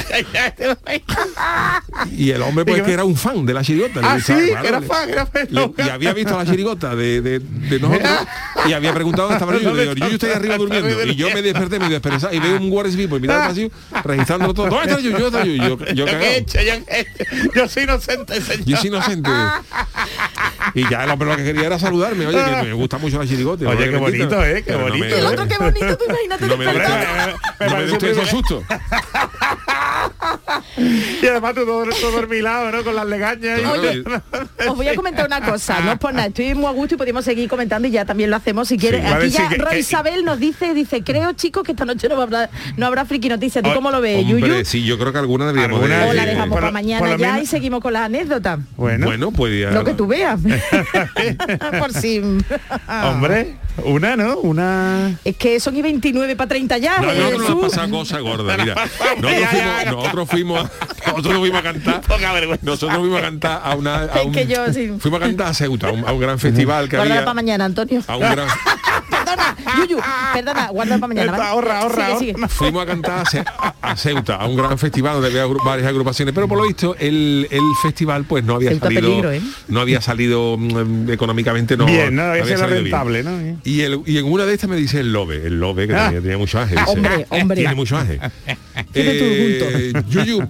Y 2.12 2.30
el 2.30 2.42
hombre 2.42 2.64
pues 2.64 2.82
que 2.82 2.92
era 2.92 3.04
un 3.04 3.16
fan 3.16 3.46
de 3.46 3.54
la 3.54 3.62
chirigota. 3.62 4.00
Ah, 4.02 4.18
sí, 4.20 4.32
era 4.32 4.82
fan, 4.82 5.08
era 5.08 5.26
fan. 5.26 5.48
y 5.50 5.88
había 5.88 6.12
visto 6.12 6.36
la 6.36 6.44
chirigota 6.44 6.94
de, 6.94 7.20
de, 7.20 7.38
de 7.38 7.80
nosotros 7.80 8.10
y 8.66 8.72
había 8.72 8.92
preguntado 8.92 9.28
dónde 9.28 9.44
estaba 9.44 9.56
el 9.56 9.62
Yuyu. 9.62 9.94
Yuyu 9.94 10.14
está 10.14 10.26
ahí 10.26 10.32
arriba 10.34 10.58
durmiendo. 10.58 11.04
Y 11.04 11.14
yo 11.14 11.30
me 11.30 11.42
desperté, 11.42 11.78
me 11.78 11.88
desperté 11.88 12.36
y 12.36 12.38
veo 12.38 12.56
un 12.56 12.70
guardia 12.70 12.92
civil 12.92 13.08
por 13.08 13.20
mitad 13.20 13.38
del 13.38 13.48
pasillo 13.48 13.70
registrándolo 14.04 14.54
todo. 14.54 14.68
¿Dónde 14.68 14.86
está 14.86 14.98
el 14.98 15.04
Yuyu? 15.04 15.18
¿Dónde 15.18 15.38
está 15.38 15.42
el 15.42 15.56
Yuyu? 15.56 15.78
Yo, 15.94 15.94
yo 15.94 16.06
Yo 16.06 16.62
yo. 16.62 17.52
Yo 17.54 17.68
soy 17.68 17.84
inocente, 17.84 18.40
señor. 18.40 18.66
Yo 18.66 18.76
soy 18.76 18.88
inocente. 18.88 19.30
Y 20.74 20.88
ya 20.90 21.04
el 21.04 21.10
hombre 21.10 21.28
lo 21.28 21.36
que 21.36 21.44
quería 21.44 21.66
era 21.66 21.78
saludarme. 21.78 22.26
Oye, 22.26 22.38
que 22.60 22.66
me 22.66 22.72
gusta 22.74 22.98
mucho 22.98 23.18
la 23.18 23.26
chirigota. 23.26 23.68
Oye, 23.68 23.90
qué 23.90 23.96
bonito. 23.96 24.44
¿eh? 24.44 24.62
Qué 24.66 24.74
bonito, 24.74 25.05
me- 25.06 25.18
el 25.18 25.26
otro, 25.26 25.46
qué 25.48 25.56
bonito, 25.58 25.96
tú 25.98 26.04
imagínate 26.08 26.46
No 26.46 26.56
me. 26.56 26.66
Me- 28.06 28.12
me 28.14 28.26
sustos. 28.26 28.64
Y 31.22 31.26
además 31.26 31.54
tú 31.54 31.64
todo, 31.64 31.84
todo 32.00 32.10
dormilado, 32.12 32.70
¿no? 32.70 32.84
Con 32.84 32.94
las 32.94 33.06
legañas. 33.06 33.60
y- 33.60 33.64
Oye, 33.64 34.04
Os 34.68 34.76
voy 34.76 34.88
a 34.88 34.94
comentar 34.94 35.26
una 35.26 35.40
cosa, 35.44 35.80
no 35.80 35.92
es 35.92 35.98
por 35.98 36.12
nada, 36.12 36.28
estoy 36.28 36.54
muy 36.54 36.66
a 36.66 36.70
gusto 36.70 36.94
y 36.94 36.98
podemos 36.98 37.24
seguir 37.24 37.48
comentando 37.48 37.88
y 37.88 37.90
ya 37.90 38.04
también 38.04 38.30
lo 38.30 38.36
hacemos 38.36 38.68
si 38.68 38.76
quieres. 38.78 39.04
a 39.04 39.16
Aquí 39.16 39.30
ya 39.30 39.48
que- 39.48 39.56
Roy 39.56 39.78
Isabel 39.78 40.24
nos 40.24 40.38
dice, 40.38 40.74
dice, 40.74 41.02
creo 41.02 41.32
chicos 41.32 41.62
que 41.64 41.72
esta 41.72 41.84
noche 41.84 42.08
no 42.08 42.20
habrá, 42.20 42.50
no 42.76 42.86
habrá 42.86 43.04
friki 43.04 43.28
noticias. 43.28 43.62
¿Tú 43.62 43.70
Ay, 43.70 43.76
cómo 43.76 43.90
lo 43.90 44.00
ves, 44.00 44.24
Hombre, 44.24 44.40
Yuyu? 44.48 44.64
sí, 44.64 44.84
yo 44.84 44.98
creo 44.98 45.12
que 45.12 45.18
alguna 45.18 45.46
deberíamos 45.46 45.80
Alguna, 45.80 46.04
de- 46.04 46.10
O 46.10 46.12
la 46.12 46.22
sí. 46.22 46.28
dejamos 46.28 46.48
Por 46.50 46.60
para 46.60 46.72
mañana 46.72 47.16
ya 47.16 47.32
menos- 47.32 47.42
y 47.42 47.46
seguimos 47.46 47.80
con 47.80 47.92
las 47.92 48.02
anécdotas. 48.02 48.58
Bueno, 48.76 49.06
Bueno, 49.06 49.30
pues 49.32 49.60
ya- 49.60 49.70
Lo 49.70 49.84
que 49.84 49.94
tú 49.94 50.06
veas. 50.06 50.38
por 51.78 51.92
si. 51.92 52.20
hombre. 52.88 53.56
Una, 53.84 54.16
¿no? 54.16 54.38
Una... 54.38 55.18
Es 55.24 55.36
que 55.36 55.60
son 55.60 55.76
y 55.76 55.82
29 55.82 56.36
para 56.36 56.48
30 56.48 56.78
ya. 56.78 56.98
No, 56.98 57.12
eh, 57.12 57.16
nosotros 57.18 57.32
nos 57.32 57.48
Jesús. 57.48 57.58
ha 57.58 57.68
pasado 57.68 57.90
cosa 57.90 58.18
gorda, 58.20 58.56
mira. 58.56 58.74
Nosotros 59.20 59.48
fuimos, 59.50 59.86
nosotros 59.86 60.28
fuimos, 60.28 60.70
nosotros 61.06 61.38
fuimos 61.38 61.58
a 61.58 61.62
cantar. 61.62 62.00
Nosotros 62.62 62.98
fuimos 62.98 63.18
a 63.18 63.22
cantar 63.22 63.60
a 63.64 63.74
una. 63.74 63.96
A 63.96 64.20
Es 64.20 64.26
un, 64.26 64.32
que 64.32 64.46
yo, 64.46 64.72
sí. 64.72 64.92
Fuimos 64.98 65.20
a 65.20 65.24
cantar 65.26 65.46
a 65.48 65.54
Ceuta, 65.54 65.88
a 65.88 65.92
un, 65.92 66.06
a 66.06 66.12
un 66.12 66.20
gran 66.20 66.38
festival 66.38 66.88
que 66.88 66.96
había. 66.96 67.16
para 67.16 67.34
mañana, 67.34 67.64
Antonio. 67.64 68.02
A 68.06 68.16
un 68.16 68.22
gran, 68.22 68.48
Perdona, 69.26 69.56
Yuyu, 69.78 69.98
perdona, 70.32 70.68
guarda 70.68 70.98
para 70.98 71.08
mañana. 71.08 71.32
¿vale? 71.32 71.44
Ahorra, 71.44 71.80
ahorra, 71.80 72.18
Sigue, 72.18 72.34
sigue. 72.34 72.48
fuimos 72.48 72.82
a 72.84 72.86
cantar 72.86 73.18
a, 73.18 73.24
Ce- 73.28 73.40
a- 73.40 73.74
a 73.82 73.96
Ceuta, 73.96 74.36
a 74.36 74.46
un 74.46 74.56
gran 74.56 74.78
festival 74.78 75.14
donde 75.14 75.28
había 75.28 75.44
agru- 75.44 75.64
varias 75.64 75.88
agrupaciones, 75.88 76.32
pero 76.32 76.46
por 76.46 76.58
lo 76.58 76.66
visto 76.66 76.94
el, 76.98 77.48
el 77.50 77.60
festival 77.82 78.24
pues 78.24 78.44
no 78.44 78.54
había 78.54 78.70
Ceuta 78.70 78.86
salido, 78.86 79.02
peligro, 79.02 79.32
¿eh? 79.32 79.40
no 79.68 79.80
había 79.80 80.00
salido 80.00 80.56
mm, 80.56 81.10
económicamente, 81.10 81.76
no, 81.76 81.86
Bien, 81.86 82.14
¿no? 82.14 82.22
Había 82.22 82.44
sido 82.44 82.58
salido 82.58 82.82
bien. 82.82 82.92
rentable, 82.92 83.22
¿no? 83.24 83.58
Y, 83.64 83.80
el- 83.80 84.00
y 84.06 84.18
en 84.18 84.24
una 84.26 84.44
de 84.46 84.54
estas 84.54 84.70
me 84.70 84.76
dice 84.76 85.00
el 85.00 85.12
Lobe, 85.12 85.44
el 85.46 85.58
Lobe 85.58 85.88
que 85.88 85.94
Ah. 85.94 86.04
tenía, 86.06 86.20
tenía 86.20 86.38
mucho 86.38 86.60
ángel. 86.60 86.78
dice, 86.78 86.90
Hombre, 86.90 87.26
hombre. 87.30 87.56
Tiene 87.56 87.74
mucho 87.74 87.96
ángel. 87.96 88.20
Todo 88.94 90.00
Yuyu, 90.08 90.48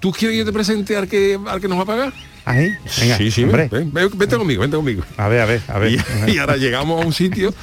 ¿tú 0.00 0.12
quieres 0.12 0.34
que 0.34 0.38
yo 0.38 0.44
te 0.44 0.52
presente 0.52 0.96
al 0.96 1.08
que, 1.08 1.38
al 1.46 1.60
que 1.60 1.68
nos 1.68 1.78
va 1.78 1.82
a 1.82 1.86
pagar? 1.86 2.12
Ahí, 2.46 2.70
venga, 3.00 3.16
sí, 3.16 3.30
sí, 3.30 3.44
hombre. 3.44 3.68
ven, 3.72 3.90
ven, 3.92 4.10
vente 4.18 4.36
conmigo, 4.36 4.60
vente 4.60 4.76
conmigo. 4.76 5.02
A 5.16 5.28
ver, 5.28 5.40
a 5.40 5.46
ver, 5.46 5.62
a 5.68 5.78
ver. 5.78 5.92
Y, 6.28 6.32
y 6.32 6.38
ahora 6.38 6.56
llegamos 6.56 7.02
a 7.02 7.06
un 7.06 7.12
sitio 7.14 7.54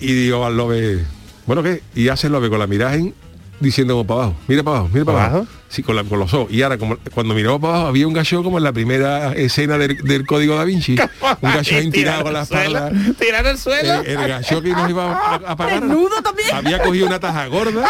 y 0.00 0.12
digo 0.12 0.44
al 0.44 0.56
Lobe, 0.56 1.04
bueno, 1.46 1.62
¿qué? 1.62 1.82
Y 1.94 2.08
hace 2.08 2.26
el 2.28 2.32
Lobe 2.32 2.48
con 2.50 2.58
la 2.58 2.66
mirada 2.66 2.94
en- 2.94 3.14
diciendo 3.60 3.94
como 3.94 4.06
para 4.06 4.20
abajo, 4.24 4.36
mira 4.48 4.62
para 4.62 4.76
abajo, 4.78 4.90
mira 4.92 5.04
para 5.04 5.18
¿Para 5.18 5.28
abajo. 5.30 5.46
abajo? 5.46 5.57
Sí, 5.70 5.82
con, 5.82 5.96
la- 5.96 6.04
con 6.04 6.18
los 6.18 6.32
ojos. 6.32 6.50
Y 6.50 6.62
ahora 6.62 6.78
como, 6.78 6.96
cuando 7.12 7.34
miramos 7.34 7.60
para 7.60 7.74
abajo 7.74 7.88
había 7.88 8.06
un 8.06 8.14
gallo 8.14 8.42
como 8.42 8.56
en 8.58 8.64
la 8.64 8.72
primera 8.72 9.32
escena 9.34 9.76
del, 9.76 9.98
del 9.98 10.24
código 10.26 10.56
da 10.56 10.64
Vinci. 10.64 10.92
Un 11.42 11.52
gallo 11.52 11.76
ahí 11.76 11.90
tirado 11.90 12.22
con 12.22 12.32
la 12.32 12.42
espalda. 12.42 12.90
Tirar 13.18 13.46
al 13.46 13.58
suelo. 13.58 14.00
Eh, 14.02 14.12
el 14.14 14.28
gallo 14.28 14.62
que 14.62 14.68
nos 14.70 14.88
iba 14.90 15.12
a, 15.12 15.34
a 15.34 15.56
pagar 15.56 15.80
Desnudo 15.82 16.22
también. 16.22 16.48
había 16.54 16.82
cogido 16.82 17.06
una 17.06 17.20
taja 17.20 17.46
gorda 17.48 17.86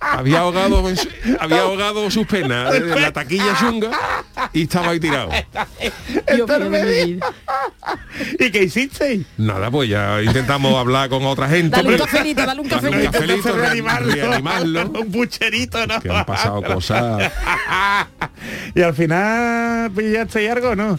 había 0.00 0.40
ahogado 0.40 0.82
había 1.38 1.60
ahogado 1.62 2.10
sus 2.10 2.26
penas 2.26 2.74
en 2.74 2.90
la 3.00 3.12
taquilla 3.12 3.56
chunga 3.58 3.90
y 4.52 4.62
estaba 4.62 4.90
ahí 4.90 5.00
tirado. 5.00 5.30
¿Y 8.38 8.50
qué 8.50 8.64
hicisteis? 8.64 9.26
nada 9.38 9.70
pues 9.70 9.88
ya 9.88 10.20
intentamos 10.22 10.74
hablar 10.74 11.08
con 11.08 11.24
otra 11.24 11.48
gente 11.48 11.76
Dale 11.76 11.90
un 11.90 11.98
cafelito, 11.98 12.44
dale 12.46 12.60
un 12.60 12.68
Dale 12.68 12.88
un 12.88 12.90
cafelito. 12.90 13.12
cafelito, 13.12 13.36
Entonces, 13.48 13.60
reanimarlo. 13.62 14.12
reanimarlo. 14.14 14.80
Pucherito, 15.20 15.86
¿no? 15.86 16.00
que 16.00 16.10
han 16.10 16.24
pasado 16.24 16.62
cosas 16.74 17.30
y 18.74 18.80
al 18.82 18.94
final 18.94 19.90
pillasteis 19.92 20.50
algo, 20.50 20.74
¿no? 20.74 20.98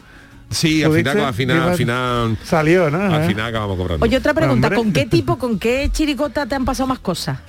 sí 0.49 0.83
al 0.83 0.91
final 0.91 1.19
al 1.21 1.33
final 1.33 1.61
al 1.69 1.75
final 1.77 2.37
Salió, 2.43 2.89
¿no? 2.91 3.01
al 3.01 3.23
¿Eh? 3.23 3.27
final 3.27 3.47
acabamos 3.47 3.77
cobrando 3.77 4.05
Oye, 4.05 4.17
otra 4.17 4.33
pregunta. 4.33 4.69
¿con 4.75 4.91
qué 4.91 5.05
tipo, 5.09 5.37
con 5.37 5.57
qué 5.57 5.89
chiricota 5.91 6.45
te 6.45 6.55
han 6.55 6.65
pasado 6.65 6.87
más 6.87 6.99
cosas? 6.99 7.39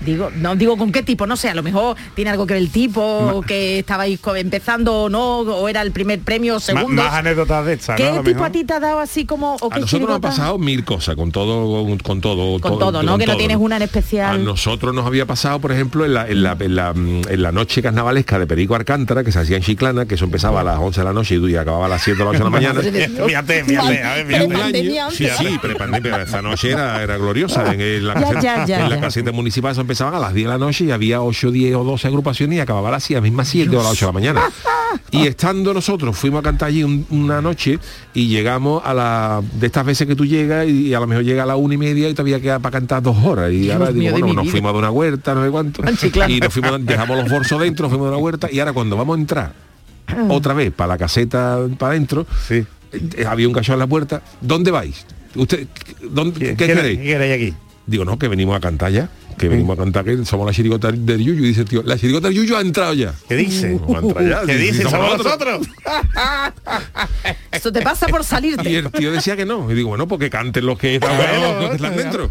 Digo, 0.00 0.30
no 0.36 0.56
digo 0.56 0.76
con 0.76 0.92
qué 0.92 1.02
tipo, 1.02 1.26
no 1.26 1.36
sé, 1.36 1.50
a 1.50 1.54
lo 1.54 1.62
mejor 1.62 1.96
tiene 2.14 2.30
algo 2.30 2.46
que 2.46 2.54
ver 2.54 2.62
el 2.62 2.70
tipo, 2.70 3.42
que 3.46 3.80
estabais 3.80 4.18
empezando 4.36 5.02
o 5.04 5.08
no, 5.10 5.40
o 5.40 5.68
era 5.68 5.82
el 5.82 5.92
primer 5.92 6.20
premio, 6.20 6.54
Ma- 6.54 6.60
segundo. 6.60 7.02
más 7.02 7.12
anécdotas 7.14 7.66
de 7.66 7.72
estas, 7.74 7.96
¿Qué 7.96 8.10
¿no? 8.10 8.22
Tipo 8.22 8.44
a 8.44 8.50
ti 8.50 8.64
te 8.64 8.72
ha 8.74 8.80
dado 8.80 8.98
así 9.00 9.26
como, 9.26 9.56
o 9.56 9.66
a 9.66 9.74
qué 9.74 9.80
nosotros 9.80 9.80
nos 9.80 9.90
chirigota? 9.90 10.28
pasado 10.28 10.58
mil 10.58 10.84
cosas 10.84 11.16
con 11.16 11.30
todo 11.32 11.84
con, 11.84 11.98
con 11.98 12.20
todo 12.20 12.60
Con 12.60 12.78
todo, 12.78 13.02
¿no? 13.02 13.18
Que 13.18 13.26
no 13.26 13.36
tienes 13.36 13.56
una 13.58 13.76
en 13.76 13.82
especial. 13.82 14.36
A 14.36 14.38
nosotros 14.38 14.94
nos 14.94 15.06
había 15.06 15.26
pasado, 15.26 15.58
por 15.60 15.72
ejemplo, 15.72 16.04
en 16.04 16.14
la, 16.14 16.26
en 16.28 16.42
la, 16.42 16.56
en 16.58 16.74
la, 16.76 16.90
en 16.94 17.42
la 17.42 17.52
noche 17.52 17.82
carnavalesca 17.82 18.38
de 18.38 18.46
Perico 18.46 18.74
Alcántara, 18.74 19.22
que 19.24 19.32
se 19.32 19.38
hacía 19.40 19.56
en 19.56 19.62
Chiclana, 19.62 20.06
que 20.06 20.14
eso 20.14 20.24
empezaba 20.24 20.60
a 20.60 20.64
las 20.64 20.78
11 20.78 21.00
de 21.00 21.04
la 21.04 21.12
noche 21.12 21.36
y 21.36 21.56
acababa 21.56 21.86
a 21.86 21.88
las 21.88 22.02
7 22.02 22.18
de 22.18 22.24
la 22.24 22.30
8 22.30 22.38
de 22.38 22.44
la 22.44 22.50
mañana. 22.50 22.80
Fíjate, 22.80 23.64
fíjate, 23.64 24.02
a 24.02 24.14
ver, 24.14 24.26
fíjate. 24.26 25.00
Sí, 25.10 25.26
sí, 25.38 25.58
prepandemia, 25.60 26.22
esa 26.22 26.40
noche 26.42 26.70
era, 26.70 27.02
era 27.02 27.16
gloriosa. 27.16 27.72
En, 27.74 28.06
la, 28.06 28.14
caseta, 28.14 28.64
en 28.64 28.90
la 28.90 29.00
caseta 29.00 29.32
municipal 29.32 29.74
empezaban 29.90 30.14
a 30.14 30.20
las 30.20 30.32
10 30.34 30.46
de 30.46 30.52
la 30.52 30.58
noche 30.58 30.84
y 30.84 30.90
había 30.92 31.20
8, 31.20 31.50
10 31.50 31.74
o 31.76 31.84
12 31.84 32.06
agrupaciones 32.08 32.56
y 32.56 32.60
acababa 32.60 32.88
a 32.88 32.92
las 32.92 33.02
7, 33.04 33.20
mismas 33.20 33.48
7 33.48 33.76
o 33.76 33.80
a 33.80 33.82
las 33.82 33.92
8 33.92 34.06
de 34.06 34.08
la 34.08 34.12
mañana. 34.12 34.40
Y 35.12 35.26
estando 35.28 35.72
nosotros, 35.72 36.16
fuimos 36.18 36.40
a 36.40 36.42
cantar 36.42 36.68
allí 36.68 36.82
un- 36.82 37.06
una 37.10 37.40
noche 37.40 37.78
y 38.12 38.26
llegamos 38.26 38.82
a 38.84 38.92
la 38.92 39.40
de 39.54 39.66
estas 39.66 39.86
veces 39.86 40.06
que 40.08 40.16
tú 40.16 40.24
llegas 40.24 40.66
y, 40.68 40.92
a 40.94 40.98
lo 41.00 41.06
mejor 41.06 41.22
llega 41.24 41.44
a 41.44 41.46
la 41.46 41.54
una 41.54 41.74
y 41.74 41.76
media 41.76 42.08
y 42.08 42.12
todavía 42.14 42.40
queda 42.40 42.58
para 42.58 42.72
cantar 42.72 43.00
dos 43.00 43.16
horas. 43.24 43.52
Y 43.52 43.60
Dios 43.60 43.76
ahora 43.76 43.92
digo, 43.92 44.10
bueno, 44.10 44.32
nos 44.34 44.42
vida. 44.44 44.50
fuimos 44.50 44.72
de 44.72 44.78
una 44.80 44.90
huerta, 44.90 45.32
no 45.34 45.44
sé 45.44 45.50
cuánto. 45.50 45.82
Y 46.28 46.40
nos 46.40 46.52
fuimos, 46.52 46.84
dejamos 46.84 47.16
los 47.18 47.30
bolsos 47.30 47.60
dentro, 47.60 47.84
nos 47.84 47.90
fuimos 47.90 48.08
de 48.08 48.14
una 48.16 48.22
huerta 48.22 48.48
y 48.50 48.58
ahora 48.58 48.72
cuando 48.72 48.96
vamos 48.96 49.16
a 49.16 49.20
entrar 49.20 49.52
otra 50.28 50.54
vez 50.54 50.72
para 50.72 50.88
la 50.88 50.98
caseta 50.98 51.58
para 51.78 51.92
adentro, 51.92 52.26
Sí. 52.48 52.64
eh, 52.92 53.24
había 53.28 53.46
un 53.46 53.52
gallo 53.52 53.72
en 53.74 53.78
la 53.78 53.86
puerta. 53.86 54.22
¿Dónde 54.40 54.72
vais? 54.72 55.06
¿Usted 55.36 55.68
dónde, 56.10 56.38
¿Qué, 56.40 56.46
qué, 56.56 56.66
qué- 56.66 56.74
queréis? 56.74 56.98
qué 56.98 57.04
queréis 57.04 57.34
aquí? 57.34 57.54
Digo, 57.86 58.04
no, 58.04 58.18
que 58.18 58.26
venimos 58.26 58.56
a 58.56 58.60
cantar 58.60 58.90
ya. 58.90 59.08
Que 59.40 59.48
venimos 59.48 59.78
a 59.78 59.82
cantar 59.82 60.04
que 60.04 60.22
somos 60.26 60.46
la 60.46 60.52
chirigota 60.52 60.92
del 60.92 61.18
Yuyu. 61.24 61.42
Y 61.44 61.48
dice, 61.48 61.62
el 61.62 61.68
tío, 61.68 61.82
la 61.82 61.96
chirigota 61.98 62.28
del 62.28 62.36
Yuyu 62.36 62.56
ha 62.56 62.60
entrado 62.60 62.92
ya. 62.94 63.14
¿Qué 63.28 63.36
dice? 63.36 63.80
Ya. 64.28 64.42
¿Qué 64.44 64.56
dice? 64.56 64.82
somos 64.82 64.92
¿Somos 64.92 65.24
nosotros. 65.24 65.60
nosotros? 65.60 65.68
Esto 67.50 67.72
te 67.72 67.82
pasa 67.82 68.06
por 68.08 68.20
Y 68.20 68.24
salirte. 68.24 68.76
el 68.76 68.90
tío 68.90 69.10
decía 69.12 69.36
que 69.36 69.46
no. 69.46 69.70
Y 69.70 69.74
digo, 69.74 69.88
bueno, 69.88 70.06
porque 70.06 70.28
canten 70.30 70.66
los 70.66 70.78
que 70.78 70.96
están, 70.96 71.16
Claro, 71.16 71.60
los 71.60 71.70
que 71.70 71.76
están 71.76 71.94
claro. 71.94 72.02
dentro. 72.02 72.30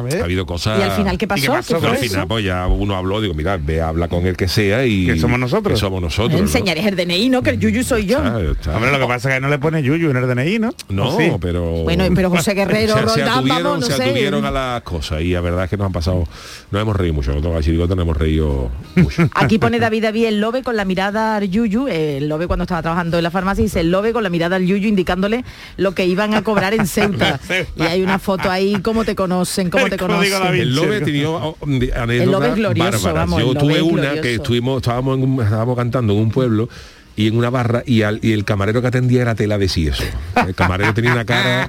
A 0.00 0.20
Ha 0.20 0.24
habido 0.24 0.46
cosas. 0.46 0.78
¿Y 0.78 0.82
al 0.82 0.92
final 0.92 1.18
qué 1.18 1.26
pasó? 1.26 1.52
qué 1.80 1.86
al 1.86 1.96
final 1.98 2.26
pues 2.28 2.44
ya 2.44 2.66
uno 2.66 2.96
habló, 2.96 3.20
digo, 3.20 3.34
mira, 3.34 3.56
ve, 3.56 3.80
habla 3.80 4.08
con 4.08 4.26
el 4.26 4.36
que 4.36 4.48
sea 4.48 4.84
y... 4.86 5.06
Que 5.06 5.18
somos 5.18 5.38
nosotros. 5.38 5.74
Que 5.74 5.80
somos 5.80 6.00
nosotros. 6.00 6.32
¿no? 6.32 6.46
Enseñaré 6.46 6.86
el 6.86 6.96
DNI, 6.96 7.28
¿no? 7.28 7.42
Que 7.42 7.50
el 7.50 7.60
Yuyu 7.60 7.84
soy 7.84 8.06
yo. 8.06 8.18
Está. 8.52 8.76
Hombre, 8.76 8.90
lo 8.90 8.98
que 8.98 9.06
pasa 9.06 9.28
es 9.28 9.34
que 9.36 9.40
no 9.40 9.48
le 9.48 9.58
pone 9.58 9.82
Yuyu 9.82 10.10
en 10.10 10.16
el 10.16 10.26
DNI, 10.26 10.58
¿no? 10.58 10.74
No, 10.88 11.38
pero... 11.40 11.62
Bueno, 11.82 12.04
pero 12.14 12.30
José 12.30 12.54
Guerrero, 12.54 12.94
se, 12.94 13.00
se 13.00 13.06
Roldán, 13.06 13.28
atuvieron, 13.28 13.62
vamos, 13.64 13.80
no 13.80 13.86
se 13.86 13.92
sé. 13.92 14.04
atuvieron 14.04 14.44
a 14.44 14.50
las 14.50 14.82
cosas 14.82 15.22
y 15.22 15.32
la 15.32 15.40
verdad 15.40 15.64
es 15.64 15.70
que 15.70 15.76
nos 15.76 15.86
han 15.86 15.92
pasado, 15.92 16.24
nos 16.70 16.82
hemos 16.82 16.96
reído 16.96 17.14
mucho, 17.14 17.32
nosotros 17.32 17.64
chirigota 17.64 17.94
nos 17.94 18.04
hemos 18.04 18.16
reído 18.16 18.70
mucho. 18.96 19.28
Aquí 19.34 19.58
pone 19.58 19.78
David 19.78 20.04
David 20.04 20.26
el 20.26 20.40
lobe 20.40 20.62
con 20.62 20.76
la 20.76 20.84
mirada 20.84 21.36
al 21.36 21.48
Yuyu, 21.50 21.88
el 21.88 22.28
lobe 22.28 22.46
cuando 22.46 22.64
estaba 22.64 22.82
trabajando 22.82 23.18
en 23.18 23.24
la 23.24 23.30
farmacia, 23.30 23.62
dice 23.62 23.80
el 23.80 23.90
lobe 23.90 24.12
con 24.12 24.22
la 24.22 24.30
mirada 24.30 24.56
al 24.56 24.66
Yuyu 24.66 24.88
indicándole 24.88 25.44
lo 25.76 25.94
que 25.94 26.06
iban 26.06 26.34
a 26.34 26.42
cobrar 26.42 26.74
en 26.74 26.86
Ceuta. 26.86 27.40
y 27.76 27.82
hay 27.82 28.02
una 28.02 28.18
foto 28.18 28.50
ahí, 28.50 28.76
cómo 28.82 29.04
te 29.04 29.14
conocen, 29.14 29.70
cómo 29.70 29.88
te 29.90 29.94
El 29.96 30.00
código 30.00 30.38
conocen. 30.38 30.42
Da 30.42 30.50
Vinci. 30.50 30.62
El 30.68 30.74
Lobe 30.74 30.96
ha 30.96 31.04
tenido 31.04 31.34
oh, 31.34 31.56
anécdotas 31.96 32.56
bárbaras. 33.02 33.30
Yo 33.38 33.54
tuve 33.54 33.82
una 33.82 34.02
glorioso. 34.02 34.22
que 34.22 34.34
estuvimos, 34.34 34.76
estábamos, 34.82 35.18
en 35.18 35.24
un- 35.24 35.42
estábamos 35.42 35.76
cantando 35.76 36.12
en 36.14 36.18
un 36.20 36.30
pueblo 36.30 36.68
y 37.16 37.26
en 37.26 37.36
una 37.36 37.50
barra 37.50 37.82
y, 37.84 38.02
al- 38.02 38.18
y 38.22 38.32
el 38.32 38.44
camarero 38.44 38.80
que 38.80 38.86
atendía 38.88 39.20
era 39.20 39.34
tela 39.34 39.58
de 39.58 39.66
eso. 39.66 40.04
El 40.46 40.54
camarero 40.54 40.94
tenía 40.94 41.12
una 41.12 41.24
cara 41.26 41.68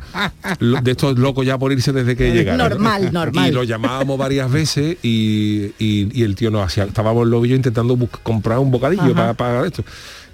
lo- 0.60 0.80
de 0.82 0.92
estos 0.92 1.18
locos 1.18 1.46
ya 1.46 1.58
por 1.58 1.72
irse 1.74 1.92
desde 1.92 2.16
que 2.16 2.32
llegara. 2.32 2.58
¿no? 2.58 2.70
Normal, 2.70 3.10
normal. 3.12 3.50
Y 3.50 3.52
lo 3.52 3.64
llamábamos 3.64 4.18
varias 4.18 4.50
veces 4.52 4.98
y, 5.04 5.72
y- 5.80 6.10
y 6.14 6.24
el 6.24 6.36
tío 6.36 6.52
nos 6.52 6.66
hacía, 6.66 6.86
estábamos 6.86 7.26
en 7.28 7.32
yo 7.46 7.56
intentando 7.56 7.98
comprar 8.24 8.60
un 8.60 8.72
bocadillo 8.72 9.14
para 9.14 9.34
pagar 9.34 9.66
esto. 9.66 9.84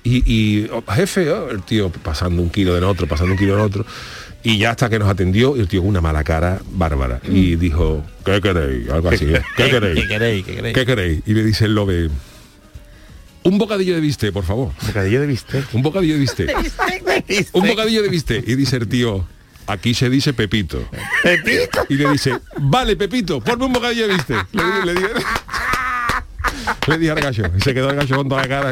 Y, 0.04 0.24
y, 0.32 0.70
oh, 0.72 0.84
jefe, 0.94 1.30
oh, 1.32 1.50
el 1.50 1.64
tío 1.64 1.90
pasando 1.90 2.42
un 2.42 2.50
kilo 2.50 2.74
de 2.76 2.82
otro, 2.86 3.08
pasando 3.08 3.34
un 3.34 3.40
kilo 3.40 3.56
de 3.58 3.62
otro. 3.62 3.86
Y 4.50 4.58
ya 4.60 4.70
hasta 4.72 4.90
que 4.90 4.98
nos 4.98 5.10
atendió, 5.10 5.58
y 5.58 5.60
el 5.60 5.68
tío 5.68 5.82
con 5.82 5.90
una 5.90 6.00
mala 6.02 6.24
cara 6.24 6.62
bárbara. 6.72 7.20
Y 7.24 7.56
dijo, 7.58 8.04
¿qué 8.24 8.40
queréis? 8.40 8.90
Algo 8.90 9.10
así. 9.10 9.26
¿eh? 9.26 9.42
¿Qué 9.58 9.70
queréis? 9.70 10.00
¿Qué 10.02 10.08
queréis? 10.08 10.46
¿Qué 10.46 10.56
queréis? 10.56 10.74
¿Qué 10.76 10.86
queréis? 10.86 11.22
Y 11.26 11.34
le 11.34 11.44
dice 11.44 11.66
el 11.66 11.76
lobe, 11.76 12.10
un 13.44 13.58
bocadillo 13.58 13.94
de 13.96 14.02
bistec, 14.02 14.32
por 14.32 14.44
favor. 14.46 14.72
Bocadillo 14.86 15.20
de 15.22 15.28
bistec. 15.28 15.66
Un 15.74 15.82
bocadillo 15.82 16.14
de 16.14 16.20
bistec. 16.22 16.50
un 17.54 17.68
bocadillo 17.68 18.02
de 18.04 18.10
bistec. 18.10 18.48
Y 18.48 18.56
dice 18.56 18.78
el 18.78 18.88
tío, 18.88 19.28
aquí 19.68 19.94
se 19.94 20.10
dice 20.10 20.34
Pepito. 20.34 20.88
Pepito. 21.24 21.86
Y 21.90 21.96
le 21.96 22.10
dice, 22.12 22.38
vale, 22.58 22.96
Pepito, 22.96 23.42
ponme 23.42 23.66
un 23.66 23.74
bocadillo 23.74 24.08
de 24.08 24.14
bistec. 24.14 24.48
Le, 24.54 24.64
di- 24.64 24.86
le, 24.86 24.94
le 26.88 26.98
dije 26.98 27.12
al 27.12 27.20
gallo. 27.20 27.44
Y 27.58 27.62
se 27.62 27.74
quedó 27.74 27.90
el 27.90 27.96
gallo 27.98 28.16
con 28.16 28.30
toda 28.30 28.42
la 28.44 28.48
cara 28.48 28.72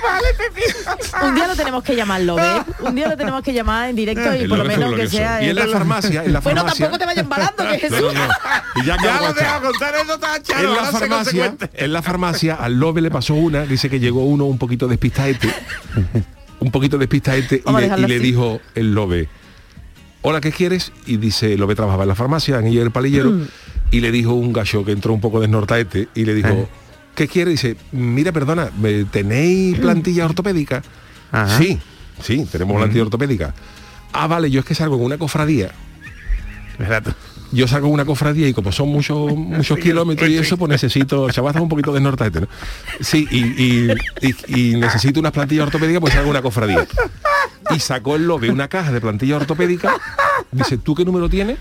de, 0.00 0.60
descolgada. 0.60 0.98
Un 1.28 1.34
día 1.34 1.46
lo 1.48 1.56
tenemos 1.56 1.82
que 1.84 1.94
llamar 1.96 2.20
lobe, 2.22 2.42
¿eh? 2.42 2.62
un 2.80 2.94
día 2.94 3.08
lo 3.08 3.16
tenemos 3.16 3.42
que 3.42 3.52
llamar 3.52 3.90
en 3.90 3.96
directo 3.96 4.34
y 4.34 4.38
El 4.42 4.48
por 4.48 4.58
lo 4.58 4.64
menos 4.64 4.94
que 4.94 5.08
sea... 5.08 5.42
Y 5.42 5.50
en 5.50 5.56
la 5.56 5.64
el- 5.64 5.70
farmacia, 5.70 6.24
en 6.24 6.32
la 6.32 6.40
Bueno, 6.40 6.60
farmacia. 6.62 6.84
tampoco 6.86 6.98
te 6.98 7.06
vayas 7.06 7.22
embalando, 7.24 7.64
que 7.70 7.78
Jesús. 7.80 8.00
No, 8.00 8.12
no, 8.12 8.26
no. 8.28 8.34
Y 8.82 8.84
ya, 8.86 8.96
lo 8.96 9.32
dejo 9.32 9.62
contar 9.62 9.94
eso 9.96 10.18
charo, 10.42 10.68
en 10.70 10.76
la 10.76 10.84
farmacia, 10.84 11.08
consecuente. 11.48 11.70
en 11.84 11.92
la 11.92 12.02
farmacia 12.02 12.54
al 12.54 12.74
Lobe 12.78 13.00
le 13.00 13.10
pasó 13.10 13.34
una, 13.34 13.62
dice 13.66 13.88
que 13.90 13.98
llegó 14.00 14.24
uno 14.24 14.44
un 14.44 14.58
poquito 14.58 14.86
despistadete, 14.88 15.52
un 16.60 16.70
poquito 16.70 16.98
despistadete 16.98 17.62
y, 17.66 17.72
le, 17.72 17.86
y 17.86 18.06
le 18.06 18.18
dijo 18.18 18.60
el 18.74 18.94
Lobe, 18.94 19.28
hola, 20.22 20.40
¿qué 20.40 20.52
quieres? 20.52 20.92
Y 21.06 21.16
dice, 21.16 21.54
el 21.54 21.60
Lobe 21.60 21.74
trabajaba 21.74 22.04
en 22.04 22.08
la 22.10 22.14
farmacia, 22.14 22.58
en 22.58 22.66
ella 22.66 22.82
el 22.82 22.90
palillero, 22.90 23.30
Mm. 23.30 23.48
y 23.90 24.00
le 24.00 24.10
dijo 24.12 24.34
un 24.34 24.52
gallo 24.52 24.84
que 24.84 24.92
entró 24.92 25.12
un 25.12 25.20
poco 25.20 25.40
desnortaete 25.40 26.08
y 26.14 26.24
le 26.24 26.34
dijo, 26.34 26.48
Eh. 26.50 26.68
¿Qué 27.14 27.28
quiere? 27.28 27.50
Dice, 27.50 27.76
mira, 27.92 28.32
perdona, 28.32 28.70
¿me- 28.80 29.04
¿tenéis 29.04 29.78
plantilla 29.78 30.24
ortopédica? 30.26 30.82
Ajá. 31.32 31.58
Sí, 31.58 31.78
sí, 32.22 32.46
tenemos 32.50 32.76
plantilla 32.76 33.02
ortopédica. 33.04 33.54
Ah, 34.12 34.26
vale, 34.26 34.50
yo 34.50 34.60
es 34.60 34.66
que 34.66 34.74
salgo 34.74 34.96
en 34.96 35.02
una 35.02 35.18
cofradía 35.18 35.70
yo 37.52 37.68
salgo 37.68 37.88
una 37.88 38.04
cofradía 38.04 38.48
y 38.48 38.54
como 38.54 38.72
son 38.72 38.88
muchos 38.92 39.34
muchos 39.34 39.78
kilómetros 39.78 40.28
y 40.30 40.36
eso, 40.38 40.56
pues 40.56 40.70
necesito, 40.70 41.28
chaval 41.30 41.60
un 41.60 41.68
poquito 41.68 41.92
de 41.92 42.00
norte, 42.00 42.30
¿no? 42.40 42.46
Sí, 43.00 43.26
y, 43.30 43.38
y- 43.62 43.92
y- 44.22 44.70
y 44.72 44.76
necesito 44.76 45.20
unas 45.20 45.32
plantillas 45.32 45.66
ortopédicas, 45.66 46.00
pues 46.00 46.14
salgo 46.14 46.30
una 46.30 46.42
cofradía. 46.42 46.86
y 47.74 47.78
sacó 47.80 48.16
el 48.16 48.26
lobe 48.26 48.50
una 48.50 48.68
caja 48.68 48.92
de 48.92 49.00
plantilla 49.00 49.36
ortopédica. 49.36 49.92
Dice, 50.52 50.78
¿tú 50.78 50.94
qué 50.94 51.04
número 51.04 51.28
tienes? 51.28 51.58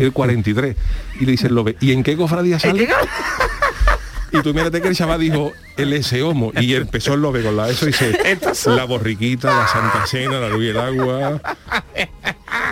El 0.00 0.12
43. 0.12 0.76
Y 1.20 1.24
le 1.26 1.32
dice 1.32 1.48
el 1.48 1.54
lobe, 1.54 1.76
¿y 1.80 1.92
en 1.92 2.02
qué 2.02 2.16
cofradía 2.16 2.58
sale? 2.58 2.88
Y 4.32 4.42
tú 4.42 4.54
mírate 4.54 4.80
que 4.80 4.88
el 4.88 4.96
chaval 4.96 5.20
dijo 5.20 5.52
el 5.76 5.92
ese 5.92 6.22
homo 6.22 6.52
y 6.58 6.74
empezó 6.74 7.14
el 7.14 7.22
lobe 7.22 7.42
con 7.42 7.56
la 7.56 7.68
eso 7.68 7.88
y 7.88 7.92
dice 7.92 8.18
la 8.66 8.84
borriquita, 8.84 9.54
la 9.54 9.66
Santa 9.66 10.06
Cena, 10.06 10.38
la 10.38 10.48
luz 10.48 10.64
y 10.64 10.68
el 10.68 10.78
agua, 10.78 11.40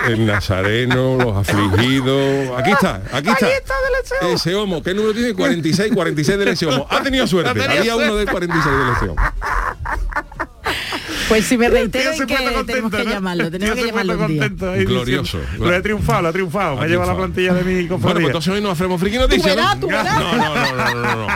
el 0.07 0.25
Nazareno, 0.25 1.17
los 1.17 1.35
afligidos. 1.35 2.57
Aquí 2.57 2.71
está, 2.71 3.01
aquí 3.11 3.29
está. 3.29 3.47
Ese 4.31 4.55
homo, 4.55 4.81
¿qué 4.81 4.93
número 4.93 5.13
tiene? 5.13 5.33
46, 5.33 5.91
46 5.93 6.39
del 6.39 6.47
ese 6.49 6.65
homo. 6.65 6.87
Ha 6.89 7.03
tenido 7.03 7.27
suerte. 7.27 7.61
Había 7.61 7.95
uno 7.95 8.15
del 8.15 8.29
46 8.29 8.75
del 8.75 8.89
ese 8.95 9.09
homo. 9.09 9.21
Pues 11.29 11.45
si 11.45 11.57
me 11.59 11.69
reitero 11.69 12.11
en 12.11 12.25
que 12.25 12.35
tenemos 12.65 12.91
que 12.91 13.05
llamarlo, 13.05 13.51
tenemos 13.51 13.75
que 13.75 13.85
llamarlo 13.85 14.17
un 14.17 14.27
día. 14.27 14.49
Glorioso. 14.49 15.37
diciendo, 15.37 15.65
Lo 15.65 15.75
he 15.75 15.81
triunfado, 15.81 16.21
lo 16.23 16.29
he 16.29 16.33
triunfado. 16.33 16.75
Me 16.77 16.87
llevado 16.87 17.11
la 17.11 17.17
plantilla 17.17 17.53
de 17.53 17.63
mi 17.63 17.87
Bueno, 17.87 17.99
pues 17.99 18.25
entonces 18.25 18.53
hoy 18.53 18.61
nos 18.61 18.71
hacemos 18.71 18.99
friki 18.99 19.17
noticias, 19.17 19.55
¿no? 19.55 19.75
No, 19.75 19.75
no, 19.75 20.03
no, 20.03 20.55
no, 20.55 20.93
no, 20.95 21.15
no. 21.15 21.27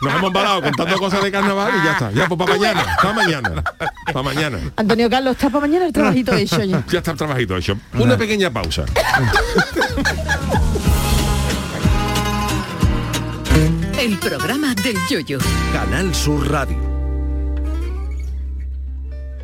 Nos 0.00 0.14
hemos 0.14 0.26
embalado 0.28 0.62
contando 0.62 0.98
cosas 0.98 1.22
de 1.22 1.30
carnaval 1.30 1.72
y 1.80 1.84
ya 1.84 1.92
está. 1.92 2.10
Ya, 2.12 2.28
pues 2.28 2.38
para 2.38 2.56
mañana, 2.56 2.96
para 2.96 3.14
mañana, 3.14 3.64
para 4.06 4.22
mañana. 4.22 4.58
Antonio 4.76 5.10
Carlos, 5.10 5.32
está 5.32 5.50
para 5.50 5.60
mañana 5.60 5.86
el 5.86 5.92
trabajito 5.92 6.34
hecho 6.34 6.64
ya. 6.64 6.82
Ya 6.90 6.98
está 6.98 7.10
el 7.10 7.18
trabajito 7.18 7.56
hecho. 7.56 7.76
Una 7.94 8.16
pequeña 8.16 8.50
pausa. 8.50 8.84
El 13.98 14.16
programa 14.18 14.74
del 14.74 14.96
yoyo. 15.10 15.38
Canal 15.72 16.14
Sur 16.14 16.50
Radio. 16.50 16.95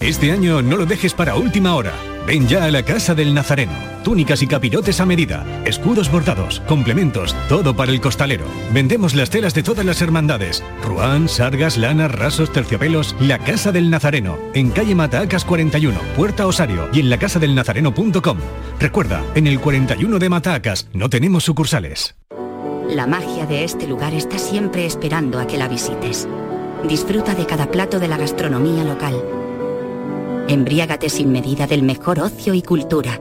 Este 0.00 0.30
año 0.30 0.62
no 0.62 0.76
lo 0.76 0.86
dejes 0.86 1.12
para 1.12 1.34
última 1.34 1.74
hora. 1.74 1.92
Ven 2.24 2.46
ya 2.46 2.64
a 2.64 2.70
la 2.70 2.84
Casa 2.84 3.16
del 3.16 3.34
Nazareno. 3.34 3.72
Túnicas 4.04 4.42
y 4.42 4.46
capirotes 4.46 5.00
a 5.00 5.06
medida, 5.06 5.44
escudos 5.64 6.08
bordados, 6.08 6.60
complementos, 6.68 7.34
todo 7.48 7.74
para 7.74 7.90
el 7.90 8.00
costalero. 8.00 8.44
Vendemos 8.72 9.16
las 9.16 9.28
telas 9.28 9.54
de 9.54 9.64
todas 9.64 9.84
las 9.84 10.00
hermandades. 10.00 10.62
Ruán, 10.84 11.28
sargas, 11.28 11.76
lanas, 11.76 12.12
rasos, 12.12 12.52
terciopelos. 12.52 13.16
La 13.18 13.40
Casa 13.40 13.72
del 13.72 13.90
Nazareno. 13.90 14.38
En 14.54 14.70
calle 14.70 14.94
Matacas 14.94 15.44
41, 15.44 15.98
Puerta 16.16 16.46
Osario 16.46 16.88
y 16.92 17.00
en 17.00 17.10
lacasadelnazareno.com. 17.10 18.38
Recuerda, 18.78 19.24
en 19.34 19.48
el 19.48 19.58
41 19.58 20.18
de 20.20 20.28
Matacas 20.28 20.88
no 20.92 21.10
tenemos 21.10 21.42
sucursales. 21.42 22.14
La 22.88 23.08
magia 23.08 23.46
de 23.46 23.64
este 23.64 23.88
lugar 23.88 24.14
está 24.14 24.38
siempre 24.38 24.86
esperando 24.86 25.40
a 25.40 25.48
que 25.48 25.58
la 25.58 25.66
visites. 25.66 26.28
Disfruta 26.88 27.34
de 27.34 27.46
cada 27.46 27.68
plato 27.68 27.98
de 27.98 28.06
la 28.06 28.16
gastronomía 28.16 28.84
local. 28.84 29.16
Embriágate 30.48 31.10
sin 31.10 31.30
medida 31.30 31.66
del 31.66 31.82
mejor 31.82 32.20
ocio 32.20 32.54
y 32.54 32.62
cultura. 32.62 33.20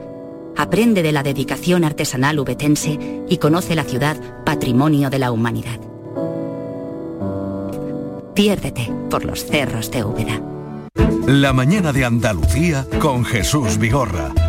Aprende 0.56 1.04
de 1.04 1.12
la 1.12 1.24
dedicación 1.24 1.84
artesanal 1.84 2.40
ubetense 2.40 2.98
y 3.28 3.38
conoce 3.38 3.76
la 3.76 3.84
ciudad 3.84 4.16
patrimonio 4.46 5.10
de 5.10 5.20
la 5.20 5.34
humanidad. 5.34 5.80
Piérdete 8.34 8.90
por 9.10 9.26
los 9.26 9.44
cerros 9.44 9.92
de 9.92 10.06
Úbeda. 10.06 10.42
La 11.28 11.52
mañana 11.52 11.92
de 11.92 12.06
Andalucía 12.06 12.88
con 13.00 13.26
Jesús 13.26 13.78
Vigorra. 13.78 14.32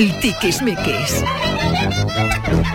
El 0.00 0.18
tiquismiquis. 0.18 1.22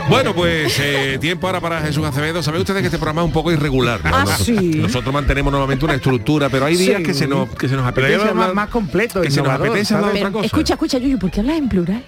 Bueno, 0.09 0.35
pues 0.35 0.77
eh, 0.79 1.17
tiempo 1.19 1.47
ahora 1.47 1.59
para 1.59 1.81
Jesús 1.81 2.05
Acevedo. 2.05 2.43
¿Saben 2.43 2.61
ustedes 2.61 2.81
que 2.81 2.85
este 2.85 2.99
programa 2.99 3.21
es 3.21 3.25
un 3.25 3.31
poco 3.33 3.51
irregular? 3.51 3.99
¿no? 4.03 4.11
Ah, 4.15 4.19
nosotros, 4.25 4.45
sí. 4.45 4.53
nosotros 4.75 5.11
mantenemos 5.11 5.51
normalmente 5.51 5.85
una 5.85 5.95
estructura, 5.95 6.49
pero 6.49 6.65
hay 6.65 6.75
días 6.75 6.97
Sí. 6.97 7.03
que 7.03 7.15
se 7.15 7.25
nos 7.27 7.49
que 7.49 7.67
se 7.67 7.75
nos 7.75 7.87
apetece 7.87 8.21
hablar- 8.29 8.53
más 8.53 8.69
completo, 8.69 9.21
que 9.21 9.31
se 9.31 9.41
nos 9.41 9.49
apetece 9.51 9.95
hablar 9.95 10.11
de 10.13 10.19
¿sabes? 10.19 10.21
otra 10.21 10.31
cosa. 10.33 10.45
Escucha, 10.45 10.73
escucha, 10.75 10.97
Yuyu, 10.99 11.17
¿por 11.17 11.31
qué 11.31 11.39
hablas 11.39 11.57
en 11.57 11.67
plural? 11.67 12.03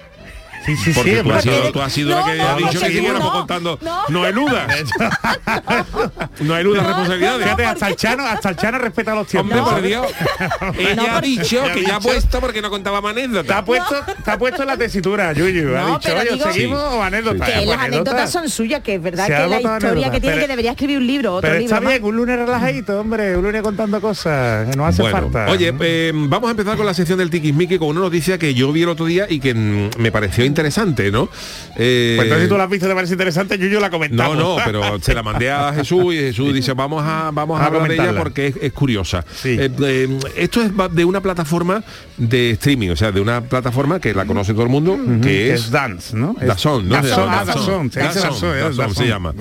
Sí, 0.66 0.76
sí, 0.76 0.92
Porque 0.94 1.18
sí. 1.18 1.24
tú, 1.24 1.32
has 1.32 1.44
porque- 1.46 1.58
sido, 1.58 1.72
tú 1.72 1.82
has 1.82 1.94
sido 1.94 2.10
la 2.10 2.20
No, 2.20 2.26
que 2.26 2.36
no, 2.36 2.48
ha 2.48 2.52
no, 2.52 2.58
dicho 2.58 2.80
que 2.82 2.86
siguiéramos 2.88 3.32
contando. 3.32 3.80
no. 3.82 4.02
No, 4.10 4.26
eludas. 4.26 4.68
no 6.42 6.58
eludas 6.58 6.86
responsabilidades. 6.86 7.44
Fíjate, 7.44 7.66
hasta 7.66 7.88
el 7.88 7.96
Chano, 7.96 8.26
hasta 8.26 8.50
el 8.50 8.56
Chano 8.58 8.78
respeta 8.78 9.16
los 9.16 9.28
tiempos. 9.28 9.58
Hombre, 9.58 9.72
por 9.74 9.82
Dios. 9.82 10.08
Ella 10.78 10.96
No, 10.96 11.16
ha 11.16 11.22
dicho 11.22 11.64
Ya 11.66 11.72
ha 11.72 11.74
que 11.74 11.84
ya 11.84 11.96
ha 11.96 12.00
puesto 12.00 12.40
porque 12.40 12.62
no 12.62 12.70
contaba 12.70 13.02
más 13.02 13.14
Te 13.16 13.22
anécdotas. 13.22 13.58
ha 13.58 13.66
puesto, 13.66 13.96
te 14.24 14.32
ha 14.32 14.38
puesto 14.38 14.62
en 14.64 14.68
la 14.68 14.78
tesitura, 14.78 15.34
Yuyu. 15.34 15.76
ha 15.76 15.86
dicho, 15.98 16.16
oye, 16.16 16.32
digo- 16.34 16.52
¿seguimos 16.52 16.80
Sí. 16.92 16.98
o 16.98 17.04
anécdota? 17.04 17.46
Que 17.46 17.52
Pues 17.54 17.66
las 17.68 17.78
anécdota. 17.80 17.84
anécdotas 18.12 18.32
son 18.32 18.50
suyas, 18.50 18.82
que 18.82 18.96
es 18.96 19.02
verdad 19.02 19.28
que 19.28 19.48
la 19.48 19.62
historia 19.62 20.12
que 20.12 20.20
tiene 20.22 20.38
que 20.40 20.48
debería 20.48 20.72
escribir 20.72 20.98
un 20.98 21.08
libro, 21.08 21.36
otro 21.36 21.50
libro 21.58 21.76
está 21.76 21.80
bien, 21.88 22.04
un 22.04 22.16
lunes 22.16 22.38
relajadito, 22.38 23.00
hombre, 23.00 23.38
un 23.38 23.44
lunes 23.44 23.62
contando 23.62 24.02
cosas, 24.02 24.70
que 24.70 24.76
no 24.76 24.86
hace 24.86 25.04
falta. 25.10 25.48
oye, 25.50 25.74
eh, 25.80 26.12
vamos 26.14 26.48
a 26.50 26.52
empezar 26.52 26.76
con 26.78 26.86
la 26.86 26.94
sección 26.94 27.18
del 27.20 27.30
tiquismiqui 27.30 27.78
con 27.78 27.90
una 27.90 28.02
noticia 28.02 28.38
que 28.38 28.54
yo 28.54 28.72
vi 28.72 28.84
el 28.84 28.90
otro 28.90 29.06
día 29.06 29.26
y 29.30 29.40
que 29.40 29.54
mm, 29.54 29.90
me 29.98 30.12
pareció 30.12 30.44
interesante, 30.48 31.12
¿no? 31.12 31.30
Eh, 31.76 32.14
pues 32.18 32.26
entonces 32.26 32.44
si 32.46 32.50
tú 32.50 32.58
la 32.58 32.64
has 32.64 32.70
visto, 32.70 32.88
te 32.88 32.96
parece 32.96 33.14
interesante, 33.14 33.58
Yuyu 33.58 33.80
la 33.80 33.88
no, 33.88 33.92
comentamos. 33.92 34.38
no, 34.38 34.58
pero 34.66 35.00
se 35.02 35.14
la 35.14 35.22
mandé 35.24 35.52
a 35.52 35.72
Jesús 35.74 36.14
y 36.14 36.18
Jesús 36.18 36.54
dice 36.54 36.74
vamos 36.74 37.04
a 37.06 37.30
vamos 37.32 37.60
a, 37.60 37.64
A 37.64 37.68
hablar 37.68 37.84
de 37.88 37.94
ella 37.94 38.04
comentarla. 38.06 38.24
porque 38.24 38.48
es, 38.48 38.56
es 38.62 38.72
curiosa. 38.74 39.24
Sí. 39.36 39.58
Eh, 39.60 39.70
eh, 39.82 40.20
esto 40.38 40.62
es 40.62 40.72
de 40.92 41.06
una 41.06 41.22
plataforma 41.22 41.84
de 42.18 42.52
streaming, 42.52 42.90
o 42.90 42.96
sea, 42.96 43.12
de 43.12 43.22
una 43.22 43.42
plataforma 43.42 44.00
que 44.00 44.14
la 44.14 44.26
conoce 44.26 44.54
todo 44.54 44.64
el 44.64 44.70
mundo, 44.70 44.98
que 45.22 45.54
es 45.54 45.70
Dance, 45.72 46.16
¿no? 46.18 46.36
Es- 46.42 46.48
Dazón, 46.48 46.88
¿no? 46.90 46.96
Se 47.02 47.10
Dazón, 47.10 47.26
llama 47.26 47.40
ah, 47.42 47.46
Dazón, 47.46 47.92
se 47.92 48.00
Dazón, 48.00 48.58
¿eh? 48.58 48.94
Se 48.96 49.08
llama. 49.08 49.34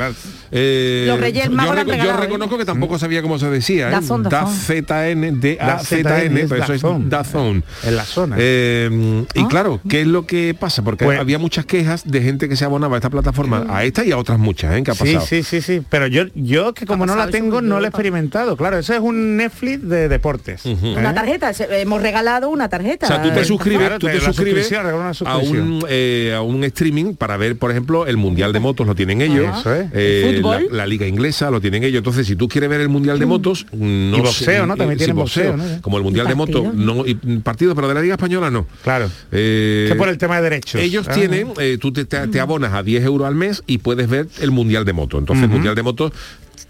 Los 0.50 1.20
Reyes 1.20 1.44
yo, 1.46 1.52
la 1.52 1.84
reco- 1.84 2.04
yo 2.04 2.16
reconozco 2.16 2.58
que 2.58 2.64
tampoco 2.64 2.98
sabía 2.98 3.22
cómo 3.22 3.38
se 3.38 3.50
decía. 3.50 3.88
Dazón, 3.90 4.22
Dazón. 4.22 4.54
D-A-Z-N, 4.66 5.32
D-A-Z-N, 5.32 6.46
pero 6.48 6.64
eso 6.64 6.74
es 6.74 6.82
Dazón. 6.82 7.08
Dazón. 7.10 7.64
En 7.84 7.96
la 7.96 8.04
zona. 8.04 8.36
Y 8.38 9.40
Ah. 9.40 9.46
claro, 9.48 9.80
¿qué 9.88 10.02
es 10.02 10.06
lo 10.06 10.26
que 10.26 10.54
pasa? 10.58 10.82
Porque 10.82 10.95
porque 10.96 11.04
Pues- 11.06 11.20
había 11.20 11.38
muchas 11.38 11.66
quejas 11.66 12.02
de 12.10 12.22
gente 12.22 12.48
que 12.48 12.56
se 12.56 12.64
abonaba 12.64 12.96
a 12.96 12.98
esta 12.98 13.10
plataforma, 13.10 13.66
a 13.68 13.84
esta 13.84 14.04
y 14.04 14.12
a 14.12 14.18
otras 14.18 14.38
muchas, 14.38 14.74
¿eh? 14.76 14.82
que 14.82 14.90
ha 14.90 14.94
Sí, 14.94 15.04
pasado. 15.14 15.26
sí, 15.26 15.42
sí, 15.42 15.60
sí. 15.60 15.82
Pero 15.88 16.06
yo, 16.06 16.24
yo 16.34 16.74
que 16.74 16.86
como 16.86 17.06
no 17.06 17.16
la 17.16 17.28
tengo, 17.28 17.60
no 17.62 17.78
lo 17.78 17.84
he 17.84 17.88
experimentado. 17.88 18.56
Claro, 18.56 18.78
eso 18.78 18.92
es 18.94 19.00
un 19.00 19.36
Netflix 19.36 19.88
de 19.88 20.08
deportes. 20.08 20.64
Una 20.64 21.10
¿eh? 21.10 21.14
tarjeta, 21.14 21.52
se- 21.52 21.80
hemos 21.80 22.02
regalado 22.02 22.48
una 22.50 22.68
tarjeta. 22.68 23.06
O 23.06 23.08
sea, 23.08 23.22
tú 23.22 23.30
te 23.30 23.40
Eh, 23.40 23.44
suscribes, 23.44 23.78
Claro, 23.80 23.98
tú 23.98 24.06
te- 24.06 24.14
la 24.14 24.20
suscribes 24.20 24.70
una 24.70 25.10
a 25.30 25.36
un, 25.38 25.84
eh, 25.88 26.32
a 26.36 26.42
un 26.42 26.64
streaming 26.64 27.14
para 27.14 27.36
ver, 27.36 27.56
por 27.56 27.70
ejemplo, 27.70 28.06
el 28.06 28.16
Mundial 28.16 28.52
de 28.52 28.60
Motos 28.60 28.86
lo 28.86 28.94
tienen 28.94 29.20
ellos, 29.20 29.58
Eso 29.60 29.74
es. 29.74 29.86
eh, 29.92 30.22
¿El 30.28 30.42
la, 30.42 30.58
fútbol? 30.58 30.68
la 30.72 30.86
Liga 30.86 31.06
Inglesa 31.06 31.50
lo 31.50 31.60
tienen 31.60 31.84
ellos. 31.84 31.98
Entonces, 31.98 32.26
si 32.26 32.36
tú 32.36 32.48
quieres 32.48 32.70
ver 32.70 32.80
el 32.80 32.88
Mundial 32.88 33.18
de 33.18 33.26
Motos, 33.26 33.66
no 33.72 34.18
Y 34.18 34.20
boxeo, 34.20 34.66
¿no? 34.66 34.76
También 34.76 34.98
sí, 34.98 35.04
tienen 35.04 35.16
boxeo, 35.16 35.56
¿no? 35.56 35.64
Como 35.82 35.96
el 35.98 36.02
Mundial 36.04 36.26
de 36.28 36.34
Motos, 36.34 36.62
partido. 36.64 36.94
no, 36.94 37.06
y 37.06 37.14
partido, 37.38 37.74
pero 37.74 37.88
de 37.88 37.94
la 37.94 38.00
Liga 38.02 38.14
Española 38.14 38.50
no. 38.50 38.66
Claro. 38.82 39.10
Eh, 39.32 39.86
Que 39.88 39.94
por 39.96 40.08
el 40.08 40.18
tema 40.18 40.36
de 40.36 40.42
derechos. 40.42 40.80
Ellos 40.86 41.06
Ah. 41.08 41.14
tienen, 41.14 41.52
eh, 41.58 41.78
tú 41.80 41.92
te, 41.92 42.40
abonas 42.40 42.72
a 42.72 42.82
10 42.82 43.04
euros 43.04 43.26
al 43.28 43.34
mes 43.34 43.62
y 43.66 43.78
puedes 43.78 44.08
ver 44.08 44.28
el 44.40 44.50
Mundial 44.50 44.84
de 44.84 44.92
Moto. 44.92 45.18
Entonces 45.18 45.44
el 45.44 45.50
Mundial 45.50 45.74
de 45.74 45.82
Moto 45.82 46.12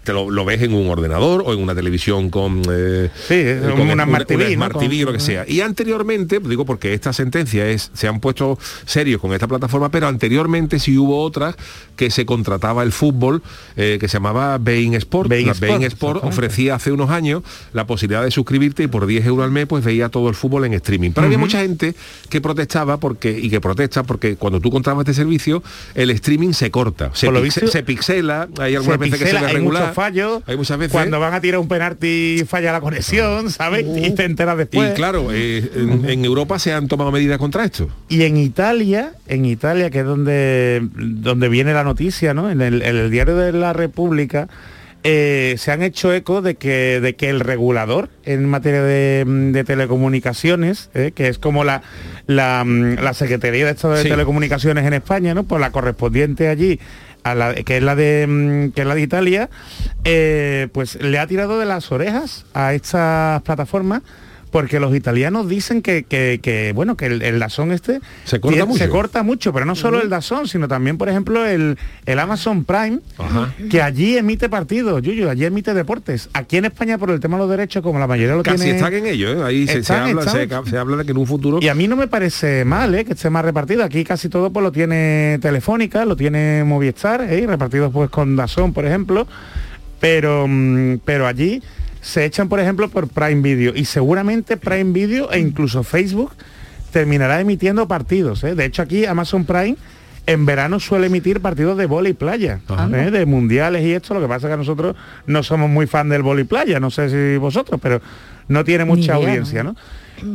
te 0.03 0.13
lo, 0.13 0.29
lo 0.29 0.45
ves 0.45 0.61
en 0.61 0.73
un 0.73 0.89
ordenador 0.89 1.43
o 1.45 1.53
en 1.53 1.59
una 1.59 1.75
televisión 1.75 2.29
con, 2.29 2.61
eh, 2.71 3.09
Sí, 3.27 3.43
una 3.91 4.05
Smart 4.05 4.27
TV. 4.27 4.53
Smart 4.55 4.77
TV, 4.77 4.97
Con- 4.97 5.05
lo 5.05 5.13
que 5.13 5.19
sea. 5.19 5.45
Y 5.47 5.61
anteriormente, 5.61 6.39
digo 6.39 6.65
porque 6.65 6.93
esta 6.93 7.13
sentencia 7.13 7.67
es, 7.69 7.91
se 7.93 8.07
han 8.07 8.19
puesto 8.19 8.57
serios 8.85 9.21
con 9.21 9.33
esta 9.33 9.47
plataforma, 9.47 9.89
pero 9.89 10.07
anteriormente 10.07 10.79
sí 10.79 10.97
hubo 10.97 11.21
otras 11.23 11.55
que 11.95 12.09
se 12.11 12.25
contrataba 12.25 12.83
el 12.83 12.91
fútbol, 12.91 13.41
eh, 13.75 13.97
que 13.99 14.07
se 14.07 14.13
llamaba 14.13 14.57
Bein 14.59 14.93
Sport. 14.95 15.29
Bein 15.29 15.49
Sport, 15.49 15.71
Bein 15.71 15.83
Sport 15.83 16.23
ofrecía 16.23 16.75
hace 16.75 16.91
unos 16.91 17.09
años 17.09 17.43
la 17.73 17.85
posibilidad 17.87 18.23
de 18.23 18.31
suscribirte 18.31 18.83
y 18.83 18.87
por 18.87 19.05
10 19.07 19.25
euros 19.25 19.45
al 19.45 19.51
mes 19.51 19.65
pues 19.67 19.83
veía 19.83 20.09
todo 20.09 20.29
el 20.29 20.35
fútbol 20.35 20.65
en 20.65 20.73
streaming. 20.73 21.11
Pero 21.11 21.25
había 21.27 21.37
mucha 21.37 21.59
gente 21.61 21.95
que 22.29 22.41
protestaba 22.41 22.97
porque 22.97 23.31
y 23.37 23.49
que 23.49 23.59
protesta 23.61 24.03
porque 24.03 24.35
cuando 24.35 24.59
tú 24.59 24.69
contratas 24.71 25.01
este 25.01 25.13
servicio 25.13 25.63
el 25.95 26.09
streaming 26.11 26.53
se 26.53 26.71
corta, 26.71 27.11
se, 27.13 27.27
pixe- 27.29 27.41
visto, 27.43 27.67
se 27.67 27.83
pixela, 27.83 28.47
hay 28.59 28.75
algunas 28.75 28.97
Se 28.99 29.03
veces 29.05 29.19
que 29.19 29.25
se 29.25 29.31
muchos 29.79 29.95
fallos. 29.95 30.43
hay 30.47 30.57
muchas 30.57 30.77
veces 30.77 30.91
Cuando 30.91 31.19
van 31.19 31.33
a 31.33 31.41
tirar 31.41 31.59
un 31.59 31.67
penalti 31.67 32.43
falla 32.47 32.71
la 32.71 32.81
conexión, 32.81 33.49
¿sabes? 33.51 33.85
Y 33.95 34.11
te 34.11 34.25
enteras 34.25 34.57
después. 34.57 34.91
y 34.91 34.93
claro, 34.95 35.29
eh, 35.31 35.69
en, 35.75 36.09
en 36.09 36.25
Europa 36.25 36.59
se 36.59 36.73
han 36.73 36.87
tomado 36.87 37.11
medidas 37.11 37.37
contra 37.37 37.63
esto. 37.65 37.89
Y 38.09 38.23
en 38.23 38.37
Italia, 38.37 39.11
en 39.27 39.45
Italia, 39.45 39.89
que 39.89 39.99
es 39.99 40.05
donde, 40.05 40.81
donde 40.95 41.49
viene 41.49 41.73
la 41.73 41.83
noticia, 41.83 42.33
¿no? 42.33 42.49
En 42.49 42.61
el, 42.61 42.81
en 42.81 42.95
el 42.95 43.11
diario 43.11 43.35
de 43.35 43.51
la 43.51 43.73
República, 43.73 44.47
eh, 45.03 45.55
se 45.57 45.71
han 45.71 45.83
hecho 45.83 46.11
eco 46.13 46.41
de 46.41 46.55
que, 46.55 46.99
de 46.99 47.15
que 47.15 47.29
el 47.29 47.39
regulador 47.39 48.09
en 48.25 48.45
materia 48.49 48.81
de, 48.83 49.23
de 49.25 49.63
telecomunicaciones, 49.63 50.89
eh, 50.93 51.11
que 51.15 51.27
es 51.27 51.37
como 51.37 51.63
la, 51.63 51.81
la, 52.25 52.65
la 52.65 53.13
Secretaría 53.13 53.65
de 53.65 53.71
Estado 53.71 53.93
de 53.93 54.03
Sí. 54.03 54.09
Telecomunicaciones 54.09 54.85
en 54.85 54.93
España, 54.93 55.33
¿no? 55.33 55.43
Por 55.43 55.61
la 55.61 55.71
correspondiente 55.71 56.49
allí, 56.49 56.79
que 57.65 57.77
es 57.77 57.83
la 57.83 57.95
de 57.95 58.25
mm, 58.27 58.71
que 58.71 58.81
es 58.81 58.87
la 58.87 58.95
de 58.95 59.01
Italia, 59.01 59.49
eh, 60.03 60.67
pues 60.71 60.95
le 61.01 61.19
ha 61.19 61.27
tirado 61.27 61.59
de 61.59 61.65
las 61.65 61.91
orejas 61.91 62.45
a 62.53 62.73
estas 62.73 63.41
plataformas 63.43 64.01
porque 64.51 64.79
los 64.79 64.95
italianos 64.95 65.47
dicen 65.49 65.81
que, 65.81 66.03
que- 66.03 66.39
que, 66.41 66.71
bueno 66.73 66.95
que 66.95 67.07
el, 67.07 67.21
el 67.21 67.39
Dazón 67.39 67.71
este 67.71 67.99
Se 68.23 68.39
corta 68.39 68.53
tiene- 68.55 68.65
mucho. 68.69 68.83
se 68.83 68.89
corta 68.89 69.23
mucho, 69.23 69.51
pero 69.53 69.65
no 69.65 69.75
solo 69.75 70.01
el 70.01 70.09
Dazón, 70.09 70.47
sino 70.47 70.67
también, 70.67 70.97
por 70.97 71.09
ejemplo, 71.09 71.45
el, 71.45 71.77
el 72.05 72.19
Amazon 72.19 72.63
Prime, 72.63 72.99
Ajá. 73.17 73.53
que 73.69 73.81
allí 73.81 74.17
emite 74.17 74.47
partidos, 74.49 75.01
Yuyu, 75.01 75.29
allí 75.29 75.45
emite 75.45 75.73
deportes. 75.73 76.29
Aquí 76.33 76.57
en 76.57 76.65
España, 76.65 76.97
por 76.97 77.11
el 77.11 77.19
tema 77.19 77.35
de 77.37 77.41
los 77.43 77.49
derechos, 77.49 77.83
como 77.83 77.99
la 77.99 78.07
mayoría 78.07 78.35
lo 78.35 78.43
Casi 78.43 78.63
tiene... 78.63 78.77
están 78.77 78.93
en 78.93 79.05
ello, 79.07 79.31
¿eh? 79.31 79.43
ahí 79.45 79.67
se, 79.67 79.73
se 79.73 79.79
Están, 79.79 80.09
habla, 80.09 80.21
se, 80.31 80.43
están. 80.43 80.65
se 80.65 80.77
habla 80.77 80.97
de 80.97 81.05
que 81.05 81.11
en 81.11 81.17
un 81.17 81.27
futuro 81.27 81.59
Y 81.61 81.67
a 81.67 81.75
mí 81.75 81.87
no 81.87 81.95
me 81.95 82.07
parece 82.07 82.63
mal 82.65 82.95
¿eh? 82.95 83.03
que 83.05 83.13
esté 83.13 83.29
más 83.29 83.43
repartido. 83.43 83.83
Aquí 83.83 84.03
casi 84.03 84.29
todo 84.29 84.51
pues 84.51 84.63
lo 84.63 84.71
tiene 84.71 85.39
Telefónica, 85.41 86.05
lo 86.05 86.15
tiene 86.15 86.63
Movistar, 86.63 87.21
¿eh? 87.21 87.45
repartidos 87.47 87.91
pues 87.91 88.09
con 88.09 88.35
Dazón, 88.35 88.73
por 88.73 88.85
ejemplo. 88.85 89.27
Pero, 89.99 90.45
mm, 90.47 90.99
pero 91.03 91.25
allí 91.27 91.61
se 92.07 92.23
echan, 92.23 92.47
por 92.47 92.61
ejemplo, 92.61 92.87
por 92.87 93.09
Prime 93.09 93.41
Video. 93.41 93.73
Y 93.75 93.83
seguramente 93.83 94.55
Prime 94.55 94.93
Video 94.93 95.29
e 95.29 95.39
incluso 95.39 95.83
Facebook 95.83 96.31
terminará 96.91 97.41
emitiendo 97.41 97.85
partidos. 97.85 98.45
¿eh? 98.45 98.55
De 98.55 98.63
hecho, 98.63 98.81
aquí 98.81 99.05
Amazon 99.05 99.43
Prime 99.43 99.75
en 100.25 100.45
verano 100.45 100.79
suele 100.79 101.07
emitir 101.07 101.41
partidos 101.41 101.77
de 101.77 101.85
vóley 101.85 102.13
playa, 102.13 102.61
¿eh? 102.93 103.11
de 103.11 103.25
mundiales 103.25 103.83
y 103.83 103.91
esto. 103.91 104.13
Lo 104.13 104.21
que 104.21 104.27
pasa 104.27 104.47
es 104.47 104.53
que 104.53 104.57
nosotros 104.57 104.95
no 105.25 105.43
somos 105.43 105.69
muy 105.69 105.85
fan 105.85 106.07
del 106.07 106.21
vóley 106.21 106.45
playa, 106.45 106.79
no 106.79 106.91
sé 106.91 107.09
si 107.09 107.37
vosotros, 107.37 107.77
pero 107.83 108.01
no 108.47 108.63
tiene 108.63 108.85
mucha 108.85 109.01
idea, 109.01 109.15
audiencia, 109.15 109.63
¿no? 109.63 109.75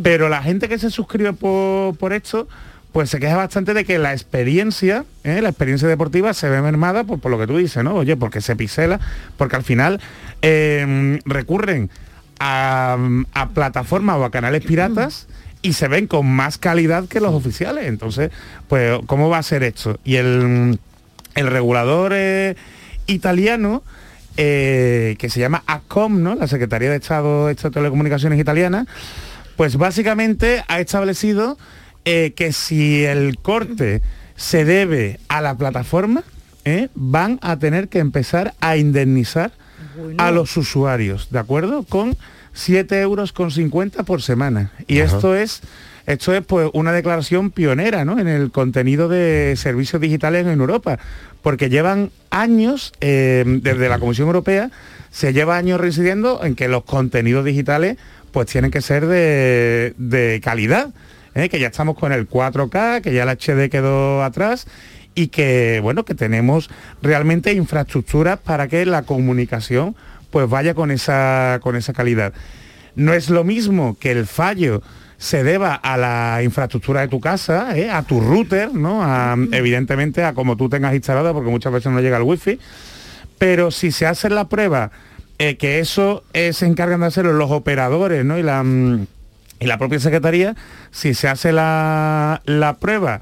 Pero 0.03 0.29
la 0.29 0.43
gente 0.43 0.69
que 0.69 0.79
se 0.79 0.91
suscribe 0.91 1.33
por, 1.33 1.97
por 1.97 2.13
esto, 2.13 2.49
pues 2.93 3.11
se 3.11 3.19
queja 3.19 3.37
bastante 3.37 3.75
de 3.75 3.85
que 3.85 3.99
la 3.99 4.13
experiencia, 4.13 5.05
¿eh? 5.25 5.41
la 5.41 5.49
experiencia 5.49 5.89
deportiva 5.89 6.35
se 6.35 6.49
ve 6.49 6.61
mermada 6.61 7.05
por, 7.05 7.19
por 7.21 7.31
lo 7.31 7.39
que 7.39 7.47
tú 7.47 7.57
dices, 7.57 7.83
¿no? 7.83 7.95
Oye, 7.95 8.17
porque 8.17 8.41
se 8.41 8.55
pisela, 8.55 9.01
porque 9.37 9.57
al 9.57 9.65
final 9.65 10.01
eh, 10.43 11.19
recurren 11.25 11.91
a, 12.39 12.99
a 13.33 13.49
plataformas 13.51 14.17
o 14.17 14.25
a 14.25 14.31
canales 14.31 14.63
piratas 14.65 15.27
y 15.63 15.73
se 15.75 15.89
ven 15.89 16.07
con 16.07 16.27
más 16.27 16.59
calidad 16.59 17.07
que 17.09 17.21
los 17.21 17.33
oficiales. 17.33 17.87
Entonces, 17.87 18.31
pues, 18.69 18.99
¿cómo 19.07 19.31
va 19.31 19.39
a 19.39 19.43
ser 19.43 19.63
esto? 19.63 19.99
Y 20.05 20.17
el, 20.17 20.79
el 21.35 21.47
regulador 21.47 22.13
eh, 22.15 22.57
italiano, 23.07 23.83
eh, 24.37 25.17
que 25.19 25.31
se 25.31 25.41
llama 25.41 25.63
ACOM, 25.67 26.23
¿no? 26.23 26.35
La 26.35 26.49
Secretaría 26.49 26.91
de 26.91 26.97
Estado 26.97 27.47
de 27.47 27.55
Telecomunicaciones 27.55 28.39
italiana, 28.39 28.87
pues 29.57 29.77
básicamente 29.77 30.65
ha 30.69 30.81
establecido 30.81 31.57
eh, 32.05 32.33
que 32.35 32.53
si 32.53 33.05
el 33.05 33.39
corte 33.39 34.03
se 34.37 34.65
debe 34.65 35.21
a 35.29 35.41
la 35.41 35.57
plataforma, 35.57 36.25
¿eh? 36.65 36.89
van 36.95 37.39
a 37.43 37.59
tener 37.59 37.89
que 37.89 37.99
empezar 37.99 38.55
a 38.61 38.77
indemnizar 38.77 39.53
a 40.19 40.31
los 40.31 40.57
usuarios, 40.57 41.29
¿de 41.31 41.39
acuerdo? 41.39 41.83
Con 41.83 42.17
7 42.55 43.01
euros 43.01 43.33
con 43.33 43.51
50 43.51 44.03
por 44.05 44.23
semana. 44.23 44.73
Y 44.87 44.99
esto 44.99 45.35
es 45.35 45.63
esto 46.07 46.35
es 46.35 46.45
pues 46.45 46.69
una 46.73 46.93
declaración 46.93 47.51
pionera 47.51 48.05
¿no? 48.05 48.19
en 48.19 48.27
el 48.27 48.51
contenido 48.51 49.09
de 49.09 49.55
servicios 49.57 50.03
digitales 50.03 50.47
en 50.47 50.61
Europa, 50.61 50.99
porque 51.43 51.71
llevan 51.71 52.11
años, 52.31 52.93
eh, 53.01 53.45
desde 53.63 53.89
la 53.89 53.99
Comisión 53.99 54.27
Europea, 54.27 54.71
se 55.11 55.33
lleva 55.33 55.57
años 55.57 55.81
residiendo 55.81 56.43
en 56.43 56.57
que 56.57 56.69
los 56.69 56.85
contenidos 56.85 57.45
digitales 57.45 57.99
pues 58.33 58.47
tienen 58.49 58.71
que 58.71 58.81
ser 58.81 59.07
de, 59.07 59.95
de 59.97 60.41
calidad, 60.43 60.89
¿eh? 61.35 61.49
que 61.49 61.59
ya 61.59 61.69
estamos 61.69 61.97
con 61.97 62.13
el 62.13 62.29
4K, 62.29 63.03
que 63.03 63.13
ya 63.13 63.25
el 63.25 63.29
HD 63.29 63.71
quedó 63.71 64.23
atrás 64.23 64.67
y 65.15 65.29
que 65.29 65.81
bueno 65.83 66.05
que 66.05 66.15
tenemos 66.15 66.71
realmente 67.03 67.53
infraestructuras 67.53 68.39
para 68.39 68.69
que 68.69 68.87
la 68.87 69.03
comunicación 69.03 69.95
pues 70.31 70.49
vaya 70.49 70.75
con 70.75 70.91
esa 70.91 71.61
con 71.63 71.77
esa 71.77 71.93
calidad. 71.93 72.33
No 72.95 73.13
es 73.13 73.31
lo 73.31 73.45
mismo 73.45 73.97
que 73.99 74.13
el 74.13 74.27
fallo 74.27 74.83
se 75.23 75.45
deba 75.45 75.75
a 75.75 75.97
la 75.97 76.43
infraestructura 76.43 77.03
de 77.03 77.09
tu 77.09 77.21
casa, 77.21 77.79
¿eh? 77.79 77.89
a 77.89 78.03
tu 78.03 78.21
router, 78.21 78.75
¿no? 78.75 79.05
A, 79.05 79.37
evidentemente 79.53 80.25
a 80.25 80.35
como 80.35 80.57
tú 80.57 80.69
tengas 80.69 80.95
instalada, 80.95 81.33
porque 81.33 81.49
muchas 81.49 81.73
veces 81.73 81.93
no 81.93 82.01
llega 82.01 82.17
el 82.17 82.25
wifi. 82.25 82.59
Pero 83.39 83.71
si 83.71 83.93
se 83.93 84.07
hace 84.07 84.29
la 84.31 84.49
prueba, 84.49 84.91
eh, 85.39 85.57
que 85.57 85.79
eso 85.79 86.25
eh, 86.33 86.53
se 86.53 86.67
encargan 86.67 87.01
de 87.01 87.07
hacerlo 87.07 87.33
los 87.35 87.53
operadores, 87.53 88.25
¿no? 88.25 88.37
Y 88.37 88.43
la, 88.43 88.65
y 89.63 89.67
la 89.67 89.79
propia 89.79 90.01
secretaría, 90.01 90.57
si 90.91 91.15
se 91.15 91.29
hace 91.29 91.53
la, 91.53 92.43
la 92.45 92.75
prueba 92.75 93.21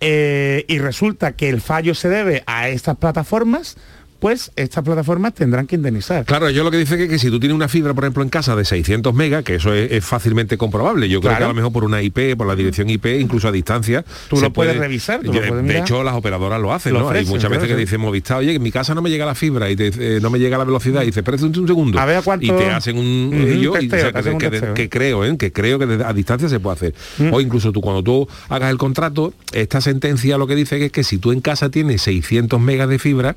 eh, 0.00 0.64
y 0.68 0.78
resulta 0.78 1.32
que 1.32 1.48
el 1.48 1.60
fallo 1.60 1.94
se 1.94 2.08
debe 2.08 2.42
a 2.46 2.68
estas 2.68 2.96
plataformas, 2.96 3.76
pues 4.18 4.50
estas 4.56 4.82
plataformas 4.84 5.32
tendrán 5.34 5.66
que 5.66 5.76
indemnizar. 5.76 6.24
Claro, 6.24 6.50
yo 6.50 6.64
lo 6.64 6.70
que 6.70 6.76
dice 6.78 6.96
que, 6.96 7.08
que 7.08 7.18
si 7.18 7.30
tú 7.30 7.38
tienes 7.38 7.54
una 7.54 7.68
fibra, 7.68 7.94
por 7.94 8.04
ejemplo, 8.04 8.22
en 8.22 8.28
casa 8.28 8.56
de 8.56 8.64
600 8.64 9.14
megas, 9.14 9.44
que 9.44 9.54
eso 9.56 9.72
es, 9.72 9.92
es 9.92 10.04
fácilmente 10.04 10.58
comprobable, 10.58 11.08
yo 11.08 11.20
creo 11.20 11.30
Claro. 11.30 11.38
que 11.38 11.44
a 11.44 11.48
lo 11.48 11.54
mejor 11.54 11.72
por 11.72 11.84
una 11.84 12.02
IP, 12.02 12.36
por 12.36 12.46
la 12.46 12.56
dirección 12.56 12.90
IP, 12.90 13.06
incluso 13.20 13.48
a 13.48 13.52
distancia. 13.52 14.04
Tú 14.28 14.36
se 14.36 14.42
lo 14.42 14.52
puedes 14.52 14.74
puede- 14.74 14.86
revisar, 14.86 15.20
tú 15.22 15.30
de, 15.32 15.40
lo 15.40 15.46
puedes 15.48 15.56
de 15.64 15.68
mirar. 15.68 15.82
hecho, 15.82 16.02
las 16.02 16.14
operadoras 16.14 16.60
lo 16.60 16.72
hacen, 16.72 16.94
Lo 16.94 17.00
¿no? 17.00 17.06
ofrecen, 17.06 17.28
Hay 17.28 17.34
muchas 17.34 17.50
veces 17.50 17.68
que 17.68 17.76
dicen 17.76 18.00
Movistar, 18.00 18.38
oye, 18.38 18.54
en 18.54 18.62
mi 18.62 18.72
casa 18.72 18.94
no 18.94 19.02
me 19.02 19.10
llega 19.10 19.24
la 19.24 19.34
fibra 19.36 19.70
y 19.70 19.76
te- 19.76 19.92
eh, 20.16 20.18
no 20.20 20.30
me 20.30 20.38
llega 20.38 20.58
la 20.58 20.64
velocidad, 20.64 21.02
y 21.02 21.06
dice, 21.06 21.20
espérate 21.20 21.44
un, 21.44 21.56
un 21.58 21.66
segundo. 21.68 21.98
A 22.00 22.04
ver 22.04 22.16
a 22.16 22.22
cuánto- 22.22 22.46
Y 22.46 22.50
te 22.50 22.70
hacen 22.70 22.98
un 22.98 23.28
Ujú, 23.32 23.36
ellos, 23.46 23.76
y, 23.76 23.88
testeo, 23.88 23.98
o 23.98 24.02
sea, 24.02 24.12
te 24.12 24.18
hacen 24.18 24.32
un 24.32 24.38
que, 24.38 24.46
que- 24.46 24.50
testeo. 24.50 24.74
que 24.74 24.88
creo, 24.88 25.24
¿eh? 25.24 25.36
que 25.38 25.52
creo 25.52 25.78
que 25.78 25.86
desde- 25.86 26.04
a 26.04 26.12
distancia 26.12 26.48
se 26.48 26.58
puede 26.60 26.74
hacer. 26.74 26.94
Mm. 27.18 27.32
O 27.32 27.40
incluso 27.40 27.70
tú 27.72 27.80
cuando 27.80 28.02
tú 28.02 28.28
hagas 28.48 28.70
el 28.70 28.78
contrato, 28.78 29.32
esta 29.52 29.80
sentencia 29.80 30.36
lo 30.38 30.46
que 30.46 30.54
dice 30.56 30.84
es 30.84 30.90
que 30.92 31.04
si 31.04 31.18
tú 31.18 31.30
en 31.32 31.40
casa 31.40 31.70
tienes 31.70 32.02
600 32.02 32.60
megas 32.60 32.88
de 32.88 32.98
fibra, 32.98 33.36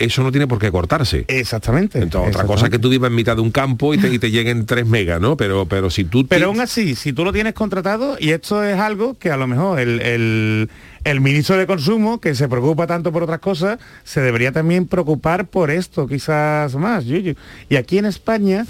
eso 0.00 0.22
no 0.24 0.32
tiene 0.32 0.46
por 0.48 0.58
qué 0.58 0.72
cortarse. 0.72 1.24
Exactamente. 1.28 2.00
Entonces, 2.00 2.34
otra 2.34 2.46
cosa 2.46 2.64
es 2.66 2.70
que 2.70 2.78
tú 2.78 2.88
vivas 2.88 3.10
en 3.10 3.14
mitad 3.16 3.36
de 3.36 3.42
un 3.42 3.50
campo 3.52 3.94
y 3.94 3.98
te, 3.98 4.08
y 4.12 4.18
te 4.18 4.30
lleguen 4.32 4.66
3 4.66 4.86
megas, 4.86 5.20
¿no? 5.20 5.36
Pero, 5.36 5.66
pero 5.66 5.90
si 5.90 6.04
tú... 6.04 6.26
Pero 6.26 6.46
aún 6.46 6.60
así, 6.60 6.94
si 6.96 7.12
tú 7.12 7.24
lo 7.24 7.32
tienes 7.32 7.54
contratado, 7.54 8.16
y 8.18 8.30
esto 8.30 8.64
es 8.64 8.78
algo 8.78 9.16
que 9.18 9.30
a 9.30 9.36
lo 9.36 9.46
mejor 9.46 9.78
el, 9.78 10.00
el- 10.00 10.70
el 11.04 11.20
ministro 11.22 11.56
de 11.56 11.66
Consumo, 11.66 12.20
que 12.20 12.34
se 12.34 12.46
preocupa 12.48 12.86
tanto 12.86 13.10
por 13.12 13.22
otras 13.22 13.38
cosas, 13.40 13.78
se 14.04 14.20
debería 14.20 14.52
también 14.52 14.86
preocupar 14.86 15.46
por 15.46 15.70
esto, 15.70 16.06
quizás 16.06 16.74
más. 16.76 17.06
Yuyu. 17.06 17.34
Y 17.70 17.76
aquí 17.76 17.96
en 17.96 18.04
España 18.04 18.66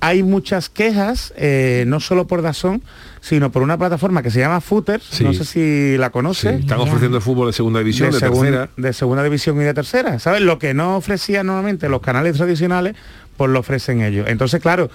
hay 0.00 0.22
muchas 0.22 0.68
quejas, 0.68 1.32
eh, 1.36 1.84
no 1.86 1.98
solo 2.00 2.26
por 2.26 2.42
Dazón, 2.42 2.82
sino 3.20 3.50
por 3.50 3.62
una 3.62 3.78
plataforma 3.78 4.22
que 4.22 4.30
se 4.30 4.38
llama 4.40 4.60
Footers, 4.60 5.04
Sí. 5.10 5.24
no 5.24 5.32
sé 5.32 5.44
si 5.44 5.96
la 5.96 6.10
conoce. 6.10 6.56
Están 6.56 6.78
ofreciendo 6.80 7.16
el 7.16 7.22
fútbol 7.22 7.46
de 7.46 7.52
segunda 7.54 7.78
división, 7.78 8.10
de, 8.10 8.18
segun- 8.18 8.42
tercera. 8.42 8.68
de 8.76 8.92
segunda 8.92 9.22
división 9.22 9.60
y 9.60 9.64
de 9.64 9.72
tercera. 9.74 10.18
¿Sabes? 10.18 10.42
Lo 10.42 10.58
que 10.58 10.74
no 10.74 10.96
ofrecían 10.96 11.46
normalmente 11.46 11.88
los 11.88 12.02
canales 12.02 12.36
tradicionales, 12.36 12.94
pues 13.36 13.50
lo 13.50 13.60
ofrecen 13.60 14.02
ellos. 14.02 14.28
Entonces, 14.28 14.60
claro, 14.60 14.90